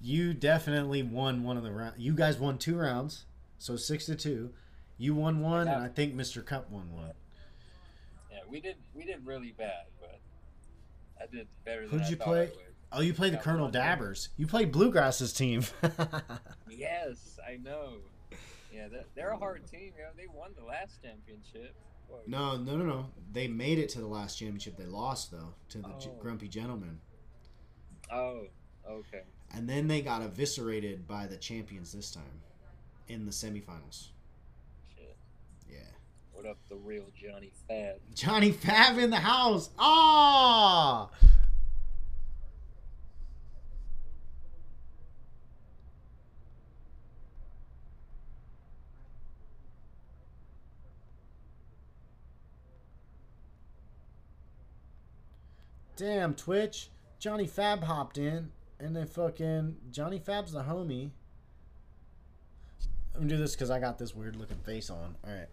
you 0.00 0.32
definitely 0.32 1.02
won 1.02 1.42
one 1.42 1.58
of 1.58 1.62
the 1.62 1.70
rounds. 1.70 1.98
You 1.98 2.14
guys 2.14 2.38
won 2.38 2.56
two 2.56 2.78
rounds, 2.78 3.26
so 3.60 3.76
six 3.76 4.06
to 4.06 4.16
two. 4.16 4.50
You 4.98 5.14
won 5.14 5.40
one, 5.40 5.68
and 5.68 5.82
I 5.82 5.88
think 5.88 6.14
Mr. 6.14 6.44
Cup 6.44 6.68
won 6.70 6.90
one. 6.92 7.12
Yeah, 8.30 8.38
we 8.50 8.60
did. 8.60 8.76
We 8.94 9.04
did 9.04 9.24
really 9.24 9.52
bad, 9.56 9.84
but 10.00 10.18
I 11.22 11.26
did 11.26 11.46
better 11.64 11.86
than 11.86 11.98
Who'd 12.00 12.08
you 12.10 12.16
play? 12.16 12.50
Oh, 12.92 13.00
you 13.00 13.14
played 13.14 13.32
the 13.32 13.38
Colonel. 13.38 13.70
Dabbers. 13.70 14.30
You 14.36 14.46
played 14.48 14.72
Bluegrass's 14.72 15.32
team. 15.32 15.62
Yes, 16.68 17.38
I 17.46 17.56
know. 17.56 17.96
Yeah, 18.72 18.88
they're, 18.90 19.04
they're 19.14 19.30
a 19.32 19.36
hard 19.36 19.66
team. 19.66 19.92
You 19.96 20.04
know, 20.04 20.10
they 20.16 20.26
won 20.32 20.50
the 20.56 20.64
last 20.64 21.02
championship. 21.02 21.74
No, 22.26 22.56
no, 22.56 22.76
no, 22.76 22.84
no. 22.84 23.06
They 23.32 23.48
made 23.48 23.78
it 23.78 23.88
to 23.90 23.98
the 24.00 24.06
last 24.06 24.38
championship. 24.38 24.76
They 24.78 24.86
lost 24.86 25.30
though 25.30 25.54
to 25.70 25.78
the 25.78 25.88
Oh. 25.88 26.16
Grumpy 26.20 26.48
Gentleman, 26.48 26.98
Oh, 28.10 28.46
okay. 28.88 29.22
and 29.54 29.68
then 29.68 29.88
they 29.88 30.00
got 30.00 30.22
eviscerated 30.22 31.06
by 31.06 31.26
the 31.26 31.36
champions 31.36 31.92
this 31.92 32.10
time 32.10 32.40
in 33.10 33.26
the 33.26 33.32
semifinals. 33.32 34.08
Shit. 34.94 35.16
Yeah, 35.68 35.78
What 36.32 36.46
up 36.46 36.58
the 36.68 36.76
real 36.76 37.06
Johnny 37.20 37.50
Fab? 37.68 37.96
Johnny 38.14 38.52
Fab 38.52 38.98
in 38.98 39.10
the 39.10 39.16
house. 39.16 39.70
Ah. 39.78 41.10
Damn, 55.96 56.34
Twitch. 56.34 56.88
Johnny 57.18 57.46
Fab 57.46 57.82
hopped 57.84 58.16
in, 58.16 58.50
and 58.78 58.96
then 58.96 59.06
fucking 59.06 59.76
Johnny 59.90 60.18
Fab's 60.18 60.52
the 60.52 60.62
homie. 60.62 61.10
I'm 63.20 63.26
gonna 63.26 63.36
do 63.36 63.42
this 63.42 63.54
because 63.54 63.70
I 63.70 63.78
got 63.78 63.98
this 63.98 64.14
weird 64.14 64.36
looking 64.36 64.56
face 64.64 64.88
on. 64.88 65.14
All 65.26 65.30
right. 65.30 65.48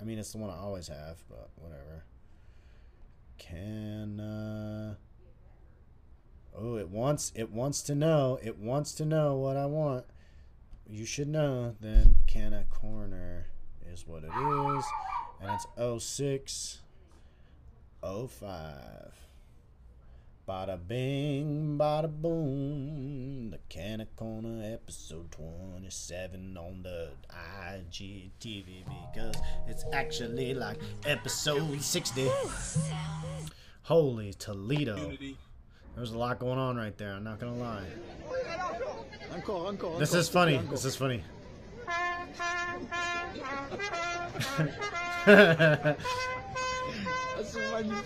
I 0.00 0.02
mean, 0.02 0.18
it's 0.18 0.32
the 0.32 0.38
one 0.38 0.50
I 0.50 0.56
always 0.56 0.88
have, 0.88 1.18
but 1.28 1.48
whatever. 1.54 2.02
Can 3.38 4.18
uh 4.18 4.94
Oh, 6.52 6.78
it 6.78 6.88
wants 6.88 7.30
it 7.36 7.52
wants 7.52 7.82
to 7.82 7.94
know. 7.94 8.40
It 8.42 8.58
wants 8.58 8.90
to 8.94 9.04
know 9.04 9.36
what 9.36 9.56
I 9.56 9.66
want. 9.66 10.04
You 10.84 11.04
should 11.04 11.28
know 11.28 11.76
then 11.80 12.16
Kanna 12.26 12.64
Korner 12.68 13.44
is 13.92 14.04
what 14.04 14.24
it 14.24 14.32
is. 14.34 14.84
And 15.40 15.60
it's 15.76 16.04
06 16.04 16.80
05. 18.02 19.12
Bada 20.50 20.76
bing, 20.84 21.78
bada 21.78 22.10
boom. 22.10 23.50
The 23.52 23.58
Kanna 23.68 24.08
Korner 24.18 24.74
episode 24.74 25.30
27 25.30 26.56
on 26.56 26.82
the 26.82 27.10
IGTV 27.68 28.84
because 29.14 29.36
it's 29.68 29.84
actually 29.92 30.54
like 30.54 30.78
episode 31.06 31.80
60. 31.80 32.28
Holy 33.82 34.32
Toledo. 34.32 35.12
There's 35.94 36.10
a 36.10 36.18
lot 36.18 36.40
going 36.40 36.58
on 36.58 36.76
right 36.76 36.98
there, 36.98 37.12
I'm 37.12 37.22
not 37.22 37.38
gonna 37.38 37.54
lie. 37.54 37.86
Encore, 39.32 39.68
encore. 39.68 40.00
This 40.00 40.14
is 40.14 40.28
funny. 40.28 40.60
This 40.68 40.84
is 40.84 40.96
funny. 40.96 41.22
C'est 47.42 47.72
magnifique. 47.72 48.04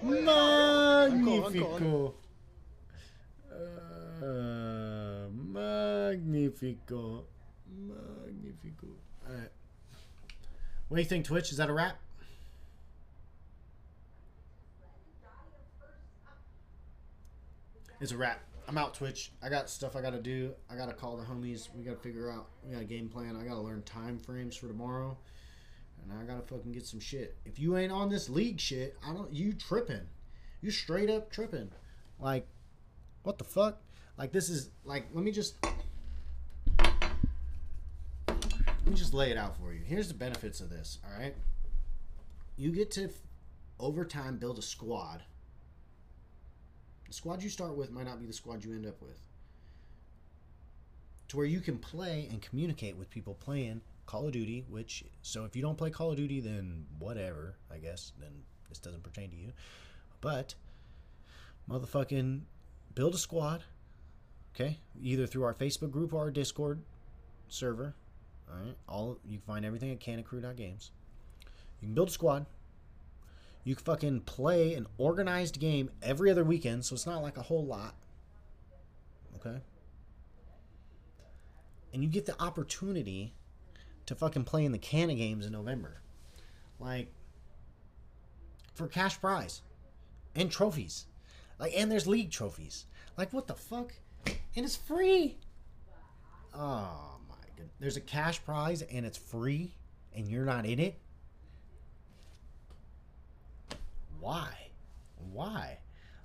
Magnifico. 0.03 2.15
Uh, 4.23 5.29
magnifico. 5.31 7.25
Magnifico. 7.69 8.87
Alright. 9.29 9.51
What 10.89 10.97
do 10.97 11.03
you 11.03 11.09
think, 11.09 11.25
Twitch? 11.27 11.51
Is 11.51 11.59
that 11.59 11.69
a 11.69 11.73
wrap? 11.73 11.99
It's 18.01 18.13
a 18.13 18.17
wrap. 18.17 18.41
I'm 18.69 18.77
out, 18.79 18.95
Twitch. 18.95 19.33
I 19.43 19.49
got 19.49 19.71
stuff 19.71 19.97
I 19.97 20.03
gotta 20.03 20.21
do. 20.21 20.53
I 20.71 20.77
gotta 20.77 20.93
call 20.93 21.17
the 21.17 21.25
homies. 21.25 21.69
We 21.75 21.85
gotta 21.85 21.99
figure 21.99 22.31
out. 22.31 22.49
We 22.65 22.73
got 22.73 22.83
a 22.83 22.85
game 22.85 23.09
plan. 23.09 23.37
I 23.37 23.45
gotta 23.45 23.61
learn 23.61 23.83
time 23.83 24.19
frames 24.19 24.57
for 24.57 24.67
tomorrow, 24.69 25.17
and 26.09 26.19
I 26.19 26.23
gotta 26.25 26.47
fucking 26.47 26.73
get 26.73 26.87
some 26.87 27.01
shit. 27.01 27.37
If 27.45 27.59
you 27.59 27.77
ain't 27.77 27.93
on 27.93 28.09
this 28.09 28.29
league 28.29 28.61
shit, 28.61 28.97
I 29.07 29.13
don't. 29.13 29.33
You 29.33 29.53
tripping? 29.53 30.07
You 30.61 30.71
straight 30.71 31.11
up 31.11 31.31
tripping? 31.31 31.71
Like, 32.19 32.47
what 33.23 33.39
the 33.39 33.45
fuck? 33.45 33.81
Like 34.17 34.33
this 34.33 34.49
is 34.49 34.71
like. 34.85 35.07
Let 35.13 35.25
me 35.25 35.33
just. 35.33 35.57
Let 38.29 38.93
me 38.93 38.95
just 38.95 39.15
lay 39.15 39.31
it 39.33 39.37
out 39.37 39.57
for 39.57 39.73
you. 39.73 39.81
Here's 39.85 40.09
the 40.09 40.15
benefits 40.15 40.61
of 40.61 40.71
this. 40.71 40.99
All 41.05 41.19
right. 41.19 41.35
You 42.57 42.71
get 42.71 42.93
to, 42.93 43.11
over 43.81 44.05
time, 44.05 44.37
build 44.37 44.59
a 44.59 44.63
squad 44.63 45.23
the 47.07 47.13
squad 47.13 47.43
you 47.43 47.49
start 47.49 47.77
with 47.77 47.91
might 47.91 48.07
not 48.07 48.21
be 48.21 48.27
the 48.27 48.33
squad 48.33 48.65
you 48.65 48.73
end 48.73 48.87
up 48.87 49.01
with. 49.01 49.21
To 51.29 51.37
where 51.37 51.47
you 51.47 51.61
can 51.61 51.79
play 51.79 52.29
and 52.31 52.43
communicate 52.43 52.97
with 52.97 53.11
people 53.11 53.35
playing 53.35 53.81
Call 54.07 54.27
of 54.27 54.33
Duty, 54.33 54.65
which, 54.69 55.05
so 55.23 55.45
if 55.45 55.57
you 55.57 55.63
don't 55.63 55.77
play 55.77 55.91
Call 55.91 56.11
of 56.11 56.17
Duty, 56.17 56.41
then 56.41 56.87
whatever, 56.99 57.57
I 57.73 57.79
guess, 57.79 58.13
then 58.21 58.31
this 58.69 58.79
doesn't 58.79 59.03
pertain 59.03 59.31
to 59.31 59.37
you. 59.37 59.53
But, 60.21 60.55
motherfucking 61.69 62.43
build 62.95 63.15
a 63.15 63.19
squad, 63.19 63.65
okay? 64.55 64.79
Either 65.01 65.27
through 65.27 65.45
our 65.45 65.55
Facebook 65.55 65.91
group 65.91 66.13
or 66.13 66.21
our 66.21 66.31
Discord 66.31 66.83
server. 67.49 67.95
All 68.49 68.65
right, 68.65 68.77
all 68.89 69.19
you 69.25 69.39
can 69.39 69.47
find 69.47 69.65
everything 69.65 69.91
at 69.91 69.99
kannakrew.games. 69.99 70.93
You 71.81 71.89
can 71.89 71.95
build 71.95 72.09
a 72.09 72.13
squad, 72.13 72.47
you 73.67 73.75
can 73.75 73.85
fucking 73.85 74.21
play 74.21 74.75
an 74.75 74.87
organized 74.97 75.59
game 75.59 75.91
every 76.01 76.31
other 76.31 76.45
weekend, 76.45 76.85
so 76.85 76.95
it's 76.95 77.07
not 77.07 77.23
like 77.23 77.37
a 77.37 77.43
whole 77.43 77.67
lot. 77.67 77.97
Okay? 79.35 79.61
And 81.93 82.05
you 82.05 82.09
get 82.09 82.27
the 82.27 82.41
opportunity 82.41 83.35
to 84.07 84.15
fucking 84.15 84.45
play 84.45 84.65
in 84.65 84.73
the 84.73 84.79
Kanna 84.79 85.15
games 85.15 85.47
in 85.47 85.53
November. 85.53 86.01
Like, 86.79 87.13
for 88.75 88.87
cash 88.87 89.21
prize 89.21 89.63
and 90.35 90.51
trophies. 90.51 91.07
Like, 91.59 91.73
and 91.77 91.91
there's 91.91 92.07
league 92.07 92.31
trophies. 92.31 92.87
Like, 93.17 93.33
what 93.33 93.47
the 93.47 93.55
fuck? 93.55 93.95
And 94.27 94.65
it's 94.65 94.77
free. 94.77 95.39
Oh 96.55 97.19
my 97.29 97.35
god. 97.57 97.69
There's 97.81 97.97
a 97.97 98.01
cash 98.01 98.43
prize 98.45 98.83
and 98.83 99.07
it's 99.07 99.19
free 99.19 99.75
and 100.15 100.29
you're 100.29 100.45
not 100.45 100.67
in 100.67 100.79
it? 100.79 100.99
why? 104.27 104.49
Why? 105.33 105.79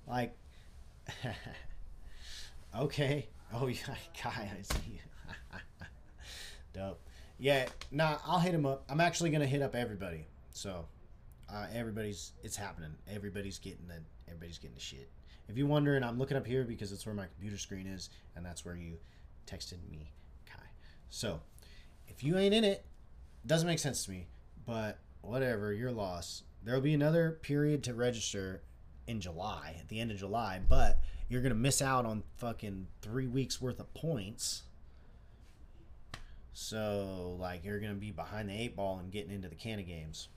Like, 0.08 0.36
okay. 2.78 3.28
Oh, 3.54 3.66
yeah, 3.68 3.94
Kai, 4.18 4.50
I 4.58 4.62
see 4.62 4.94
you. 4.94 4.98
Dope. 6.74 7.00
Yeah, 7.42 7.66
nah, 7.90 8.18
I'll 8.24 8.38
hit 8.38 8.54
him 8.54 8.64
up. 8.64 8.84
I'm 8.88 9.00
actually 9.00 9.30
gonna 9.30 9.46
hit 9.46 9.62
up 9.62 9.74
everybody. 9.74 10.28
So, 10.52 10.86
uh, 11.52 11.66
everybody's 11.74 12.34
it's 12.44 12.54
happening. 12.54 12.94
Everybody's 13.12 13.58
getting 13.58 13.88
the 13.88 13.96
everybody's 14.28 14.58
getting 14.58 14.76
the 14.76 14.80
shit. 14.80 15.10
If 15.48 15.56
you're 15.56 15.66
wondering, 15.66 16.04
I'm 16.04 16.20
looking 16.20 16.36
up 16.36 16.46
here 16.46 16.62
because 16.62 16.92
it's 16.92 17.04
where 17.04 17.16
my 17.16 17.26
computer 17.26 17.58
screen 17.58 17.88
is, 17.88 18.10
and 18.36 18.46
that's 18.46 18.64
where 18.64 18.76
you 18.76 18.96
texted 19.44 19.78
me, 19.90 20.12
Kai. 20.46 20.62
So, 21.10 21.40
if 22.06 22.22
you 22.22 22.38
ain't 22.38 22.54
in 22.54 22.62
it, 22.62 22.84
doesn't 23.44 23.66
make 23.66 23.80
sense 23.80 24.04
to 24.04 24.12
me. 24.12 24.28
But 24.64 25.00
whatever, 25.20 25.72
your 25.72 25.90
loss 25.90 26.44
there 26.62 26.76
will 26.76 26.80
be 26.80 26.94
another 26.94 27.40
period 27.42 27.82
to 27.82 27.94
register 27.94 28.62
in 29.08 29.20
July, 29.20 29.74
at 29.80 29.88
the 29.88 29.98
end 29.98 30.12
of 30.12 30.16
July, 30.16 30.60
but 30.68 31.00
you're 31.28 31.42
to 31.42 31.56
miss 31.56 31.82
out 31.82 32.06
on 32.06 32.22
fucking 32.36 32.86
three 33.00 33.26
weeks 33.26 33.60
worth 33.60 33.80
of 33.80 33.92
points. 33.94 34.62
So, 36.52 37.36
like, 37.40 37.64
you're 37.64 37.80
going 37.80 37.94
to 37.94 38.00
be 38.00 38.10
behind 38.10 38.48
the 38.48 38.54
eight 38.54 38.76
ball 38.76 38.98
and 38.98 39.10
getting 39.10 39.32
into 39.32 39.48
the 39.48 39.54
Kanna 39.54 39.82
games. 39.82 40.28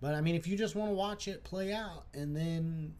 But, 0.00 0.14
I 0.14 0.20
mean, 0.20 0.36
if 0.36 0.46
you 0.46 0.56
just 0.56 0.76
want 0.76 0.90
to 0.90 0.94
watch 0.94 1.26
it 1.26 1.42
play 1.42 1.72
out 1.72 2.04
and 2.14 2.36
then 2.36 2.94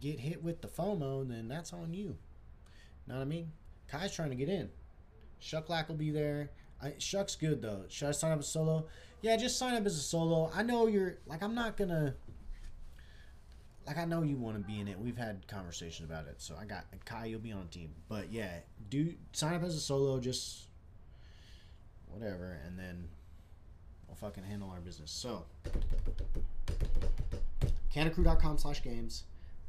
get 0.00 0.18
hit 0.18 0.42
with 0.42 0.62
the 0.62 0.68
FOMO, 0.68 1.28
then 1.28 1.46
that's 1.46 1.72
on 1.72 1.92
you. 1.92 2.16
Know 3.06 3.16
what 3.16 3.20
I 3.20 3.26
mean? 3.26 3.52
Kai's 3.88 4.14
trying 4.14 4.30
to 4.30 4.36
get 4.36 4.48
in. 4.48 4.70
Shucklack 5.42 5.88
will 5.88 5.96
be 5.96 6.10
there. 6.10 6.50
I, 6.82 6.94
Shuck's 6.98 7.36
good, 7.36 7.60
though. 7.60 7.84
Should 7.88 8.08
I 8.08 8.12
sign 8.12 8.32
up 8.32 8.38
as 8.38 8.48
solo? 8.48 8.86
yeah, 9.22 9.36
just 9.36 9.58
sign 9.58 9.74
up 9.74 9.86
as 9.86 9.96
a 9.96 10.00
solo. 10.00 10.50
I 10.54 10.62
know 10.62 10.86
you're 10.86 11.18
like 11.26 11.42
I'm 11.42 11.54
not 11.54 11.76
gonna 11.76 12.14
like 13.90 13.98
I 13.98 14.04
know 14.04 14.22
you 14.22 14.36
want 14.36 14.56
to 14.56 14.62
be 14.62 14.78
in 14.78 14.86
it. 14.86 14.96
We've 15.00 15.16
had 15.16 15.44
conversations 15.48 16.08
about 16.08 16.28
it, 16.28 16.36
so 16.40 16.54
I 16.60 16.64
got 16.64 16.84
Kai. 17.04 17.24
You'll 17.24 17.40
be 17.40 17.50
on 17.50 17.62
a 17.62 17.74
team, 17.74 17.92
but 18.08 18.32
yeah, 18.32 18.60
do 18.88 19.12
sign 19.32 19.54
up 19.54 19.64
as 19.64 19.74
a 19.74 19.80
solo. 19.80 20.20
Just 20.20 20.68
whatever, 22.06 22.60
and 22.64 22.78
then 22.78 23.08
we'll 24.06 24.14
fucking 24.14 24.44
handle 24.44 24.70
our 24.70 24.78
business. 24.78 25.10
So, 25.10 25.44
kannakrew.com 27.92 28.58
slash 28.58 28.80
games. 28.80 29.24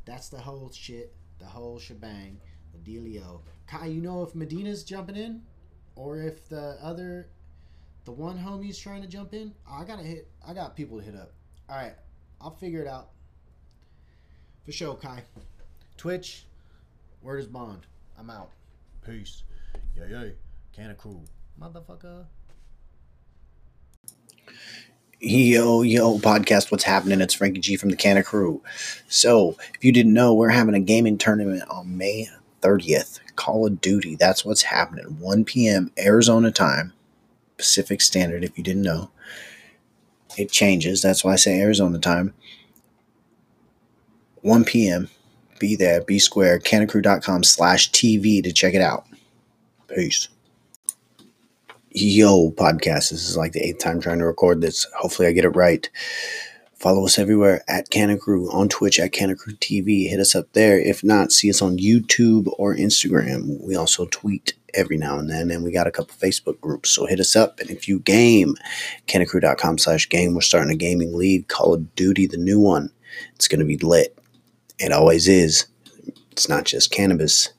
That's 0.05 0.30
the 0.30 0.38
whole 0.38 0.69
shit, 0.72 1.15
the 1.39 1.45
whole 1.45 1.80
shebang, 1.80 2.38
the 2.74 2.91
dealio. 2.91 3.41
Kai, 3.65 3.88
you 3.88 4.01
know 4.01 4.22
if 4.22 4.36
Medina's 4.36 4.84
jumping 4.84 5.15
in, 5.15 5.41
or 5.95 6.22
if 6.22 6.47
the 6.47 6.78
other 6.80 7.30
the 8.05 8.11
one 8.11 8.38
homie's 8.38 8.78
trying 8.78 9.01
to 9.01 9.07
jump 9.07 9.34
in. 9.34 9.55
I 9.67 9.84
gotta 9.84 10.03
hit. 10.03 10.30
I 10.47 10.53
got 10.53 10.76
people 10.76 10.99
to 10.99 11.03
hit 11.03 11.15
up. 11.15 11.32
All 11.67 11.76
right, 11.76 11.95
I'll 12.39 12.55
figure 12.55 12.84
it 12.84 12.88
out. 12.88 13.09
For 14.66 14.72
sure, 14.72 14.95
Kai. 14.95 15.24
Twitch. 15.97 16.45
Word 17.22 17.39
is 17.39 17.47
bond. 17.47 17.88
I'm 18.18 18.30
out. 18.30 18.51
Peace. 19.05 19.43
Yeah, 19.97 20.05
Can 20.07 20.34
Kanna 20.74 20.95
Krew. 20.95 21.26
Motherfucker. 21.59 22.26
Yo, 25.20 25.82
yo, 25.82 26.18
podcast, 26.18 26.72
what's 26.72 26.84
happening? 26.84 27.22
It's 27.22 27.34
Frankie 27.34 27.59
G 27.59 27.76
from 27.76 27.89
the 27.89 27.95
Kanna 27.95 28.22
Krew. 28.22 28.62
So, 29.07 29.55
if 29.74 29.84
you 29.84 29.91
didn't 29.91 30.14
know, 30.14 30.34
we're 30.34 30.49
having 30.49 30.76
a 30.76 30.80
gaming 30.80 31.18
tournament 31.18 31.64
on 31.70 31.97
May 31.97 32.28
30th 32.62 33.20
Call 33.36 33.68
of 33.68 33.82
Duty. 33.82 34.16
That's 34.16 34.45
what's 34.45 34.64
happening. 34.64 35.20
1 35.20 35.45
p.m. 35.45 35.91
Arizona 35.97 36.51
time, 36.51 36.93
Pacific 37.57 38.01
Standard, 38.01 38.43
if 38.43 38.57
you 38.57 38.64
didn't 38.64 38.84
know. 38.84 39.09
It 40.38 40.51
changes. 40.51 41.01
That's 41.01 41.24
why 41.24 41.34
I 41.34 41.38
say 41.38 41.59
Arizona 41.59 41.99
time. 41.99 42.34
1 44.42 44.66
p.m. 44.66 45.10
Be 45.60 45.76
there, 45.76 46.02
be 46.02 46.18
square, 46.18 46.60
kannakrew.com 46.60 47.44
slash 47.44 47.92
TV 47.92 48.44
to 48.44 48.52
check 48.52 48.74
it 48.74 48.82
out. 48.82 49.06
Peace. 49.88 50.28
Yo, 51.92 52.52
podcast. 52.52 53.12
This 53.12 53.30
is 53.30 53.36
like 53.36 53.52
the 53.52 53.60
eighth 53.60 53.80
time 53.80 54.00
trying 54.00 54.20
to 54.20 54.26
record 54.26 54.62
this. 54.62 54.88
Hopefully, 54.98 55.28
I 55.28 55.34
get 55.34 55.46
it 55.46 55.50
right. 55.50 55.89
Follow 56.74 57.06
us 57.06 57.20
everywhere 57.20 57.64
at 57.68 57.92
kannakrew 57.92 58.52
on 58.52 58.70
Twitch 58.70 59.00
at 59.00 59.12
kannakrew 59.12 59.60
TV. 59.60 60.10
Hit 60.10 60.20
us 60.20 60.34
up 60.34 60.52
there. 60.54 60.80
If 60.80 61.04
not, 61.04 61.32
see 61.32 61.50
us 61.50 61.62
on 61.62 61.78
YouTube 61.78 62.52
or 62.58 62.74
Instagram. 62.74 63.62
We 63.62 63.76
also 63.76 64.06
tweet 64.06 64.54
every 64.74 64.98
now 64.98 65.20
and 65.20 65.30
then, 65.30 65.52
and 65.52 65.64
we 65.64 65.72
got 65.72 65.86
a 65.86 65.92
couple 65.92 66.16
Facebook 66.16 66.60
groups. 66.62 66.89
So 66.89 67.06
hit 67.06 67.20
us 67.20 67.36
up. 67.36 67.60
And 67.60 67.70
if 67.70 67.88
you 67.88 68.00
game, 68.00 68.56
kannakrew.com 69.08 69.78
slash 69.78 70.10
game. 70.10 70.34
We're 70.34 70.42
starting 70.42 70.72
a 70.72 70.78
gaming 70.78 71.14
league, 71.14 71.50
Call 71.50 71.74
of 71.74 71.94
Duty, 71.96 72.26
the 72.26 72.38
new 72.38 72.60
one. 72.60 72.89
It's 73.36 73.48
going 73.48 73.60
to 73.60 73.66
be 73.66 73.78
lit. 73.78 74.18
It 74.82 74.91
always 74.91 75.27
is. 75.27 75.67
It's 76.32 76.49
not 76.49 76.65
just 76.65 76.91
cannabis. 76.91 77.49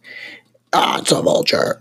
Ah, 0.73 0.99
it's 0.99 1.13
a 1.13 1.23
vulture. 1.23 1.81